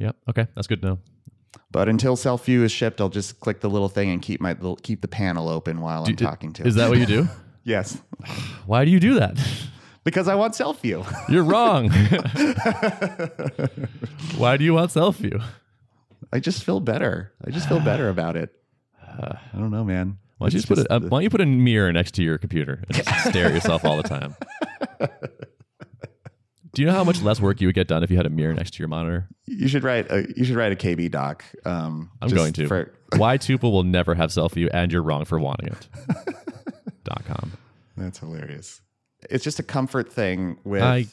Yep. 0.03 0.15
Okay, 0.29 0.47
that's 0.55 0.67
good 0.67 0.81
to 0.81 0.87
know. 0.87 0.99
But 1.71 1.87
until 1.89 2.15
self 2.15 2.45
view 2.45 2.63
is 2.63 2.71
shipped, 2.71 2.99
I'll 3.01 3.09
just 3.09 3.39
click 3.39 3.61
the 3.61 3.69
little 3.69 3.89
thing 3.89 4.09
and 4.09 4.21
keep 4.21 4.41
my 4.41 4.53
little, 4.53 4.75
keep 4.75 5.01
the 5.01 5.07
panel 5.07 5.47
open 5.49 5.79
while 5.81 6.03
I'm 6.05 6.15
talking 6.15 6.51
to 6.53 6.67
Is 6.67 6.75
it. 6.75 6.79
that 6.79 6.89
what 6.89 6.99
you 6.99 7.05
do? 7.05 7.27
yes. 7.63 7.97
Why 8.65 8.85
do 8.85 8.91
you 8.91 8.99
do 8.99 9.15
that? 9.15 9.37
Because 10.05 10.27
I 10.27 10.35
want 10.35 10.53
self 10.53 10.81
view. 10.81 11.05
You're 11.29 11.45
wrong. 11.45 11.89
Why 14.37 14.57
do 14.57 14.65
you 14.65 14.73
want 14.73 14.91
self 14.91 15.15
view? 15.15 15.39
I 16.33 16.41
just 16.41 16.65
feel 16.65 16.81
better. 16.81 17.31
I 17.45 17.51
just 17.51 17.69
feel 17.69 17.79
better 17.79 18.09
about 18.09 18.35
it. 18.35 18.53
I 19.01 19.37
don't 19.57 19.71
know, 19.71 19.85
man. 19.85 20.17
Why 20.39 20.47
don't 20.49 20.53
you 20.55 20.59
just 20.59 20.67
put 20.67 20.79
a, 20.79 20.91
uh, 20.91 20.99
the- 20.99 21.07
why 21.07 21.17
don't 21.19 21.23
you 21.23 21.29
put 21.29 21.39
a 21.39 21.45
mirror 21.45 21.93
next 21.93 22.15
to 22.15 22.21
your 22.23 22.37
computer 22.37 22.83
and 22.85 22.97
just 22.97 23.29
stare 23.29 23.45
at 23.45 23.53
yourself 23.53 23.85
all 23.85 23.95
the 23.95 24.03
time? 24.03 24.35
Do 26.73 26.81
you 26.81 26.87
know 26.87 26.93
how 26.93 27.03
much 27.03 27.21
less 27.21 27.39
work 27.39 27.61
you 27.61 27.67
would 27.67 27.75
get 27.75 27.87
done 27.87 28.01
if 28.03 28.09
you 28.09 28.17
had 28.17 28.25
a 28.25 28.29
mirror 28.31 28.53
next 28.53 28.71
to 28.73 28.79
your 28.79 28.87
monitor? 28.87 29.27
you 29.45 29.67
should 29.67 29.83
write 29.83 30.09
a 30.11 30.25
you 30.35 30.43
should 30.43 30.55
write 30.55 30.71
a 30.71 30.75
KB 30.75 31.11
doc. 31.11 31.43
Um, 31.65 32.09
I'm 32.21 32.29
just 32.29 32.35
going 32.35 32.53
to. 32.53 32.67
for- 32.67 32.93
Why 33.17 33.37
Tuple 33.37 33.71
will 33.71 33.83
never 33.83 34.15
have 34.15 34.31
self 34.31 34.53
view, 34.53 34.69
and 34.73 34.91
you're 34.91 35.03
wrong 35.03 35.25
for 35.25 35.39
wanting 35.39 35.67
it. 35.69 35.87
dot 37.03 37.23
com. 37.25 37.51
that's 37.95 38.17
hilarious. 38.19 38.81
It's 39.29 39.43
just 39.43 39.59
a 39.59 39.63
comfort 39.63 40.11
thing 40.11 40.57
with 40.63 40.81
I 40.81 41.05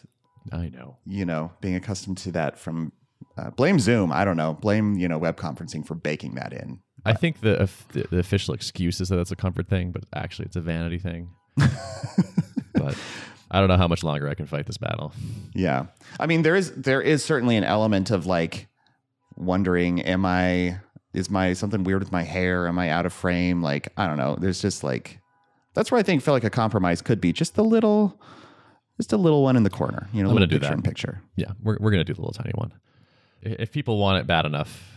I 0.50 0.68
know. 0.70 0.96
you 1.04 1.24
know 1.26 1.52
being 1.60 1.74
accustomed 1.74 2.18
to 2.18 2.32
that 2.32 2.58
from. 2.58 2.92
Uh, 3.36 3.50
blame 3.50 3.78
Zoom. 3.78 4.12
I 4.12 4.24
don't 4.24 4.36
know. 4.38 4.54
Blame 4.54 4.94
you 4.98 5.08
know 5.08 5.18
web 5.18 5.36
conferencing 5.36 5.86
for 5.86 5.94
baking 5.94 6.36
that 6.36 6.52
in. 6.54 6.80
I 7.04 7.12
think 7.12 7.40
the, 7.40 7.68
the 7.92 8.06
the 8.10 8.18
official 8.18 8.54
excuse 8.54 9.00
is 9.00 9.10
that 9.10 9.16
that's 9.16 9.30
a 9.30 9.36
comfort 9.36 9.68
thing, 9.68 9.92
but 9.92 10.04
actually 10.14 10.46
it's 10.46 10.56
a 10.56 10.60
vanity 10.62 10.98
thing. 10.98 11.28
but 12.74 12.96
I 13.50 13.58
don't 13.58 13.68
know 13.68 13.76
how 13.76 13.88
much 13.88 14.04
longer 14.04 14.28
I 14.28 14.34
can 14.34 14.46
fight 14.46 14.66
this 14.66 14.78
battle. 14.78 15.12
Yeah. 15.54 15.86
I 16.18 16.26
mean 16.26 16.42
there 16.42 16.56
is 16.56 16.72
there 16.72 17.02
is 17.02 17.24
certainly 17.24 17.56
an 17.56 17.64
element 17.64 18.10
of 18.10 18.26
like 18.26 18.68
wondering 19.36 20.00
am 20.02 20.24
I 20.24 20.80
is 21.12 21.30
my 21.30 21.52
something 21.54 21.82
weird 21.82 22.00
with 22.00 22.12
my 22.12 22.22
hair? 22.22 22.68
Am 22.68 22.78
I 22.78 22.90
out 22.90 23.06
of 23.06 23.12
frame? 23.12 23.62
Like 23.62 23.92
I 23.96 24.06
don't 24.06 24.18
know. 24.18 24.36
There's 24.38 24.60
just 24.60 24.84
like 24.84 25.20
that's 25.74 25.90
where 25.90 25.98
I 25.98 26.02
think 26.02 26.22
feel 26.22 26.34
like 26.34 26.44
a 26.44 26.50
compromise 26.50 27.02
could 27.02 27.20
be 27.20 27.32
just 27.32 27.58
a 27.58 27.62
little 27.62 28.20
just 28.96 29.12
a 29.12 29.16
little 29.16 29.42
one 29.42 29.56
in 29.56 29.62
the 29.62 29.70
corner, 29.70 30.08
you 30.12 30.22
know, 30.22 30.28
I'm 30.28 30.34
gonna 30.34 30.46
do 30.46 30.56
picture 30.56 30.68
that. 30.68 30.74
in 30.74 30.82
picture. 30.82 31.22
Yeah, 31.36 31.52
we're 31.62 31.78
we're 31.80 31.90
gonna 31.90 32.04
do 32.04 32.14
the 32.14 32.20
little 32.20 32.34
tiny 32.34 32.52
one. 32.54 32.72
If 33.42 33.72
people 33.72 33.96
want 33.98 34.18
it 34.18 34.26
bad 34.26 34.44
enough, 34.44 34.92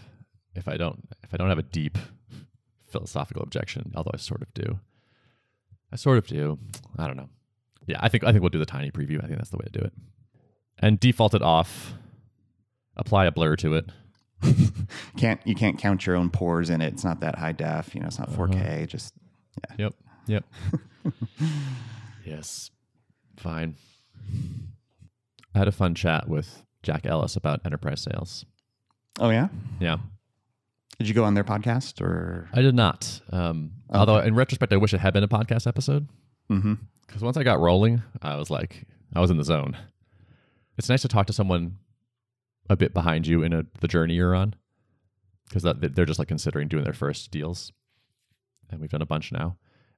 if 0.56 0.68
I 0.68 0.78
don't 0.78 1.08
if 1.24 1.34
I 1.34 1.38
don't 1.38 1.50
have 1.50 1.58
a 1.58 1.64
deep 1.64 1.98
philosophical 2.92 3.42
objection, 3.42 3.94
although 3.96 4.12
I 4.14 4.18
sort 4.18 4.42
of 4.42 4.54
do, 4.54 4.80
I 5.92 5.96
sort 5.96 6.18
of 6.18 6.28
do. 6.28 6.60
I 6.98 7.08
don't 7.08 7.18
know. 7.18 7.30
Yeah, 7.88 7.98
I 8.00 8.10
think 8.10 8.24
I 8.24 8.32
think 8.32 8.42
we'll 8.42 8.50
do 8.50 8.60
the 8.60 8.66
tiny 8.66 8.92
preview. 8.92 9.24
I 9.24 9.28
think 9.28 9.38
that's 9.38 9.50
the 9.50 9.58
way 9.58 9.66
to 9.72 9.80
do 9.80 9.86
it. 9.86 9.94
And 10.80 11.00
default 11.00 11.34
it 11.34 11.42
off. 11.42 11.94
Apply 12.96 13.26
a 13.26 13.32
blur 13.32 13.56
to 13.58 13.76
it. 13.76 13.90
Can't 15.18 15.40
you 15.46 15.56
can't 15.56 15.78
count 15.78 16.06
your 16.06 16.16
own 16.16 16.30
pores 16.30 16.70
in 16.70 16.82
it. 16.82 16.94
It's 16.94 17.04
not 17.04 17.22
that 17.22 17.38
high 17.38 17.54
def, 17.54 17.96
you 17.96 18.02
know, 18.02 18.08
it's 18.08 18.20
not 18.20 18.30
4K, 18.30 18.88
just 18.88 19.14
yeah. 19.70 19.76
Yep. 19.78 19.94
Yep. 20.28 20.44
yes. 22.26 22.72
Fine. 23.38 23.76
I 25.56 25.60
had 25.60 25.68
a 25.68 25.72
fun 25.72 25.96
chat 25.96 26.28
with 26.28 26.64
Jack 26.82 27.06
Ellis 27.06 27.36
about 27.38 27.62
enterprise 27.66 28.02
sales. 28.02 28.46
Oh 29.20 29.30
yeah? 29.30 29.48
Yeah. 29.80 29.98
Did 31.00 31.08
you 31.08 31.14
go 31.14 31.24
on 31.24 31.36
their 31.36 31.44
podcast 31.44 32.02
or 32.02 32.50
I 32.54 32.62
did 32.62 32.76
not. 32.76 33.22
Um, 33.32 33.72
Although, 33.90 34.20
in 34.20 34.36
retrospect, 34.36 34.74
I 34.74 34.78
wish 34.78 34.94
it 34.94 35.00
had 35.00 35.14
been 35.14 35.24
a 35.24 35.28
podcast 35.28 35.68
episode 35.68 36.08
Mm-hmm. 36.52 36.74
Because 37.06 37.22
once 37.22 37.38
I 37.38 37.44
got 37.44 37.60
rolling, 37.60 38.02
I 38.22 38.36
was 38.36 38.50
like, 38.50 38.86
I 39.14 39.20
was 39.20 39.30
in 39.30 39.38
the 39.38 39.44
zone. 39.44 39.78
It's 40.78 40.90
nice 40.90 41.04
to 41.04 41.08
talk 41.08 41.28
to 41.28 41.34
someone 41.34 41.78
a 42.70 42.76
bit 42.76 42.94
behind 42.94 43.28
you 43.28 43.44
in 43.44 43.54
a, 43.54 43.66
the 43.82 43.88
journey 43.88 44.16
you're 44.16 44.34
on 44.34 44.56
because 45.48 45.64
they're 45.64 46.06
just 46.06 46.20
like 46.20 46.28
considering 46.28 46.68
doing 46.68 46.84
their 46.84 46.94
first 46.94 47.30
deals. 47.30 47.72
And 48.70 48.80
we've 48.82 48.90
done 48.90 49.02
a 49.02 49.06
bunch 49.06 49.32
now. 49.32 49.58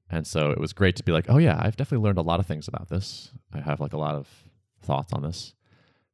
And 0.10 0.28
so 0.28 0.52
it 0.52 0.60
was 0.60 0.74
great 0.74 0.96
to 0.98 1.04
be 1.04 1.12
like, 1.12 1.28
oh, 1.30 1.38
yeah, 1.38 1.58
I've 1.60 1.78
definitely 1.78 2.04
learned 2.04 2.18
a 2.18 2.24
lot 2.24 2.40
of 2.40 2.46
things 2.46 2.68
about 2.68 2.90
this. 2.90 3.32
I 3.54 3.62
have 3.62 3.80
like 3.80 3.94
a 3.94 3.98
lot 3.98 4.16
of 4.16 4.28
thoughts 4.82 5.14
on 5.14 5.24
this. 5.24 5.54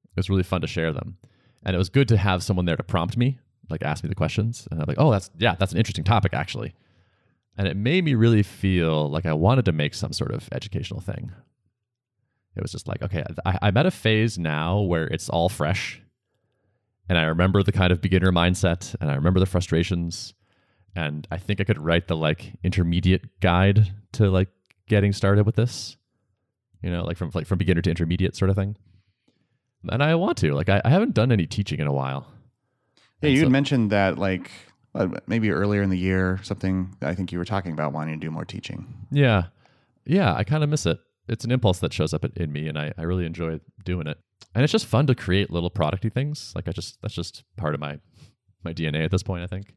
It 0.06 0.18
was 0.18 0.30
really 0.30 0.44
fun 0.44 0.62
to 0.62 0.68
share 0.68 0.94
them. 0.94 1.18
And 1.64 1.76
it 1.76 1.80
was 1.80 1.90
good 1.90 2.08
to 2.10 2.18
have 2.18 2.44
someone 2.44 2.66
there 2.66 2.78
to 2.78 2.84
prompt 2.84 3.18
me, 3.18 3.40
like 3.70 3.84
ask 3.84 4.04
me 4.04 4.10
the 4.10 4.16
questions. 4.16 4.68
And 4.70 4.80
I'm 4.80 4.86
like, 4.88 5.00
oh, 5.00 5.12
that's, 5.12 5.30
yeah, 5.38 5.56
that's 5.56 5.72
an 5.72 5.78
interesting 5.78 6.04
topic, 6.04 6.34
actually. 6.34 6.74
And 7.58 7.68
it 7.68 7.76
made 7.76 8.06
me 8.06 8.16
really 8.16 8.44
feel 8.44 9.10
like 9.10 9.26
I 9.26 9.34
wanted 9.34 9.66
to 9.66 9.72
make 9.72 9.94
some 9.94 10.14
sort 10.14 10.32
of 10.32 10.48
educational 10.52 11.02
thing. 11.02 11.32
It 12.56 12.62
was 12.62 12.72
just 12.72 12.88
like, 12.88 13.02
okay, 13.02 13.24
I, 13.46 13.60
I'm 13.62 13.78
at 13.78 13.86
a 13.86 13.92
phase 13.92 14.38
now 14.38 14.80
where 14.80 15.06
it's 15.08 15.30
all 15.30 15.50
fresh. 15.50 16.02
And 17.08 17.18
I 17.18 17.24
remember 17.24 17.62
the 17.64 17.72
kind 17.72 17.92
of 17.92 18.02
beginner 18.02 18.32
mindset 18.32 18.96
and 19.02 19.12
I 19.12 19.16
remember 19.16 19.40
the 19.40 19.46
frustrations. 19.46 20.34
And 20.96 21.28
I 21.32 21.38
think 21.38 21.62
I 21.62 21.64
could 21.64 21.80
write 21.80 22.08
the 22.08 22.18
like 22.18 22.54
intermediate 22.64 23.40
guide 23.40 23.94
to 24.14 24.30
like 24.30 24.50
getting 24.88 25.14
started 25.14 25.46
with 25.46 25.56
this. 25.56 25.98
You 26.82 26.90
know, 26.90 27.04
like 27.04 27.18
from 27.18 27.32
like 27.34 27.48
from 27.48 27.58
beginner 27.58 27.82
to 27.82 27.90
intermediate 27.90 28.36
sort 28.36 28.50
of 28.50 28.56
thing. 28.56 28.76
And 29.90 30.04
I 30.04 30.16
want 30.16 30.38
to. 30.40 30.54
Like 30.54 30.70
I, 30.70 30.82
I 30.84 30.90
haven't 30.90 31.14
done 31.14 31.32
any 31.32 31.46
teaching 31.46 31.80
in 31.80 31.88
a 31.88 31.94
while. 31.94 32.28
Yeah, 33.22 33.30
you 33.30 33.38
so- 33.38 33.44
had 33.44 33.52
mentioned 33.52 33.92
that 33.92 34.18
like 34.18 34.50
Uh, 34.94 35.08
maybe 35.26 35.50
earlier 35.52 35.82
in 35.82 35.90
the 35.90 35.98
year, 35.98 36.40
something 36.44 36.96
I 37.02 37.16
think 37.16 37.32
you 37.32 37.38
were 37.38 37.46
talking 37.46 37.72
about 37.72 37.94
wanting 37.94 38.20
to 38.20 38.26
do 38.26 38.30
more 38.32 38.44
teaching. 38.46 39.06
Yeah. 39.12 39.44
Yeah, 40.06 40.34
I 40.36 40.44
kind 40.44 40.64
of 40.64 40.70
miss 40.70 40.86
it. 40.86 41.00
It's 41.30 41.46
an 41.46 41.52
impulse 41.52 41.80
that 41.80 41.94
shows 41.94 42.14
up 42.14 42.26
in- 42.26 42.34
in 42.36 42.52
me 42.52 42.68
and 42.68 42.78
I, 42.78 42.92
I 42.98 43.04
really 43.04 43.26
enjoy 43.26 43.60
doing 43.86 44.08
it. 44.08 44.18
And 44.54 44.64
it's 44.64 44.72
just 44.72 44.86
fun 44.86 45.08
to 45.08 45.16
create 45.16 45.50
little 45.50 45.72
producty 45.72 46.12
things. 46.12 46.52
Like 46.56 46.68
I 46.68 46.72
just 46.72 47.02
that's 47.02 47.14
just 47.14 47.44
part 47.56 47.74
of 47.74 47.80
my 47.80 48.00
my 48.64 48.74
DNA 48.74 49.06
at 49.06 49.12
this 49.12 49.24
point, 49.24 49.44
I 49.44 49.48
think. 49.48 49.76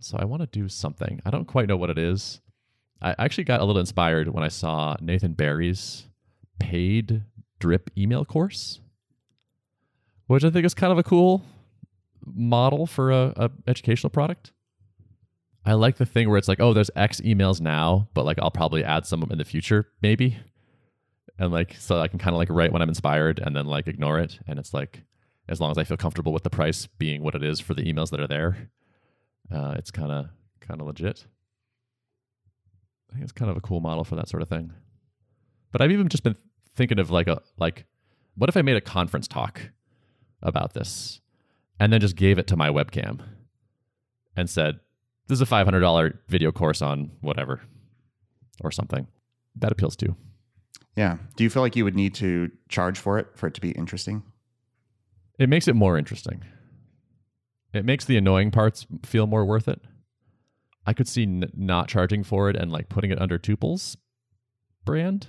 So 0.00 0.18
I 0.18 0.24
want 0.24 0.42
to 0.42 0.46
do 0.46 0.68
something. 0.68 1.20
I 1.24 1.30
don't 1.30 1.46
quite 1.46 1.68
know 1.68 1.76
what 1.76 1.88
it 1.90 1.98
is. 1.98 2.40
I 3.00 3.14
actually 3.18 3.44
got 3.44 3.60
a 3.60 3.64
little 3.64 3.80
inspired 3.80 4.28
when 4.28 4.44
I 4.44 4.48
saw 4.48 4.96
Nathan 5.00 5.32
Barry's 5.32 6.06
paid 6.58 7.22
drip 7.60 7.90
email 7.96 8.24
course, 8.24 8.80
which 10.26 10.44
I 10.44 10.50
think 10.50 10.66
is 10.66 10.74
kind 10.74 10.92
of 10.92 10.98
a 10.98 11.02
cool 11.02 11.44
model 12.26 12.86
for 12.86 13.10
a, 13.10 13.32
a 13.36 13.50
educational 13.66 14.10
product. 14.10 14.52
I 15.64 15.74
like 15.74 15.96
the 15.96 16.06
thing 16.06 16.28
where 16.28 16.38
it's 16.38 16.48
like, 16.48 16.60
oh, 16.60 16.72
there's 16.72 16.90
X 16.96 17.20
emails 17.20 17.60
now, 17.60 18.08
but 18.14 18.24
like 18.24 18.38
I'll 18.40 18.50
probably 18.50 18.82
add 18.82 19.06
some 19.06 19.22
in 19.30 19.38
the 19.38 19.44
future, 19.44 19.88
maybe. 20.02 20.36
And 21.38 21.52
like, 21.52 21.76
so 21.78 22.00
I 22.00 22.08
can 22.08 22.18
kind 22.18 22.34
of 22.34 22.38
like 22.38 22.50
write 22.50 22.72
when 22.72 22.82
I'm 22.82 22.88
inspired 22.88 23.38
and 23.38 23.54
then 23.54 23.66
like 23.66 23.86
ignore 23.86 24.18
it. 24.18 24.38
And 24.46 24.58
it's 24.58 24.74
like, 24.74 25.04
as 25.48 25.60
long 25.60 25.70
as 25.70 25.78
I 25.78 25.84
feel 25.84 25.96
comfortable 25.96 26.32
with 26.32 26.42
the 26.42 26.50
price 26.50 26.86
being 26.86 27.22
what 27.22 27.34
it 27.34 27.42
is 27.42 27.60
for 27.60 27.74
the 27.74 27.82
emails 27.82 28.10
that 28.10 28.20
are 28.20 28.26
there, 28.26 28.70
uh, 29.52 29.74
it's 29.76 29.90
kind 29.90 30.10
of 30.10 30.26
kind 30.60 30.80
of 30.80 30.86
legit. 30.86 31.26
I 33.10 33.14
think 33.14 33.24
it's 33.24 33.32
kind 33.32 33.50
of 33.50 33.56
a 33.56 33.60
cool 33.60 33.80
model 33.80 34.04
for 34.04 34.16
that 34.16 34.28
sort 34.28 34.42
of 34.42 34.48
thing. 34.48 34.72
But 35.70 35.80
I've 35.80 35.90
even 35.90 36.08
just 36.08 36.22
been 36.22 36.36
thinking 36.74 36.98
of 36.98 37.10
like 37.10 37.28
a 37.28 37.40
like, 37.58 37.86
what 38.36 38.48
if 38.48 38.56
I 38.56 38.62
made 38.62 38.76
a 38.76 38.80
conference 38.80 39.28
talk 39.28 39.60
about 40.42 40.74
this, 40.74 41.20
and 41.82 41.92
then 41.92 42.00
just 42.00 42.14
gave 42.14 42.38
it 42.38 42.46
to 42.46 42.56
my 42.56 42.68
webcam, 42.68 43.18
and 44.36 44.48
said, 44.48 44.78
"This 45.26 45.36
is 45.36 45.42
a 45.42 45.46
five 45.46 45.66
hundred 45.66 45.80
dollar 45.80 46.20
video 46.28 46.52
course 46.52 46.80
on 46.80 47.10
whatever, 47.20 47.60
or 48.60 48.70
something." 48.70 49.08
That 49.56 49.72
appeals 49.72 49.96
too. 49.96 50.14
Yeah. 50.96 51.18
Do 51.36 51.42
you 51.42 51.50
feel 51.50 51.62
like 51.62 51.74
you 51.74 51.82
would 51.84 51.96
need 51.96 52.14
to 52.14 52.52
charge 52.68 53.00
for 53.00 53.18
it 53.18 53.26
for 53.34 53.48
it 53.48 53.54
to 53.54 53.60
be 53.60 53.72
interesting? 53.72 54.22
It 55.40 55.48
makes 55.48 55.66
it 55.66 55.74
more 55.74 55.98
interesting. 55.98 56.44
It 57.74 57.84
makes 57.84 58.04
the 58.04 58.16
annoying 58.16 58.52
parts 58.52 58.86
feel 59.04 59.26
more 59.26 59.44
worth 59.44 59.66
it. 59.66 59.80
I 60.86 60.92
could 60.92 61.08
see 61.08 61.24
n- 61.24 61.50
not 61.54 61.88
charging 61.88 62.22
for 62.22 62.48
it 62.48 62.54
and 62.54 62.70
like 62.70 62.88
putting 62.88 63.10
it 63.10 63.20
under 63.20 63.38
Tuple's 63.38 63.96
brand, 64.84 65.28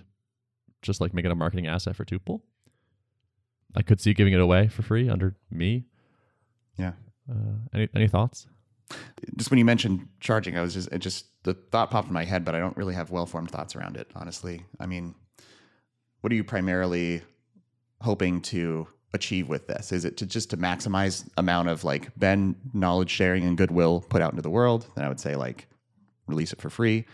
just 0.84 1.02
like 1.02 1.16
making 1.16 1.32
a 1.32 1.36
marketing 1.36 1.66
asset 1.66 1.96
for 1.96 2.06
Tuple. 2.06 2.42
I 3.76 3.82
could 3.82 4.00
see 4.00 4.14
giving 4.14 4.34
it 4.34 4.40
away 4.40 4.68
for 4.68 4.84
free 4.84 5.10
under 5.10 5.36
me. 5.50 5.86
Yeah. 6.78 6.94
Uh, 7.30 7.56
any 7.74 7.90
any 7.96 8.08
thoughts? 8.08 8.48
Just 9.38 9.50
when 9.50 9.58
you 9.58 9.66
mentioned 9.66 10.08
charging, 10.20 10.58
I 10.58 10.62
was 10.62 10.74
just 10.74 10.92
it 10.92 11.00
just 11.00 11.26
the 11.44 11.54
thought 11.54 11.92
popped 11.92 12.08
in 12.08 12.14
my 12.14 12.26
head, 12.26 12.44
but 12.46 12.56
I 12.56 12.60
don't 12.60 12.76
really 12.78 12.94
have 12.94 13.12
well 13.12 13.26
formed 13.26 13.52
thoughts 13.52 13.76
around 13.76 13.98
it. 13.98 14.12
Honestly, 14.16 14.66
I 14.80 14.86
mean, 14.86 15.16
what 16.22 16.32
are 16.32 16.36
you 16.36 16.44
primarily 16.44 17.22
hoping 18.02 18.42
to 18.42 18.88
achieve 19.14 19.48
with 19.48 19.68
this? 19.68 19.92
Is 19.92 20.06
it 20.06 20.18
to 20.18 20.26
just 20.26 20.50
to 20.50 20.58
maximize 20.58 21.28
amount 21.38 21.70
of 21.70 21.84
like 21.84 22.12
Ben 22.18 22.56
knowledge 22.74 23.10
sharing 23.10 23.46
and 23.46 23.58
goodwill 23.58 24.02
put 24.02 24.22
out 24.22 24.32
into 24.32 24.42
the 24.42 24.50
world? 24.50 24.88
Then 24.96 25.06
I 25.06 25.08
would 25.08 25.20
say 25.20 25.36
like 25.36 25.68
release 26.28 26.52
it 26.52 26.62
for 26.62 26.70
free. 26.70 27.06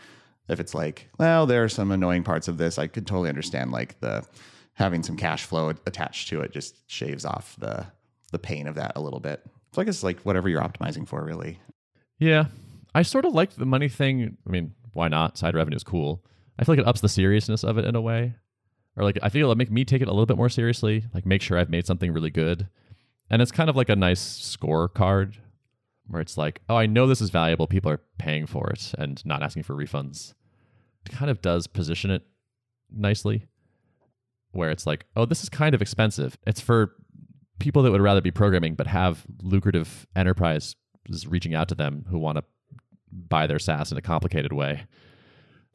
If 0.48 0.60
it's 0.60 0.74
like, 0.74 1.10
well, 1.20 1.46
there 1.46 1.64
are 1.64 1.70
some 1.70 1.92
annoying 1.92 2.24
parts 2.24 2.48
of 2.48 2.58
this, 2.58 2.80
I 2.80 2.88
could 2.88 3.06
totally 3.06 3.30
understand 3.30 3.72
like 3.72 4.00
the 4.00 4.26
having 4.74 5.04
some 5.04 5.18
cash 5.18 5.44
flow 5.44 5.70
attached 5.70 6.30
to 6.30 6.42
it 6.42 6.52
just 6.52 6.90
shaves 6.90 7.26
off 7.26 7.56
the 7.60 7.86
the 8.30 8.40
pain 8.40 8.68
of 8.68 8.76
that 8.76 8.94
a 8.96 9.02
little 9.02 9.20
bit. 9.20 9.42
So 9.74 9.82
I 9.82 9.86
guess 9.86 9.96
it's 9.96 10.04
like 10.04 10.22
whatever 10.22 10.50
you're 10.50 10.62
optimizing 10.62 11.08
for, 11.08 11.24
really. 11.24 11.60
Yeah, 12.18 12.46
I 12.94 13.04
sort 13.04 13.26
of 13.26 13.34
like 13.34 13.52
the 13.52 13.66
money 13.66 13.90
thing. 13.90 14.38
I 14.46 14.50
mean, 14.50 14.74
why 14.94 15.08
not? 15.08 15.38
Side 15.38 15.56
revenue 15.56 15.76
is 15.78 15.84
cool. 15.84 16.24
I 16.58 16.66
feel 16.66 16.74
like 16.74 16.82
it 16.82 16.88
ups 16.88 17.02
the 17.02 17.10
seriousness 17.10 17.64
of 17.64 17.78
it 17.78 17.86
in 17.86 17.96
a 17.96 18.02
way 18.02 18.36
or 19.00 19.04
like 19.04 19.18
I 19.24 19.30
feel 19.30 19.44
it'll 19.44 19.56
make 19.56 19.72
me 19.72 19.86
take 19.86 20.02
it 20.02 20.08
a 20.08 20.12
little 20.12 20.26
bit 20.26 20.38
more 20.38 20.50
seriously, 20.50 21.06
like 21.14 21.26
make 21.26 21.42
sure 21.42 21.58
I've 21.58 21.70
made 21.70 21.88
something 21.88 22.12
really 22.12 22.30
good. 22.30 22.68
And 23.30 23.42
it's 23.42 23.52
kind 23.52 23.70
of 23.70 23.76
like 23.76 23.90
a 23.90 23.96
nice 23.96 24.22
scorecard 24.22 25.36
where 26.08 26.22
it's 26.22 26.38
like, 26.38 26.62
oh, 26.68 26.76
I 26.76 26.86
know 26.86 27.08
this 27.08 27.22
is 27.22 27.30
valuable. 27.30 27.66
People 27.66 27.92
are 27.92 28.02
paying 28.18 28.46
for 28.46 28.70
it 28.72 28.94
and 28.98 29.24
not 29.26 29.42
asking 29.42 29.64
for 29.64 29.76
refunds. 29.76 30.34
It 31.06 31.14
kind 31.14 31.32
of 31.32 31.42
does 31.42 31.66
position 31.66 32.12
it 32.12 32.24
nicely 32.92 33.46
where 34.52 34.70
it's 34.70 34.86
like, 34.86 35.06
oh, 35.16 35.26
this 35.26 35.44
is 35.44 35.50
kind 35.50 35.74
of 35.74 35.82
expensive. 35.82 36.38
It's 36.46 36.60
for 36.60 36.96
people 37.60 37.84
that 37.84 37.92
would 37.92 38.02
rather 38.02 38.22
be 38.22 38.32
programming 38.32 38.76
but 38.76 38.88
have 38.88 39.26
lucrative 39.42 40.08
enterprises 40.16 40.76
reaching 41.28 41.54
out 41.54 41.68
to 41.70 41.76
them 41.76 42.06
who 42.10 42.18
want 42.18 42.38
to 42.38 42.44
buy 43.12 43.48
their 43.48 43.60
SaaS 43.60 43.92
in 43.92 43.98
a 43.98 44.02
complicated 44.02 44.54
way. 44.54 44.86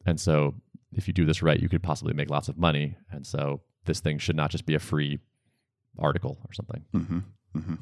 And 0.05 0.19
so 0.19 0.55
if 0.93 1.07
you 1.07 1.13
do 1.13 1.25
this 1.25 1.41
right, 1.41 1.59
you 1.59 1.69
could 1.69 1.83
possibly 1.83 2.13
make 2.13 2.29
lots 2.29 2.47
of 2.47 2.57
money. 2.57 2.97
And 3.11 3.25
so 3.25 3.61
this 3.85 3.99
thing 3.99 4.17
should 4.17 4.35
not 4.35 4.51
just 4.51 4.65
be 4.65 4.75
a 4.75 4.79
free 4.79 5.19
article 5.99 6.37
or 6.47 6.53
something. 6.53 6.83
Mm-hmm. 6.93 7.19
Mm-hmm. 7.57 7.75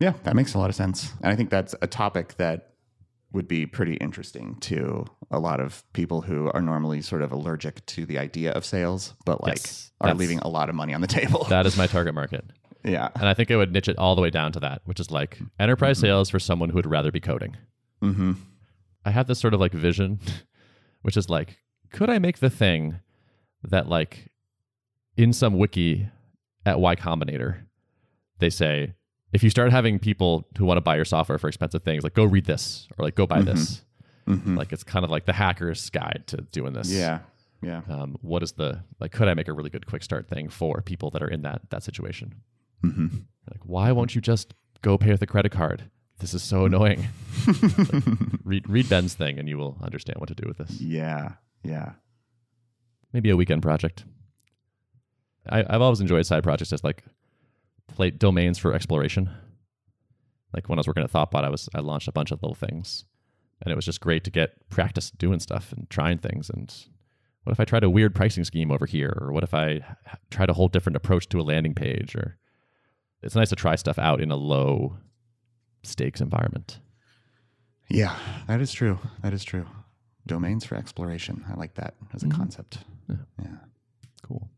Yeah, 0.00 0.14
that 0.24 0.36
makes 0.36 0.54
a 0.54 0.58
lot 0.58 0.70
of 0.70 0.76
sense. 0.76 1.12
And 1.22 1.32
I 1.32 1.36
think 1.36 1.50
that's 1.50 1.74
a 1.80 1.86
topic 1.86 2.36
that 2.36 2.73
would 3.34 3.48
be 3.48 3.66
pretty 3.66 3.94
interesting 3.94 4.56
to 4.60 5.04
a 5.30 5.38
lot 5.38 5.60
of 5.60 5.84
people 5.92 6.22
who 6.22 6.50
are 6.52 6.62
normally 6.62 7.02
sort 7.02 7.22
of 7.22 7.32
allergic 7.32 7.84
to 7.86 8.06
the 8.06 8.18
idea 8.18 8.52
of 8.52 8.64
sales, 8.64 9.14
but 9.24 9.42
like 9.42 9.56
yes, 9.56 9.90
are 10.00 10.14
leaving 10.14 10.38
a 10.38 10.48
lot 10.48 10.68
of 10.68 10.74
money 10.74 10.94
on 10.94 11.00
the 11.00 11.06
table. 11.06 11.44
That 11.48 11.66
is 11.66 11.76
my 11.76 11.86
target 11.86 12.14
market. 12.14 12.44
yeah. 12.84 13.08
And 13.14 13.28
I 13.28 13.34
think 13.34 13.50
I 13.50 13.56
would 13.56 13.72
niche 13.72 13.88
it 13.88 13.98
all 13.98 14.14
the 14.14 14.22
way 14.22 14.30
down 14.30 14.52
to 14.52 14.60
that, 14.60 14.82
which 14.84 15.00
is 15.00 15.10
like 15.10 15.38
enterprise 15.58 15.98
mm-hmm. 15.98 16.06
sales 16.06 16.30
for 16.30 16.38
someone 16.38 16.70
who 16.70 16.76
would 16.76 16.86
rather 16.86 17.12
be 17.12 17.20
coding. 17.20 17.56
Mm-hmm. 18.02 18.32
I 19.04 19.10
have 19.10 19.26
this 19.26 19.38
sort 19.38 19.54
of 19.54 19.60
like 19.60 19.72
vision 19.72 20.20
which 21.04 21.18
is 21.18 21.28
like, 21.28 21.58
could 21.90 22.08
I 22.08 22.18
make 22.18 22.38
the 22.38 22.48
thing 22.48 23.00
that 23.62 23.90
like 23.90 24.30
in 25.18 25.34
some 25.34 25.58
wiki 25.58 26.08
at 26.64 26.80
Y 26.80 26.96
Combinator, 26.96 27.66
they 28.38 28.48
say, 28.48 28.94
if 29.34 29.42
you 29.42 29.50
start 29.50 29.70
having 29.70 29.98
people 29.98 30.48
who 30.56 30.64
want 30.64 30.78
to 30.78 30.80
buy 30.80 30.96
your 30.96 31.04
software 31.04 31.38
for 31.38 31.48
expensive 31.48 31.82
things, 31.82 32.02
like 32.04 32.14
go 32.14 32.24
read 32.24 32.46
this 32.46 32.88
or 32.96 33.04
like 33.04 33.14
go 33.14 33.26
buy 33.26 33.40
mm-hmm. 33.40 33.54
this. 33.54 33.82
Mm-hmm. 34.26 34.56
Like 34.56 34.72
it's 34.72 34.84
kind 34.84 35.04
of 35.04 35.10
like 35.10 35.26
the 35.26 35.34
hacker's 35.34 35.90
guide 35.90 36.24
to 36.28 36.38
doing 36.38 36.72
this. 36.72 36.90
Yeah. 36.90 37.18
Yeah. 37.60 37.82
Um, 37.88 38.16
what 38.22 38.42
is 38.42 38.52
the 38.52 38.82
like? 39.00 39.12
Could 39.12 39.28
I 39.28 39.34
make 39.34 39.48
a 39.48 39.52
really 39.52 39.70
good 39.70 39.86
quick 39.86 40.02
start 40.02 40.28
thing 40.28 40.48
for 40.48 40.80
people 40.80 41.10
that 41.10 41.22
are 41.22 41.28
in 41.28 41.42
that 41.42 41.62
that 41.70 41.82
situation? 41.82 42.34
Mm-hmm. 42.82 43.08
Like, 43.50 43.60
why 43.64 43.92
won't 43.92 44.14
you 44.14 44.20
just 44.20 44.54
go 44.82 44.96
pay 44.96 45.10
with 45.10 45.22
a 45.22 45.26
credit 45.26 45.52
card? 45.52 45.90
this 46.18 46.34
is 46.34 46.42
so 46.42 46.64
annoying. 46.64 47.06
read 48.44 48.68
read 48.68 48.88
Ben's 48.88 49.14
thing, 49.14 49.38
and 49.38 49.48
you 49.48 49.58
will 49.58 49.76
understand 49.82 50.18
what 50.18 50.28
to 50.28 50.34
do 50.34 50.44
with 50.46 50.58
this. 50.58 50.80
Yeah, 50.80 51.32
yeah. 51.62 51.92
Maybe 53.12 53.30
a 53.30 53.36
weekend 53.36 53.62
project. 53.62 54.04
I, 55.48 55.64
I've 55.68 55.82
always 55.82 56.00
enjoyed 56.00 56.24
side 56.24 56.42
projects 56.42 56.72
as 56.72 56.82
like 56.84 57.04
plate 57.88 58.18
domains 58.18 58.58
for 58.58 58.72
exploration. 58.72 59.30
Like 60.52 60.68
when 60.68 60.78
I 60.78 60.80
was 60.80 60.86
working 60.86 61.02
at 61.02 61.12
Thoughtbot, 61.12 61.44
I 61.44 61.50
was 61.50 61.68
I 61.74 61.80
launched 61.80 62.08
a 62.08 62.12
bunch 62.12 62.30
of 62.30 62.42
little 62.42 62.54
things, 62.54 63.04
and 63.62 63.72
it 63.72 63.76
was 63.76 63.84
just 63.84 64.00
great 64.00 64.24
to 64.24 64.30
get 64.30 64.68
practice 64.68 65.10
doing 65.10 65.40
stuff 65.40 65.72
and 65.72 65.88
trying 65.90 66.18
things. 66.18 66.48
And 66.48 66.72
what 67.42 67.52
if 67.52 67.60
I 67.60 67.64
tried 67.64 67.84
a 67.84 67.90
weird 67.90 68.14
pricing 68.14 68.44
scheme 68.44 68.70
over 68.70 68.86
here, 68.86 69.16
or 69.20 69.32
what 69.32 69.44
if 69.44 69.54
I 69.54 69.80
tried 70.30 70.50
a 70.50 70.54
whole 70.54 70.68
different 70.68 70.96
approach 70.96 71.28
to 71.30 71.40
a 71.40 71.42
landing 71.42 71.74
page? 71.74 72.14
Or 72.14 72.38
it's 73.22 73.34
nice 73.34 73.48
to 73.50 73.56
try 73.56 73.74
stuff 73.74 73.98
out 73.98 74.20
in 74.20 74.30
a 74.30 74.36
low 74.36 74.98
stakes 75.82 76.20
environment. 76.20 76.78
Yeah, 77.88 78.16
that 78.46 78.60
is 78.60 78.72
true. 78.72 78.98
That 79.22 79.32
is 79.32 79.44
true. 79.44 79.66
Domains 80.26 80.64
for 80.64 80.76
exploration. 80.76 81.44
I 81.50 81.54
like 81.54 81.74
that 81.74 81.94
as 82.14 82.22
a 82.22 82.26
mm-hmm. 82.26 82.38
concept. 82.38 82.78
Yeah. 83.08 83.16
yeah. 83.42 83.56
Cool. 84.22 84.48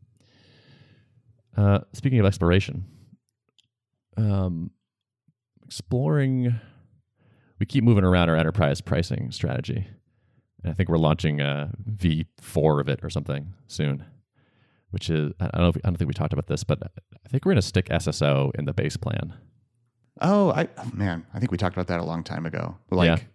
Uh, 1.57 1.79
speaking 1.91 2.19
of 2.19 2.25
exploration, 2.25 2.85
um, 4.17 4.71
exploring, 5.65 6.55
we 7.59 7.65
keep 7.65 7.83
moving 7.83 8.03
around 8.03 8.29
our 8.29 8.35
enterprise 8.35 8.81
pricing 8.81 9.31
strategy. 9.31 9.87
And 10.63 10.71
I 10.71 10.73
think 10.73 10.89
we're 10.89 10.97
launching 10.97 11.39
a 11.39 11.71
V4 11.89 12.81
of 12.81 12.89
it 12.89 12.99
or 13.03 13.09
something 13.09 13.53
soon, 13.67 14.03
which 14.91 15.09
is, 15.09 15.31
I 15.39 15.47
don't 15.49 15.61
know 15.61 15.69
if, 15.69 15.77
I 15.77 15.89
don't 15.89 15.97
think 15.97 16.07
we 16.07 16.13
talked 16.13 16.33
about 16.33 16.47
this, 16.47 16.63
but 16.63 16.79
I 16.83 17.29
think 17.29 17.45
we're 17.45 17.51
going 17.51 17.61
to 17.61 17.67
stick 17.67 17.89
SSO 17.89 18.51
in 18.55 18.65
the 18.65 18.73
base 18.73 18.97
plan. 18.97 19.33
Oh, 20.21 20.51
I 20.51 20.67
oh, 20.77 20.91
man, 20.93 21.25
I 21.33 21.39
think 21.39 21.51
we 21.51 21.57
talked 21.57 21.75
about 21.75 21.87
that 21.87 21.99
a 21.99 22.03
long 22.03 22.23
time 22.23 22.45
ago. 22.45 22.77
Like, 22.89 23.19
yeah. 23.19 23.25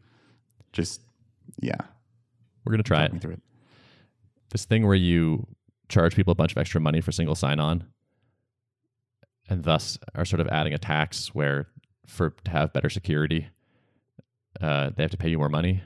just 0.72 1.00
yeah, 1.60 1.76
we're 2.64 2.72
gonna 2.72 2.82
try 2.82 3.06
Talk 3.06 3.16
it. 3.16 3.22
through 3.22 3.32
it. 3.34 3.42
This 4.50 4.64
thing 4.64 4.86
where 4.86 4.96
you 4.96 5.46
charge 5.88 6.16
people 6.16 6.32
a 6.32 6.34
bunch 6.34 6.52
of 6.52 6.58
extra 6.58 6.80
money 6.80 7.00
for 7.00 7.12
single 7.12 7.34
sign-on, 7.34 7.84
and 9.48 9.64
thus 9.64 9.98
are 10.14 10.24
sort 10.24 10.40
of 10.40 10.48
adding 10.48 10.72
a 10.72 10.78
tax 10.78 11.34
where 11.34 11.68
for 12.06 12.30
to 12.44 12.50
have 12.50 12.72
better 12.72 12.90
security, 12.90 13.48
uh, 14.60 14.90
they 14.96 15.02
have 15.02 15.10
to 15.10 15.16
pay 15.16 15.28
you 15.28 15.38
more 15.38 15.48
money, 15.48 15.82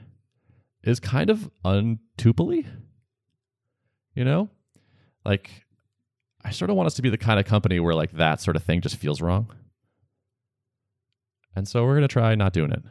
is 0.83 0.99
kind 0.99 1.29
of 1.29 1.49
untupely. 1.63 2.65
You 4.13 4.25
know, 4.25 4.49
like 5.25 5.65
I 6.43 6.51
sort 6.51 6.69
of 6.69 6.77
want 6.77 6.87
us 6.87 6.95
to 6.95 7.01
be 7.01 7.09
the 7.09 7.17
kind 7.17 7.39
of 7.39 7.45
company 7.45 7.79
where 7.79 7.93
like 7.93 8.13
that 8.13 8.41
sort 8.41 8.55
of 8.55 8.63
thing 8.63 8.81
just 8.81 8.95
feels 8.95 9.21
wrong. 9.21 9.51
And 11.55 11.67
so 11.67 11.83
we're 11.83 11.95
going 11.95 12.07
to 12.07 12.07
try 12.07 12.35
not 12.35 12.53
doing 12.53 12.71
it. 12.71 12.83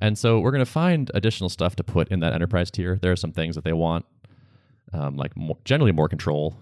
And 0.00 0.16
so 0.18 0.38
we're 0.38 0.50
going 0.50 0.64
to 0.64 0.70
find 0.70 1.10
additional 1.14 1.48
stuff 1.48 1.76
to 1.76 1.84
put 1.84 2.08
in 2.08 2.20
that 2.20 2.32
enterprise 2.32 2.70
tier. 2.70 2.98
There 3.00 3.12
are 3.12 3.16
some 3.16 3.32
things 3.32 3.54
that 3.54 3.64
they 3.64 3.72
want, 3.72 4.04
um, 4.92 5.16
like 5.16 5.36
more, 5.36 5.58
generally 5.64 5.92
more 5.92 6.08
control 6.08 6.56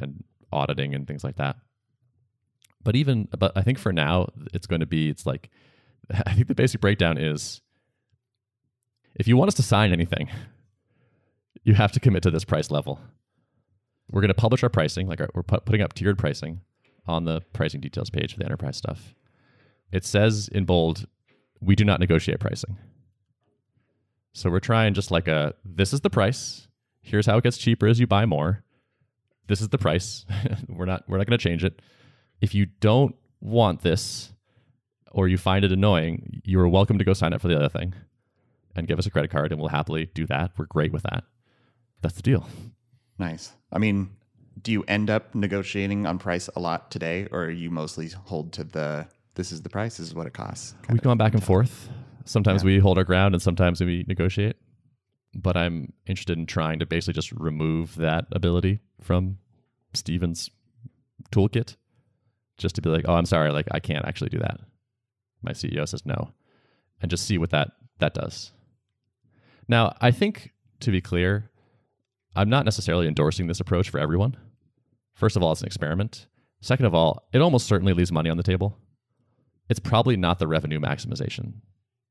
and 0.00 0.22
auditing 0.52 0.94
and 0.94 1.06
things 1.06 1.24
like 1.24 1.36
that. 1.36 1.56
But 2.86 2.94
even, 2.94 3.26
but 3.36 3.50
I 3.56 3.62
think 3.62 3.80
for 3.80 3.92
now, 3.92 4.28
it's 4.54 4.68
going 4.68 4.78
to 4.78 4.86
be, 4.86 5.08
it's 5.08 5.26
like, 5.26 5.50
I 6.24 6.34
think 6.34 6.46
the 6.46 6.54
basic 6.54 6.80
breakdown 6.80 7.18
is 7.18 7.60
if 9.16 9.26
you 9.26 9.36
want 9.36 9.48
us 9.48 9.54
to 9.54 9.64
sign 9.64 9.92
anything, 9.92 10.28
you 11.64 11.74
have 11.74 11.90
to 11.92 12.00
commit 12.00 12.22
to 12.22 12.30
this 12.30 12.44
price 12.44 12.70
level. 12.70 13.00
We're 14.08 14.20
going 14.20 14.28
to 14.28 14.34
publish 14.34 14.62
our 14.62 14.68
pricing, 14.68 15.08
like 15.08 15.20
we're 15.34 15.42
putting 15.42 15.82
up 15.82 15.94
tiered 15.94 16.16
pricing 16.16 16.60
on 17.08 17.24
the 17.24 17.40
pricing 17.52 17.80
details 17.80 18.08
page 18.08 18.34
for 18.34 18.38
the 18.38 18.44
enterprise 18.44 18.76
stuff. 18.76 19.16
It 19.90 20.04
says 20.04 20.46
in 20.46 20.64
bold, 20.64 21.08
we 21.60 21.74
do 21.74 21.84
not 21.84 21.98
negotiate 21.98 22.38
pricing. 22.38 22.78
So 24.32 24.48
we're 24.48 24.60
trying 24.60 24.94
just 24.94 25.10
like 25.10 25.26
a 25.26 25.54
this 25.64 25.92
is 25.92 26.02
the 26.02 26.10
price. 26.10 26.68
Here's 27.00 27.26
how 27.26 27.36
it 27.38 27.42
gets 27.42 27.58
cheaper 27.58 27.88
as 27.88 27.98
you 27.98 28.06
buy 28.06 28.26
more. 28.26 28.62
This 29.48 29.60
is 29.60 29.70
the 29.70 29.78
price. 29.78 30.24
we're 30.68 30.84
not 30.84 31.02
we're 31.08 31.18
not 31.18 31.26
going 31.26 31.36
to 31.36 31.42
change 31.42 31.64
it. 31.64 31.82
If 32.40 32.54
you 32.54 32.66
don't 32.66 33.14
want 33.40 33.82
this 33.82 34.32
or 35.10 35.28
you 35.28 35.38
find 35.38 35.64
it 35.64 35.72
annoying, 35.72 36.42
you 36.44 36.60
are 36.60 36.68
welcome 36.68 36.98
to 36.98 37.04
go 37.04 37.12
sign 37.12 37.32
up 37.32 37.40
for 37.40 37.48
the 37.48 37.56
other 37.56 37.68
thing 37.68 37.94
and 38.74 38.86
give 38.86 38.98
us 38.98 39.06
a 39.06 39.10
credit 39.10 39.30
card 39.30 39.52
and 39.52 39.60
we'll 39.60 39.70
happily 39.70 40.10
do 40.14 40.26
that. 40.26 40.52
We're 40.56 40.66
great 40.66 40.92
with 40.92 41.02
that. 41.04 41.24
That's 42.02 42.14
the 42.14 42.22
deal. 42.22 42.46
Nice. 43.18 43.52
I 43.72 43.78
mean, 43.78 44.10
do 44.60 44.72
you 44.72 44.84
end 44.88 45.10
up 45.10 45.34
negotiating 45.34 46.06
on 46.06 46.18
price 46.18 46.48
a 46.54 46.60
lot 46.60 46.90
today, 46.90 47.28
or 47.30 47.50
you 47.50 47.70
mostly 47.70 48.08
hold 48.08 48.52
to 48.54 48.64
the 48.64 49.06
this 49.34 49.52
is 49.52 49.62
the 49.62 49.68
price, 49.68 49.98
this 49.98 50.06
is 50.06 50.14
what 50.14 50.26
it 50.26 50.32
costs? 50.32 50.74
We've 50.88 51.02
gone 51.02 51.18
back 51.18 51.34
and 51.34 51.44
forth. 51.44 51.88
Sometimes 52.24 52.64
we 52.64 52.78
hold 52.78 52.98
our 52.98 53.04
ground 53.04 53.34
and 53.34 53.42
sometimes 53.42 53.80
we 53.80 54.04
negotiate. 54.08 54.56
But 55.34 55.56
I'm 55.56 55.92
interested 56.06 56.38
in 56.38 56.46
trying 56.46 56.78
to 56.78 56.86
basically 56.86 57.14
just 57.14 57.32
remove 57.32 57.96
that 57.96 58.26
ability 58.32 58.80
from 59.00 59.38
Steven's 59.92 60.50
toolkit. 61.30 61.76
Just 62.58 62.74
to 62.76 62.82
be 62.82 62.88
like, 62.88 63.04
oh, 63.06 63.14
I'm 63.14 63.26
sorry, 63.26 63.50
like 63.50 63.68
I 63.70 63.80
can't 63.80 64.04
actually 64.06 64.30
do 64.30 64.38
that. 64.38 64.60
My 65.42 65.52
CEO 65.52 65.86
says 65.86 66.06
no. 66.06 66.32
And 67.00 67.10
just 67.10 67.26
see 67.26 67.38
what 67.38 67.50
that 67.50 67.72
that 67.98 68.14
does. 68.14 68.52
Now, 69.68 69.94
I 70.00 70.10
think 70.10 70.52
to 70.80 70.90
be 70.90 71.00
clear, 71.00 71.50
I'm 72.34 72.48
not 72.48 72.64
necessarily 72.64 73.08
endorsing 73.08 73.46
this 73.46 73.60
approach 73.60 73.90
for 73.90 73.98
everyone. 73.98 74.36
First 75.14 75.36
of 75.36 75.42
all, 75.42 75.52
it's 75.52 75.62
an 75.62 75.66
experiment. 75.66 76.26
Second 76.60 76.86
of 76.86 76.94
all, 76.94 77.26
it 77.32 77.40
almost 77.40 77.66
certainly 77.66 77.92
leaves 77.92 78.12
money 78.12 78.30
on 78.30 78.36
the 78.36 78.42
table. 78.42 78.78
It's 79.68 79.80
probably 79.80 80.16
not 80.16 80.38
the 80.38 80.46
revenue 80.46 80.78
maximization 80.78 81.54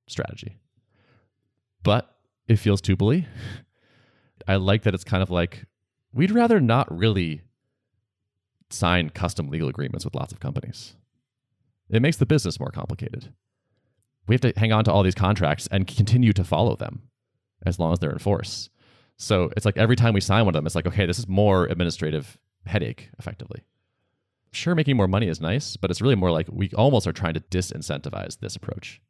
strategy, 0.08 0.60
but 1.84 2.16
it 2.48 2.58
feels 2.58 2.82
tupely. 2.82 3.28
I 4.48 4.58
like 4.58 4.84
that 4.84 4.94
it's 4.94 5.04
kind 5.04 5.24
of 5.24 5.32
like 5.32 5.66
we'd 6.14 6.32
rather 6.32 6.60
not 6.60 6.96
really 6.96 7.42
sign 8.76 9.10
custom 9.10 9.50
legal 9.50 9.70
agreements 9.70 10.06
with 10.06 10.16
lots 10.16 10.34
of 10.34 10.40
companies. 10.40 10.96
It 11.90 12.02
makes 12.02 12.18
the 12.18 12.26
business 12.26 12.60
more 12.60 12.72
complicated. 12.72 13.34
We 14.28 14.34
have 14.34 14.42
to 14.42 14.54
hang 14.58 14.72
on 14.72 14.84
to 14.86 14.92
all 14.92 15.04
these 15.04 15.16
contracts 15.16 15.68
and 15.72 15.86
continue 15.86 16.34
to 16.34 16.44
follow 16.44 16.76
them 16.76 17.04
as 17.66 17.80
long 17.80 17.94
as 17.94 18.00
they're 18.00 18.12
in 18.12 18.20
force. 18.20 18.70
So 19.18 19.52
it's 19.56 19.66
like 19.66 19.78
every 19.78 19.96
time 19.96 20.14
we 20.14 20.22
sign 20.22 20.46
one 20.46 20.56
of 20.56 20.60
them, 20.60 20.66
it's 20.66 20.76
like, 20.76 20.88
okay, 20.88 21.06
this 21.06 21.20
is 21.20 21.28
more 21.28 21.66
administrative 21.66 22.38
headache, 22.66 23.10
effectively. 23.20 23.62
Sure, 24.52 24.76
making 24.76 24.98
more 24.98 25.08
money 25.08 25.28
is 25.28 25.42
nice, 25.42 25.78
but 25.78 25.92
it's 25.92 26.02
really 26.02 26.16
more 26.16 26.32
like 26.32 26.48
we 26.52 26.70
almost 26.72 27.08
are 27.08 27.14
trying 27.14 27.34
to 27.34 27.40
disincentivize 27.40 28.40
this 28.40 28.56
approach 28.56 29.02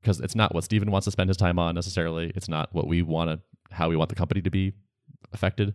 because 0.00 0.20
it's 0.20 0.34
not 0.34 0.54
what 0.54 0.64
Steven 0.64 0.90
wants 0.90 1.06
to 1.06 1.10
spend 1.10 1.28
his 1.30 1.36
time 1.36 1.58
on 1.58 1.74
necessarily. 1.74 2.32
It's 2.34 2.48
not 2.48 2.74
what 2.74 2.86
we 2.86 3.02
want 3.02 3.30
to, 3.30 3.40
how 3.74 3.88
we 3.88 3.96
want 3.96 4.08
the 4.10 4.16
company 4.16 4.42
to 4.42 4.50
be 4.50 4.72
affected. 5.32 5.74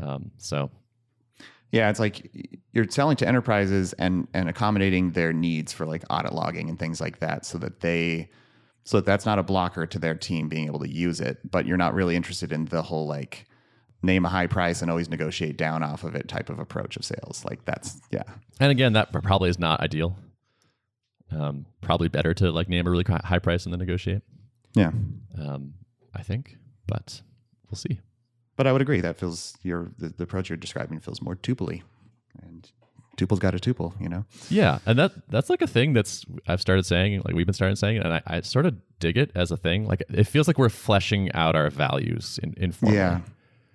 Um, 0.00 0.32
so, 0.36 0.70
yeah, 1.74 1.90
it's 1.90 1.98
like 1.98 2.60
you're 2.72 2.88
selling 2.88 3.16
to 3.16 3.26
enterprises 3.26 3.94
and 3.94 4.28
and 4.32 4.48
accommodating 4.48 5.10
their 5.10 5.32
needs 5.32 5.72
for 5.72 5.86
like 5.86 6.04
audit 6.08 6.32
logging 6.32 6.68
and 6.68 6.78
things 6.78 7.00
like 7.00 7.18
that, 7.18 7.44
so 7.44 7.58
that 7.58 7.80
they 7.80 8.30
so 8.84 8.98
that 8.98 9.06
that's 9.06 9.26
not 9.26 9.40
a 9.40 9.42
blocker 9.42 9.84
to 9.84 9.98
their 9.98 10.14
team 10.14 10.48
being 10.48 10.66
able 10.66 10.78
to 10.78 10.88
use 10.88 11.20
it. 11.20 11.38
But 11.50 11.66
you're 11.66 11.76
not 11.76 11.92
really 11.94 12.14
interested 12.14 12.52
in 12.52 12.66
the 12.66 12.82
whole 12.82 13.08
like 13.08 13.46
name 14.02 14.24
a 14.24 14.28
high 14.28 14.46
price 14.46 14.82
and 14.82 14.90
always 14.90 15.08
negotiate 15.08 15.56
down 15.56 15.82
off 15.82 16.04
of 16.04 16.14
it 16.14 16.28
type 16.28 16.48
of 16.48 16.60
approach 16.60 16.96
of 16.96 17.04
sales. 17.04 17.44
Like 17.44 17.64
that's 17.64 18.00
yeah. 18.12 18.22
And 18.60 18.70
again, 18.70 18.92
that 18.92 19.12
probably 19.12 19.50
is 19.50 19.58
not 19.58 19.80
ideal. 19.80 20.16
Um, 21.32 21.66
probably 21.80 22.06
better 22.06 22.34
to 22.34 22.52
like 22.52 22.68
name 22.68 22.86
a 22.86 22.90
really 22.90 23.04
high 23.04 23.40
price 23.40 23.64
and 23.64 23.72
then 23.72 23.80
negotiate. 23.80 24.22
Yeah. 24.76 24.92
Um, 25.36 25.74
I 26.14 26.22
think, 26.22 26.56
but 26.86 27.20
we'll 27.68 27.78
see. 27.78 27.98
But 28.56 28.66
I 28.66 28.72
would 28.72 28.82
agree 28.82 29.00
that 29.00 29.18
feels 29.18 29.56
your 29.62 29.90
the, 29.98 30.08
the 30.08 30.24
approach 30.24 30.48
you're 30.48 30.56
describing 30.56 31.00
feels 31.00 31.20
more 31.20 31.34
tupely, 31.34 31.82
and 32.42 32.70
tuple's 33.16 33.40
got 33.40 33.54
a 33.54 33.58
tuple, 33.58 34.00
you 34.00 34.08
know. 34.08 34.24
Yeah, 34.48 34.78
and 34.86 34.98
that 34.98 35.12
that's 35.28 35.50
like 35.50 35.62
a 35.62 35.66
thing 35.66 35.92
that's 35.92 36.24
I've 36.46 36.60
started 36.60 36.86
saying, 36.86 37.22
like 37.24 37.34
we've 37.34 37.46
been 37.46 37.54
starting 37.54 37.76
saying, 37.76 37.98
and 37.98 38.14
I, 38.14 38.22
I 38.26 38.40
sort 38.42 38.66
of 38.66 38.76
dig 39.00 39.16
it 39.16 39.30
as 39.34 39.50
a 39.50 39.56
thing. 39.56 39.86
Like 39.86 40.02
it 40.08 40.24
feels 40.24 40.46
like 40.46 40.58
we're 40.58 40.68
fleshing 40.68 41.32
out 41.32 41.56
our 41.56 41.70
values 41.70 42.38
in 42.42 42.54
informally. 42.56 42.98
Yeah. 42.98 43.20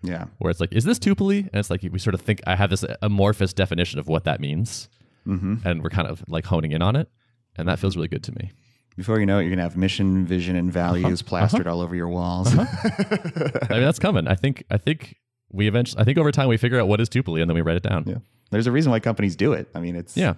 Yeah. 0.02 0.26
Where 0.38 0.50
it's 0.50 0.62
like, 0.62 0.72
is 0.72 0.86
this 0.86 0.98
tuple? 0.98 1.40
And 1.40 1.50
it's 1.54 1.70
like 1.70 1.82
we 1.92 2.00
sort 2.00 2.14
of 2.14 2.22
think 2.22 2.42
I 2.48 2.56
have 2.56 2.70
this 2.70 2.86
amorphous 3.02 3.52
definition 3.52 4.00
of 4.00 4.08
what 4.08 4.24
that 4.24 4.40
means, 4.40 4.88
mm-hmm. 5.28 5.56
and 5.66 5.84
we're 5.84 5.90
kind 5.90 6.08
of 6.08 6.24
like 6.30 6.46
honing 6.46 6.72
in 6.72 6.82
on 6.82 6.96
it, 6.96 7.10
and 7.58 7.68
that 7.68 7.80
feels 7.80 7.98
really 7.98 8.08
good 8.08 8.24
to 8.24 8.32
me. 8.32 8.52
Before 8.96 9.20
you 9.20 9.26
know 9.26 9.40
it, 9.40 9.44
you're 9.44 9.52
gonna 9.52 9.64
have 9.64 9.78
mission, 9.78 10.26
vision, 10.26 10.56
and 10.56 10.72
values 10.72 11.22
uh-huh. 11.22 11.30
plastered 11.30 11.68
uh-huh. 11.68 11.76
all 11.76 11.82
over 11.82 11.96
your 11.96 12.10
walls. 12.10 12.54
Uh-huh. 12.54 13.60
I 13.70 13.74
mean, 13.74 13.84
that's 13.84 14.00
coming. 14.00 14.28
I 14.28 14.36
think. 14.36 14.64
I 14.70 14.78
think 14.78 15.16
we 15.52 15.68
eventually. 15.68 16.02
I 16.02 16.04
think 16.04 16.18
over 16.18 16.32
time 16.32 16.48
we 16.50 16.58
figure 16.58 16.80
out 16.80 16.88
what 16.88 17.00
is 17.00 17.10
tuple, 17.10 17.40
and 17.40 17.50
then 17.50 17.56
we 17.56 17.62
write 17.62 17.78
it 17.78 17.84
down. 17.84 18.04
Yeah. 18.06 18.18
There's 18.52 18.68
a 18.68 18.72
reason 18.72 18.92
why 18.92 19.00
companies 19.00 19.36
do 19.36 19.54
it. 19.54 19.70
I 19.76 19.80
mean, 19.80 19.96
it's 19.96 20.18
yeah, 20.18 20.34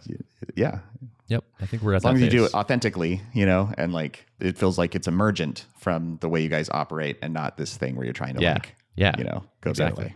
yeah. 0.56 0.80
Yep. 1.28 1.46
I 1.62 1.66
think 1.66 1.82
we're 1.82 1.94
at 1.94 1.98
as 1.98 2.04
long 2.04 2.16
as 2.16 2.22
you 2.22 2.30
do 2.30 2.44
it 2.44 2.54
authentically, 2.54 3.22
you 3.34 3.46
know, 3.46 3.72
and 3.78 3.94
like 3.94 4.26
it 4.42 4.58
feels 4.58 4.78
like 4.78 4.96
it's 4.96 5.08
emergent 5.08 5.66
from 5.80 6.18
the 6.20 6.28
way 6.28 6.42
you 6.42 6.50
guys 6.50 6.70
operate, 6.70 7.18
and 7.22 7.34
not 7.34 7.56
this 7.58 7.78
thing 7.78 7.96
where 7.96 8.04
you're 8.04 8.14
trying 8.14 8.36
to 8.36 8.42
yeah. 8.42 8.54
like, 8.54 8.76
yeah, 8.96 9.14
you 9.18 9.24
know, 9.24 9.46
go 9.62 9.70
exactly. 9.70 10.14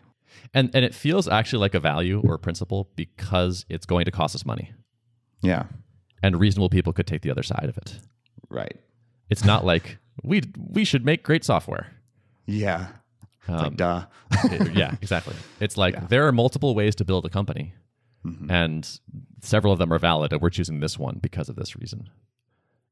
And 0.54 0.70
and 0.74 0.84
it 0.84 0.94
feels 0.94 1.30
actually 1.30 1.60
like 1.60 1.74
a 1.74 1.80
value 1.80 2.22
or 2.26 2.34
a 2.34 2.40
principle 2.40 2.90
because 2.98 3.66
it's 3.70 3.86
going 3.86 4.06
to 4.06 4.12
cost 4.12 4.36
us 4.36 4.46
money. 4.46 4.74
Yeah. 5.42 5.68
And 6.22 6.40
reasonable 6.40 6.70
people 6.70 6.92
could 6.92 7.08
take 7.08 7.22
the 7.22 7.32
other 7.32 7.44
side 7.44 7.70
of 7.70 7.78
it. 7.78 8.00
Right. 8.56 8.78
It's 9.30 9.43
not 9.43 9.66
like 9.66 9.97
we 10.24 10.41
we 10.56 10.86
should 10.86 11.06
make 11.06 11.24
great 11.24 11.43
software. 11.43 11.88
Yeah. 12.45 12.88
Um, 13.47 13.58
like 13.58 13.76
duh. 13.76 14.06
it, 14.45 14.74
yeah, 14.74 14.95
exactly. 15.01 15.36
It's 15.60 15.78
like 15.78 15.93
yeah. 15.95 16.06
there 16.08 16.28
are 16.28 16.32
multiple 16.32 16.74
ways 16.74 16.95
to 16.95 17.06
build 17.06 17.26
a 17.26 17.30
company, 17.30 17.74
mm-hmm. 18.26 18.49
and 18.49 18.99
several 19.41 19.74
of 19.74 19.80
them 19.80 19.91
are 19.93 19.99
valid, 19.99 20.32
and 20.32 20.41
we're 20.41 20.49
choosing 20.49 20.80
this 20.80 20.97
one 20.97 21.20
because 21.22 21.49
of 21.49 21.56
this 21.56 21.76
reason. 21.76 22.10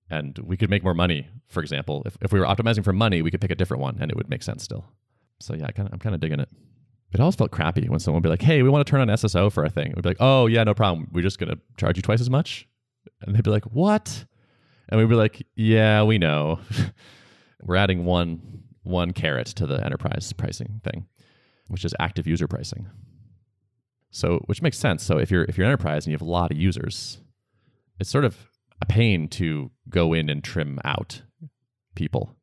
And 0.09 0.37
we 0.39 0.57
could 0.57 0.69
make 0.69 0.83
more 0.83 0.93
money, 0.93 1.27
for 1.47 1.61
example. 1.61 2.03
If, 2.05 2.17
if 2.21 2.31
we 2.31 2.39
were 2.39 2.45
optimizing 2.45 2.83
for 2.83 2.93
money, 2.93 3.21
we 3.21 3.31
could 3.31 3.41
pick 3.41 3.49
a 3.51 3.55
different 3.55 3.81
one, 3.81 3.97
and 3.99 4.11
it 4.11 4.17
would 4.17 4.29
make 4.29 4.43
sense 4.43 4.63
still. 4.63 4.85
So 5.39 5.55
yeah, 5.55 5.65
I 5.67 5.71
kinda, 5.71 5.89
I'm 5.91 5.99
kind 5.99 6.13
of 6.13 6.21
digging 6.21 6.39
it. 6.39 6.49
It 7.13 7.19
always 7.19 7.35
felt 7.35 7.51
crappy 7.51 7.87
when 7.87 7.99
someone 7.99 8.21
would 8.21 8.27
be 8.27 8.29
like, 8.29 8.41
"Hey, 8.41 8.61
we 8.63 8.69
want 8.69 8.85
to 8.85 8.89
turn 8.89 9.01
on 9.01 9.07
SSO 9.07 9.51
for 9.51 9.63
a 9.63 9.69
thing." 9.69 9.93
We'd 9.95 10.03
be 10.03 10.09
like, 10.09 10.17
"Oh 10.19 10.47
yeah, 10.47 10.63
no 10.63 10.73
problem. 10.73 11.07
We're 11.11 11.21
just 11.21 11.39
gonna 11.39 11.57
charge 11.77 11.95
you 11.95 12.01
twice 12.01 12.21
as 12.21 12.29
much," 12.29 12.67
and 13.21 13.35
they'd 13.35 13.43
be 13.43 13.51
like, 13.51 13.65
"What?" 13.65 14.25
And 14.89 14.99
we'd 14.99 15.09
be 15.09 15.15
like, 15.15 15.45
"Yeah, 15.55 16.03
we 16.03 16.17
know. 16.17 16.59
we're 17.63 17.75
adding 17.75 18.05
one 18.05 18.63
one 18.83 19.11
carrot 19.11 19.47
to 19.47 19.65
the 19.65 19.83
enterprise 19.83 20.33
pricing 20.33 20.81
thing, 20.83 21.07
which 21.67 21.85
is 21.85 21.95
active 21.99 22.27
user 22.27 22.47
pricing. 22.47 22.89
So, 24.11 24.39
which 24.45 24.61
makes 24.61 24.77
sense. 24.77 25.03
So, 25.03 25.17
if 25.17 25.31
you're 25.31 25.45
if 25.45 25.57
you're 25.57 25.65
enterprise 25.65 26.05
and 26.05 26.11
you 26.11 26.15
have 26.15 26.21
a 26.21 26.25
lot 26.25 26.51
of 26.51 26.57
users, 26.57 27.19
it's 27.99 28.09
sort 28.09 28.25
of 28.25 28.49
a 28.81 28.85
pain 28.85 29.27
to 29.29 29.71
go 29.89 30.13
in 30.13 30.29
and 30.29 30.43
trim 30.43 30.79
out 30.85 31.21
people. 31.95 32.35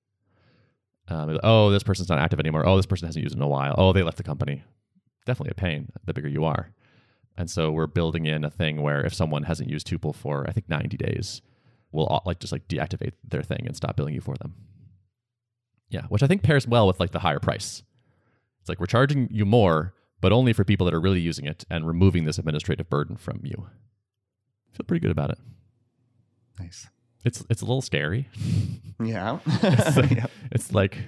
Um, 1.09 1.38
oh, 1.43 1.70
this 1.70 1.82
person's 1.82 2.09
not 2.09 2.18
active 2.18 2.41
anymore. 2.41 2.66
Oh, 2.66 2.76
this 2.76 2.86
person 2.86 3.07
hasn't 3.07 3.22
used 3.22 3.34
it 3.34 3.38
in 3.38 3.43
a 3.43 3.49
while. 3.49 3.74
Oh, 3.76 3.93
they 3.93 4.03
left 4.03 4.16
the 4.16 4.22
company. 4.22 4.62
Definitely 5.26 5.51
a 5.51 5.55
pain. 5.55 5.91
The 6.05 6.14
bigger 6.14 6.28
you 6.28 6.45
are, 6.45 6.72
and 7.36 7.51
so 7.51 7.70
we're 7.70 7.86
building 7.86 8.26
in 8.26 8.45
a 8.45 8.51
thing 8.51 8.82
where 8.82 9.05
if 9.05 9.14
someone 9.14 9.45
hasn't 9.45 9.68
used 9.68 9.86
Tuple 9.86 10.14
for 10.14 10.47
I 10.49 10.53
think 10.53 10.68
90 10.68 10.97
days, 10.97 11.43
we'll 11.93 12.22
like 12.26 12.41
just 12.41 12.53
like 12.53 12.68
deactivate 12.68 13.12
their 13.24 13.43
thing 13.43 13.64
and 13.66 13.76
stop 13.76 13.97
billing 13.97 14.14
you 14.14 14.20
for 14.20 14.36
them. 14.36 14.55
Yeah, 15.88 16.03
which 16.09 16.22
I 16.22 16.26
think 16.26 16.43
pairs 16.43 16.68
well 16.68 16.86
with 16.86 17.01
like 17.01 17.11
the 17.11 17.18
higher 17.20 17.41
price. 17.41 17.82
It's 18.61 18.68
like 18.68 18.78
we're 18.78 18.86
charging 18.86 19.28
you 19.30 19.45
more, 19.45 19.95
but 20.20 20.32
only 20.32 20.53
for 20.53 20.64
people 20.64 20.84
that 20.84 20.95
are 20.95 21.01
really 21.01 21.20
using 21.20 21.47
it 21.47 21.64
and 21.70 21.86
removing 21.86 22.24
this 22.24 22.38
administrative 22.38 22.88
burden 22.88 23.16
from 23.16 23.41
you. 23.43 23.66
I 24.72 24.76
feel 24.76 24.84
pretty 24.86 25.01
good 25.01 25.11
about 25.11 25.30
it. 25.30 25.38
Nice. 26.59 26.88
It's 27.24 27.45
it's 27.51 27.62
a 27.62 27.64
little 27.64 27.82
scary. 27.82 28.28
Yeah. 29.03 29.38
it's, 29.47 29.97
like, 29.97 30.11
yeah. 30.11 30.26
it's 30.53 30.72
like 30.74 30.99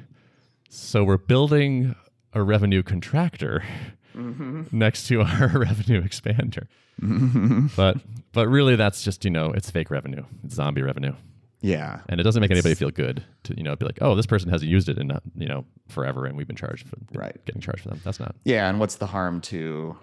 so 0.71 1.05
we're 1.05 1.19
building 1.19 1.95
a 2.33 2.43
revenue 2.43 2.83
contractor 2.83 3.63
mm-hmm. 4.17 4.63
next 4.73 5.07
to 5.09 5.23
our 5.23 5.49
revenue 5.55 6.03
expander. 6.03 6.67
Mm-hmm. 7.01 7.69
But 7.77 7.99
but 8.33 8.49
really 8.49 8.77
that's 8.77 9.03
just, 9.03 9.25
you 9.25 9.31
know, 9.31 9.53
it's 9.53 9.71
fake 9.71 9.91
revenue. 9.91 10.25
It's 10.45 10.55
zombie 10.55 10.83
revenue. 10.83 11.15
Yeah. 11.61 12.01
And 12.09 12.21
it 12.21 12.25
doesn't 12.25 12.41
make 12.41 12.51
anybody 12.51 12.75
feel 12.75 12.91
good 12.91 13.25
to, 13.45 13.57
you 13.57 13.63
know, 13.63 13.77
be 13.77 13.87
like, 13.87 13.99
oh, 14.01 14.17
this 14.17 14.27
person 14.27 14.51
hasn't 14.51 14.71
used 14.71 14.89
it 14.89 14.99
in, 14.99 15.13
you 15.37 15.47
know, 15.47 15.65
forever 15.89 16.27
and 16.27 16.37
we've 16.37 16.47
been 16.47 16.57
charged 16.57 16.89
for 16.89 16.97
right. 17.15 17.37
getting 17.45 17.61
charged 17.61 17.83
for 17.83 17.91
them. 17.91 18.01
That's 18.05 18.19
not. 18.19 18.35
Yeah. 18.45 18.69
And 18.69 18.81
what's 18.81 18.97
the 18.97 19.07
harm 19.07 19.41
to, 19.43 19.97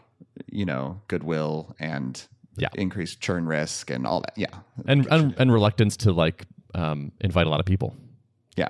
you 0.50 0.66
know, 0.66 1.02
goodwill 1.08 1.76
and 1.80 2.22
yeah. 2.58 2.70
increased 2.76 3.20
churn 3.20 3.46
risk 3.46 3.90
and 3.90 4.08
all 4.08 4.22
that. 4.22 4.34
Yeah. 4.38 4.56
And, 4.88 5.06
and, 5.12 5.36
and 5.38 5.52
reluctance 5.52 5.98
to 5.98 6.14
like 6.14 6.46
um, 6.76 7.12
invite 7.20 7.46
a 7.46 7.50
lot 7.50 7.60
of 7.60 7.66
people. 7.66 7.96
Yeah. 8.56 8.70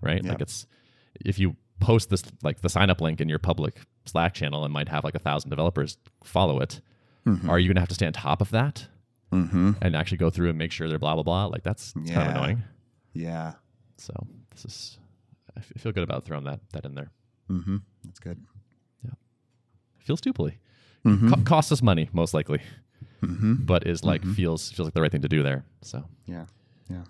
Right. 0.00 0.22
Yeah. 0.22 0.32
Like 0.32 0.40
it's, 0.40 0.66
if 1.24 1.38
you 1.38 1.54
post 1.78 2.10
this, 2.10 2.24
like 2.42 2.60
the 2.60 2.68
sign 2.68 2.90
up 2.90 3.00
link 3.00 3.20
in 3.20 3.28
your 3.28 3.38
public 3.38 3.76
Slack 4.06 4.34
channel 4.34 4.64
and 4.64 4.72
might 4.72 4.88
have 4.88 5.04
like 5.04 5.14
a 5.14 5.18
thousand 5.20 5.50
developers 5.50 5.98
follow 6.24 6.60
it, 6.60 6.80
mm-hmm. 7.26 7.48
are 7.50 7.58
you 7.58 7.68
going 7.68 7.74
to 7.76 7.80
have 7.80 7.88
to 7.88 7.94
stay 7.94 8.06
on 8.06 8.12
top 8.12 8.40
of 8.40 8.50
that? 8.50 8.86
mm-hmm. 9.32 9.72
and 9.82 9.96
actually 9.96 10.18
go 10.18 10.30
through 10.30 10.48
and 10.48 10.58
make 10.58 10.72
sure 10.72 10.88
they're 10.88 10.98
blah 10.98 11.14
blah 11.14 11.22
blah. 11.22 11.46
Like 11.46 11.62
that's 11.62 11.92
yeah. 12.02 12.14
kind 12.14 12.30
of 12.30 12.36
annoying. 12.36 12.62
Yeah. 13.12 13.54
So 13.98 14.12
this 14.50 14.64
is 14.64 14.98
I 15.56 15.60
feel 15.60 15.92
good 15.92 16.04
about 16.04 16.24
throwing 16.24 16.44
that 16.44 16.60
that 16.72 16.84
in 16.84 16.94
there. 16.94 17.10
Mm-hmm. 17.50 17.78
That's 18.04 18.20
good. 18.20 18.40
Yeah. 19.04 19.12
Feels 19.98 20.20
tupely. 20.20 20.58
Mm-hmm. 21.04 21.30
Co- 21.30 21.42
costs 21.42 21.72
us 21.72 21.82
money 21.82 22.08
most 22.12 22.34
likely, 22.34 22.60
Mm-hmm. 23.22 23.54
but 23.64 23.86
is 23.86 24.04
like 24.04 24.22
feels 24.24 24.70
feels 24.70 24.86
like 24.86 24.94
the 24.94 25.02
right 25.02 25.10
thing 25.10 25.22
to 25.22 25.28
do 25.28 25.42
there. 25.42 25.64
So 25.82 26.04
Yeah. 26.26 26.46
Yeah. 26.90 27.04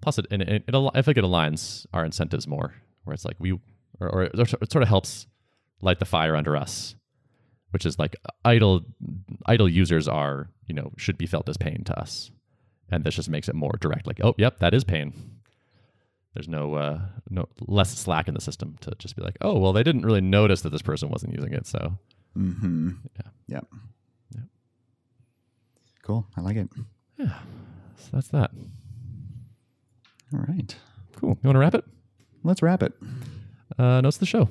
plus 0.00 0.18
it 0.18 0.26
and 0.30 0.42
it, 0.42 0.64
it, 0.66 0.74
al- 0.74 0.92
I 0.94 1.02
think 1.02 1.18
it 1.18 1.24
aligns 1.24 1.86
our 1.92 2.04
incentives 2.04 2.46
more, 2.46 2.74
where 3.04 3.14
it's 3.14 3.24
like 3.24 3.36
we 3.38 3.52
or, 4.00 4.08
or 4.08 4.22
it 4.24 4.36
sort 4.70 4.82
of 4.82 4.88
helps 4.88 5.26
light 5.82 5.98
the 5.98 6.04
fire 6.04 6.36
under 6.36 6.56
us, 6.56 6.94
which 7.70 7.84
is 7.86 7.98
like 7.98 8.16
idle 8.44 8.82
idle 9.46 9.68
users 9.68 10.06
are 10.08 10.50
you 10.66 10.74
know 10.74 10.92
should 10.96 11.18
be 11.18 11.26
felt 11.26 11.48
as 11.48 11.56
pain 11.56 11.82
to 11.84 11.98
us, 11.98 12.30
and 12.90 13.04
this 13.04 13.14
just 13.16 13.28
makes 13.30 13.48
it 13.48 13.54
more 13.54 13.72
direct. 13.80 14.06
Like 14.06 14.20
oh 14.22 14.34
yep 14.38 14.58
that 14.60 14.74
is 14.74 14.84
pain. 14.84 15.12
There's 16.34 16.48
no 16.48 16.74
uh, 16.74 17.00
no 17.28 17.48
less 17.66 17.96
slack 17.98 18.28
in 18.28 18.34
the 18.34 18.40
system 18.40 18.76
to 18.82 18.92
just 18.98 19.16
be 19.16 19.22
like 19.22 19.36
oh 19.40 19.58
well 19.58 19.72
they 19.72 19.82
didn't 19.82 20.06
really 20.06 20.20
notice 20.20 20.60
that 20.62 20.70
this 20.70 20.82
person 20.82 21.08
wasn't 21.10 21.34
using 21.34 21.52
it 21.52 21.66
so 21.66 21.98
Mm-hmm. 22.38 22.90
Yeah. 23.16 23.30
Yep. 23.48 23.66
Yep. 24.36 24.44
Cool. 26.04 26.26
I 26.36 26.40
like 26.40 26.56
it. 26.56 26.68
yeah 27.18 27.34
so 27.96 28.08
that's 28.12 28.28
that 28.28 28.52
All 30.32 30.44
right. 30.48 30.74
cool 31.16 31.30
you 31.42 31.48
want 31.48 31.56
to 31.56 31.58
wrap 31.60 31.74
it 31.74 31.84
Let's 32.44 32.62
wrap 32.62 32.82
it. 32.84 32.92
uh, 33.78 34.00
notes 34.00 34.16
of 34.16 34.20
the 34.20 34.26
show 34.26 34.48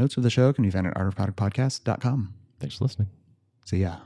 Notes 0.00 0.16
of 0.16 0.22
the 0.22 0.30
show 0.30 0.50
can 0.50 0.64
be 0.64 0.70
found 0.70 0.86
at 0.86 0.94
artofproductpodcast.com. 0.94 2.32
thanks 2.58 2.78
for 2.78 2.84
listening. 2.84 3.08
See 3.66 3.82
ya. 3.82 3.96